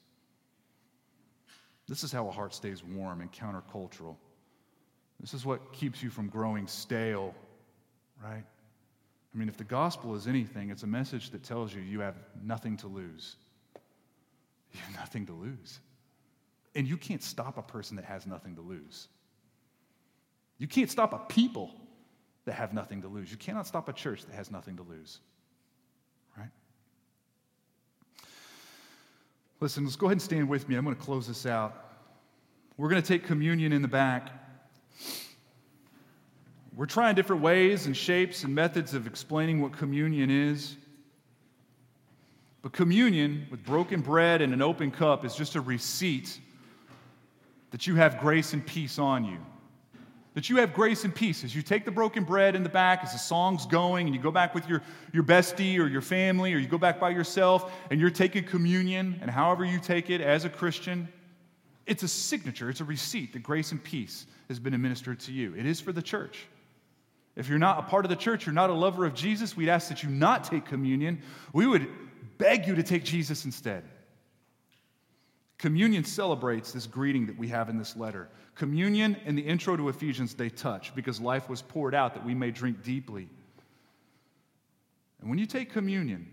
This 1.88 2.03
is 2.03 2.11
how 2.11 2.27
a 2.27 2.31
heart 2.31 2.53
stays 2.53 2.84
warm 2.84 3.21
and 3.21 3.31
countercultural. 3.31 4.17
This 5.19 5.34
is 5.34 5.47
what 5.47 5.73
keeps 5.73 6.03
you 6.03 6.11
from 6.11 6.27
growing 6.27 6.67
stale, 6.67 7.34
right? 8.23 8.43
I 9.34 9.38
mean, 9.38 9.49
if 9.49 9.57
the 9.57 9.63
gospel 9.63 10.15
is 10.15 10.27
anything, 10.27 10.69
it's 10.69 10.84
a 10.84 10.88
message 10.88 11.31
that 11.31 11.43
tells 11.43 11.73
you 11.73 11.81
you 11.81 12.01
have 12.01 12.15
nothing 12.43 12.77
to 12.77 12.88
lose. 12.88 13.36
You 14.75 14.79
have 14.88 14.95
nothing 14.95 15.27
to 15.27 15.34
lose. 15.34 15.77
And 16.73 16.88
you 16.88 16.97
can't 16.97 17.21
stop 17.21 17.59
a 17.59 17.61
person 17.61 17.95
that 17.97 18.05
has 18.05 18.25
nothing 18.25 18.55
to 18.55 18.61
lose. 18.61 19.07
You 20.57 20.67
can't 20.67 20.89
stop 20.89 21.13
a 21.13 21.19
people 21.31 21.69
that 22.45 22.53
have 22.53 22.73
nothing 22.73 23.03
to 23.03 23.07
lose. 23.07 23.29
You 23.29 23.38
cannot 23.38 23.67
stop 23.67 23.88
a 23.88 23.93
church 23.93 24.25
that 24.25 24.34
has 24.34 24.49
nothing 24.49 24.77
to 24.77 24.81
lose. 24.81 25.19
Right? 26.36 26.49
Listen, 29.59 29.84
let's 29.84 29.95
go 29.95 30.07
ahead 30.07 30.13
and 30.13 30.21
stand 30.23 30.49
with 30.49 30.67
me. 30.67 30.75
I'm 30.75 30.84
going 30.84 30.95
to 30.95 31.01
close 31.01 31.27
this 31.27 31.45
out. 31.45 31.99
We're 32.77 32.89
going 32.89 33.01
to 33.01 33.07
take 33.07 33.25
communion 33.25 33.73
in 33.73 33.84
the 33.84 33.88
back. 33.88 34.31
We're 36.76 36.86
trying 36.86 37.15
different 37.15 37.41
ways 37.41 37.86
and 37.86 37.95
shapes 37.95 38.43
and 38.43 38.53
methods 38.53 38.93
of 38.93 39.07
explaining 39.07 39.61
what 39.61 39.74
communion 39.74 40.30
is. 40.30 40.76
But 42.61 42.71
communion 42.71 43.47
with 43.51 43.63
broken 43.63 44.01
bread 44.01 44.41
and 44.41 44.53
an 44.53 44.61
open 44.61 44.89
cup 44.89 45.26
is 45.26 45.36
just 45.36 45.55
a 45.55 45.61
receipt 45.61 46.39
that 47.71 47.88
you 47.88 47.95
have 47.95 48.19
grace 48.19 48.53
and 48.53 48.65
peace 48.65 48.97
on 48.97 49.26
you 49.26 49.38
that 50.34 50.49
you 50.49 50.57
have 50.57 50.74
grace 50.74 51.03
and 51.03 51.13
peace 51.13 51.43
as 51.43 51.55
you 51.55 51.61
take 51.61 51.86
the 51.86 51.91
broken 51.91 52.24
bread 52.24 52.55
in 52.55 52.63
the 52.63 52.69
back, 52.69 53.03
as 53.03 53.13
the 53.13 53.19
song's 53.19 53.65
going, 53.65 54.07
and 54.07 54.15
you 54.15 54.21
go 54.21 54.32
back 54.32 54.55
with 54.55 54.67
your, 54.67 54.82
your 55.11 55.24
bestie 55.24 55.78
or 55.78 55.88
your 55.88 56.01
family, 56.01 56.53
or 56.53 56.57
you 56.57 56.67
go 56.67 56.78
back 56.78 56.99
by 56.99 57.09
yourself, 57.09 57.71
and 57.91 58.01
you're 58.01 58.09
taking 58.09 58.43
communion, 58.43 59.19
and 59.21 59.30
however 59.30 59.63
you 59.63 59.80
take 59.80 60.09
it 60.09 60.21
as 60.21 60.45
a 60.45 60.49
Christian, 60.49 61.07
It's 61.86 62.01
a 62.01 62.07
signature, 62.07 62.69
it's 62.69 62.80
a 62.80 62.86
receipt 62.86 63.34
that 63.34 63.43
grace 63.43 63.71
and 63.71 63.84
peace 63.84 64.26
has 64.47 64.57
been 64.57 64.74
administered 64.74 65.19
to 65.21 65.32
you. 65.32 65.53
It 65.55 65.65
is 65.65 65.82
for 65.82 65.91
the 65.91 66.01
church. 66.01 66.47
If 67.36 67.49
you're 67.49 67.59
not 67.59 67.79
a 67.79 67.84
part 67.84 68.05
of 68.05 68.09
the 68.09 68.15
church, 68.15 68.45
you're 68.45 68.53
not 68.53 68.69
a 68.69 68.73
lover 68.73 69.05
of 69.05 69.13
Jesus, 69.13 69.57
we'd 69.57 69.69
ask 69.69 69.89
that 69.89 70.03
you 70.03 70.09
not 70.09 70.43
take 70.43 70.65
communion. 70.65 71.21
We 71.51 71.65
would 71.65 71.88
beg 72.38 72.67
you 72.67 72.75
to 72.75 72.84
take 72.84 73.03
Jesus 73.03 73.45
instead. 73.45 73.84
Communion 75.57 76.03
celebrates 76.03 76.71
this 76.71 76.86
greeting 76.86 77.25
that 77.27 77.38
we 77.38 77.47
have 77.47 77.69
in 77.69 77.77
this 77.77 77.95
letter. 77.95 78.29
Communion 78.53 79.15
and 79.25 79.38
the 79.38 79.41
intro 79.41 79.75
to 79.77 79.89
Ephesians, 79.89 80.34
they 80.34 80.49
touch 80.49 80.93
because 80.93 81.21
life 81.21 81.49
was 81.49 81.61
poured 81.61 81.95
out 81.95 82.13
that 82.13 82.25
we 82.25 82.36
may 82.36 82.51
drink 82.51 82.84
deeply. 82.84 83.29
And 85.21 85.29
when 85.29 85.39
you 85.39 85.45
take 85.45 85.71
communion, 85.71 86.27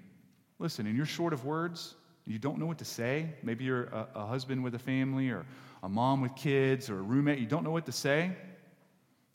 listen, 0.58 0.86
and 0.86 0.96
you're 0.96 1.06
short 1.06 1.32
of 1.32 1.44
words, 1.44 1.94
you 2.26 2.38
don't 2.38 2.58
know 2.58 2.66
what 2.66 2.78
to 2.78 2.84
say. 2.84 3.28
Maybe 3.42 3.64
you're 3.64 3.84
a, 3.84 4.08
a 4.16 4.26
husband 4.26 4.62
with 4.62 4.74
a 4.74 4.78
family 4.78 5.30
or 5.30 5.46
a 5.82 5.88
mom 5.88 6.20
with 6.20 6.34
kids 6.34 6.90
or 6.90 6.98
a 6.98 7.02
roommate, 7.02 7.38
you 7.38 7.46
don't 7.46 7.64
know 7.64 7.70
what 7.70 7.86
to 7.86 7.92
say. 7.92 8.32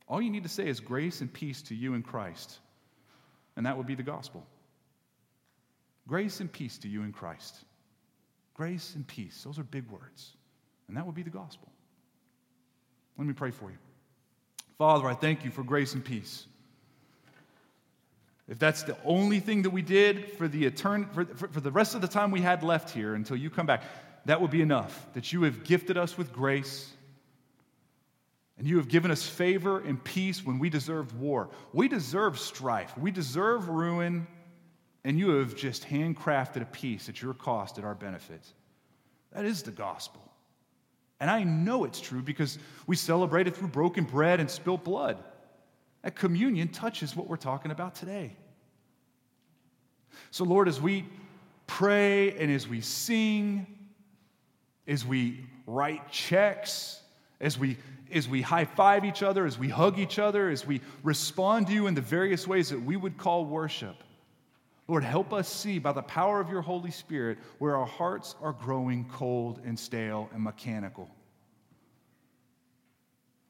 All 0.08 0.22
you 0.22 0.30
need 0.30 0.44
to 0.44 0.50
say 0.50 0.68
is 0.68 0.80
grace 0.80 1.22
and 1.22 1.32
peace 1.32 1.62
to 1.64 1.76
you 1.76 1.94
in 1.94 2.04
Christ. 2.04 2.60
And 3.56 3.66
that 3.66 3.78
would 3.78 3.88
be 3.88 3.96
the 3.96 4.04
gospel. 4.04 4.46
Grace 6.08 6.40
and 6.40 6.52
peace 6.52 6.78
to 6.80 6.88
you 6.88 7.04
in 7.04 7.12
Christ. 7.12 7.56
Grace 8.54 8.94
and 8.96 9.06
peace. 9.08 9.44
Those 9.44 9.58
are 9.58 9.64
big 9.64 9.90
words. 9.90 10.32
And 10.88 10.96
that 10.98 11.06
would 11.06 11.16
be 11.16 11.24
the 11.24 11.30
gospel. 11.30 11.68
Let 13.18 13.28
me 13.28 13.34
pray 13.34 13.52
for 13.52 13.72
you. 13.72 13.78
Father, 14.78 15.08
I 15.08 15.14
thank 15.14 15.46
you 15.46 15.52
for 15.52 15.64
grace 15.64 15.94
and 15.94 16.04
peace. 16.04 16.46
If 18.48 18.60
that's 18.60 18.84
the 18.84 18.98
only 19.04 19.40
thing 19.40 19.64
that 19.64 19.72
we 19.72 19.82
did 19.82 20.32
for 20.34 20.48
the, 20.48 20.70
etern- 20.70 21.12
for, 21.12 21.26
for, 21.26 21.48
for 21.48 21.60
the 21.60 21.72
rest 21.72 21.96
of 21.96 22.02
the 22.02 22.08
time 22.08 22.30
we 22.30 22.42
had 22.42 22.62
left 22.62 22.92
here 22.92 23.16
until 23.16 23.38
you 23.38 23.50
come 23.50 23.66
back, 23.66 23.84
that 24.26 24.42
would 24.42 24.52
be 24.52 24.62
enough. 24.62 25.08
That 25.14 25.34
you 25.34 25.44
have 25.44 25.64
gifted 25.64 25.98
us 25.98 26.18
with 26.18 26.32
grace 26.32 26.92
and 28.58 28.68
you 28.68 28.78
have 28.78 28.88
given 28.88 29.12
us 29.12 29.28
favor 29.28 29.82
and 29.82 30.02
peace 30.04 30.46
when 30.46 30.60
we 30.60 30.70
deserved 30.70 31.18
war. 31.18 31.50
We 31.74 31.88
deserve 31.88 32.40
strife. 32.40 32.98
We 32.98 33.12
deserve 33.12 33.68
ruin. 33.68 34.28
And 35.04 35.20
you 35.20 35.32
have 35.32 35.56
just 35.56 35.84
handcrafted 35.84 36.62
a 36.62 36.66
peace 36.66 37.10
at 37.10 37.22
your 37.22 37.34
cost, 37.34 37.78
at 37.78 37.84
our 37.84 37.94
benefit. 37.94 38.42
That 39.34 39.46
is 39.46 39.62
the 39.62 39.72
gospel. 39.72 40.22
And 41.20 41.30
I 41.30 41.44
know 41.44 41.84
it's 41.84 42.02
true 42.02 42.22
because 42.22 42.58
we 42.88 42.96
celebrate 42.96 43.48
it 43.48 43.56
through 43.56 43.68
broken 43.68 44.06
bread 44.06 44.40
and 44.40 44.50
spilt 44.50 44.84
blood. 44.84 45.18
That 46.02 46.16
communion 46.16 46.70
touches 46.70 47.16
what 47.16 47.28
we're 47.28 47.36
talking 47.36 47.72
about 47.72 47.96
today. 47.96 48.36
So, 50.32 50.44
Lord, 50.44 50.68
as 50.68 50.80
we 50.80 51.06
pray 51.68 52.32
and 52.38 52.52
as 52.52 52.68
we 52.68 52.82
sing, 52.82 53.68
as 54.88 55.06
we 55.06 55.46
write 55.68 56.10
checks, 56.12 57.02
as 57.42 57.60
we 57.60 57.78
as 58.12 58.28
we 58.28 58.42
high 58.42 58.66
five 58.66 59.06
each 59.06 59.24
other, 59.24 59.46
as 59.46 59.58
we 59.58 59.70
hug 59.70 60.00
each 60.00 60.20
other, 60.20 60.50
as 60.50 60.66
we 60.66 60.82
respond 61.04 61.68
to 61.68 61.74
you 61.74 61.88
in 61.88 61.96
the 61.96 62.02
various 62.02 62.48
ways 62.48 62.70
that 62.70 62.82
we 62.82 62.96
would 62.96 63.18
call 63.18 63.46
worship. 63.46 64.04
Lord, 64.88 65.04
help 65.04 65.34
us 65.34 65.50
see 65.50 65.80
by 65.80 65.94
the 65.94 66.04
power 66.04 66.40
of 66.40 66.50
your 66.50 66.62
Holy 66.62 66.92
Spirit 66.92 67.40
where 67.58 67.76
our 67.76 67.86
hearts 67.86 68.36
are 68.42 68.54
growing 68.54 69.06
cold 69.06 69.60
and 69.66 69.78
stale 69.78 70.30
and 70.34 70.44
mechanical. 70.44 71.10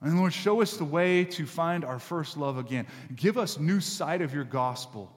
And 0.02 0.18
Lord, 0.18 0.34
show 0.34 0.62
us 0.62 0.78
the 0.78 0.86
way 0.86 1.26
to 1.26 1.46
find 1.46 1.84
our 1.84 2.00
first 2.00 2.38
love 2.38 2.58
again. 2.58 2.86
Give 3.16 3.38
us 3.38 3.60
new 3.60 3.80
sight 3.82 4.22
of 4.22 4.34
your 4.34 4.44
gospel. 4.44 5.12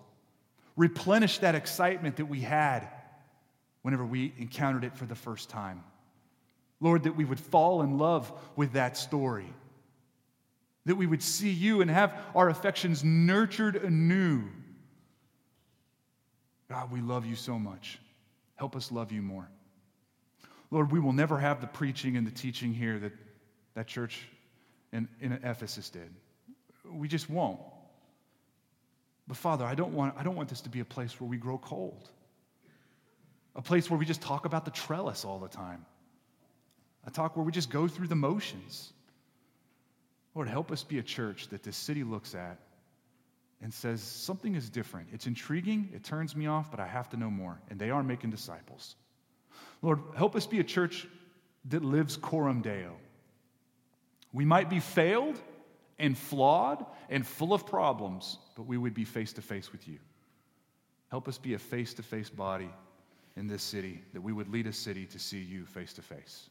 Replenish 0.77 1.39
that 1.39 1.55
excitement 1.55 2.17
that 2.17 2.27
we 2.27 2.41
had 2.41 2.89
whenever 3.83 4.05
we 4.05 4.33
encountered 4.39 4.85
it 4.85 4.97
for 4.97 5.05
the 5.05 5.15
first 5.15 5.51
time. 5.51 5.85
Lord, 6.81 7.05
that 7.05 7.17
we 7.17 7.25
would 7.25 7.41
fall 7.41 7.83
in 7.83 7.99
love 7.99 8.33
with 8.57 8.73
that 8.73 8.97
story. 8.97 9.53
That 10.87 10.97
we 10.97 11.07
would 11.07 11.23
see 11.23 11.51
you 11.51 11.81
and 11.81 11.91
have 11.91 12.15
our 12.35 12.49
affections 12.49 13.03
nurtured 13.05 13.77
anew. 13.77 14.45
God, 16.69 16.91
we 16.93 17.01
love 17.01 17.27
you 17.27 17.35
so 17.35 17.59
much. 17.59 17.99
Help 18.57 18.77
us 18.77 18.93
love 18.93 19.13
you 19.13 19.23
more. 19.23 19.49
Lord, 20.71 20.93
we 20.93 21.01
will 21.01 21.13
never 21.13 21.39
have 21.39 21.61
the 21.61 21.67
preaching 21.67 22.17
and 22.17 22.27
the 22.27 22.31
teaching 22.31 22.75
here 22.75 22.99
that 22.99 23.13
that 23.79 23.87
church 23.87 24.27
in, 24.93 25.09
in 25.21 25.33
Ephesus 25.33 25.89
did. 25.89 26.13
We 26.85 27.07
just 27.07 27.31
won't. 27.31 27.61
But 29.29 29.37
Father, 29.37 29.65
I 29.65 29.77
don't, 29.77 29.93
want, 29.93 30.15
I 30.19 30.25
don't 30.25 30.35
want 30.35 30.49
this 30.49 30.63
to 30.63 30.69
be 30.69 30.81
a 30.81 30.85
place 30.85 31.21
where 31.21 31.29
we 31.29 31.37
grow 31.37 31.59
cold, 31.59 32.11
a 33.55 33.63
place 33.63 33.89
where 33.89 33.97
we 33.97 34.05
just 34.05 34.21
talk 34.21 34.47
about 34.47 34.65
the 34.65 34.73
trellis 34.73 35.25
all 35.25 35.39
the 35.39 35.49
time 35.49 35.87
a 37.07 37.11
talk 37.11 37.37
where 37.37 37.45
we 37.45 37.53
just 37.53 37.71
go 37.71 37.89
through 37.89 38.09
the 38.09 38.17
motions. 38.17 38.93
Lord, 40.35 40.49
help 40.49 40.71
us 40.71 40.85
be 40.85 40.99
a 40.99 41.03
church 41.03 41.49
that 41.49 41.63
this 41.63 41.77
city 41.77 42.05
looks 42.05 42.35
at 42.35 42.59
and 43.61 43.73
says, 43.73 44.01
something 44.01 44.55
is 44.55 44.71
different. 44.71 45.09
It's 45.13 45.27
intriguing, 45.27 45.91
it 45.93 46.05
turns 46.05 46.37
me 46.37 46.47
off, 46.47 46.71
but 46.71 46.81
I 46.81 46.87
have 46.87 47.09
to 47.11 47.17
know 47.17 47.31
more. 47.31 47.61
And 47.71 47.79
they 47.79 47.91
are 47.91 48.03
making 48.03 48.31
disciples. 48.31 48.95
Lord, 49.83 50.01
help 50.17 50.37
us 50.37 50.47
be 50.47 50.61
a 50.61 50.65
church 50.65 51.07
that 51.71 51.83
lives 51.83 52.17
coram 52.17 52.63
deo. 52.63 52.97
We 54.33 54.45
might 54.45 54.71
be 54.71 54.81
failed 54.81 55.41
and 55.99 56.17
flawed 56.17 56.85
and 57.09 57.27
full 57.27 57.53
of 57.53 57.67
problems, 57.67 58.39
but 58.55 58.67
we 58.67 58.77
would 58.77 58.95
be 58.95 59.05
face 59.05 59.33
to 59.35 59.43
face 59.43 59.73
with 59.73 59.89
you. 59.89 59.99
Help 61.11 61.27
us 61.27 61.39
be 61.39 61.55
a 61.55 61.59
face 61.59 61.95
to 61.95 62.03
face 62.03 62.31
body 62.31 62.71
in 63.37 63.47
this 63.47 63.63
city, 63.63 64.03
that 64.13 64.21
we 64.21 64.33
would 64.33 64.53
lead 64.53 64.67
a 64.67 64.73
city 64.73 65.07
to 65.07 65.19
see 65.19 65.41
you 65.41 65.65
face 65.65 65.93
to 65.95 66.03
face. 66.03 66.51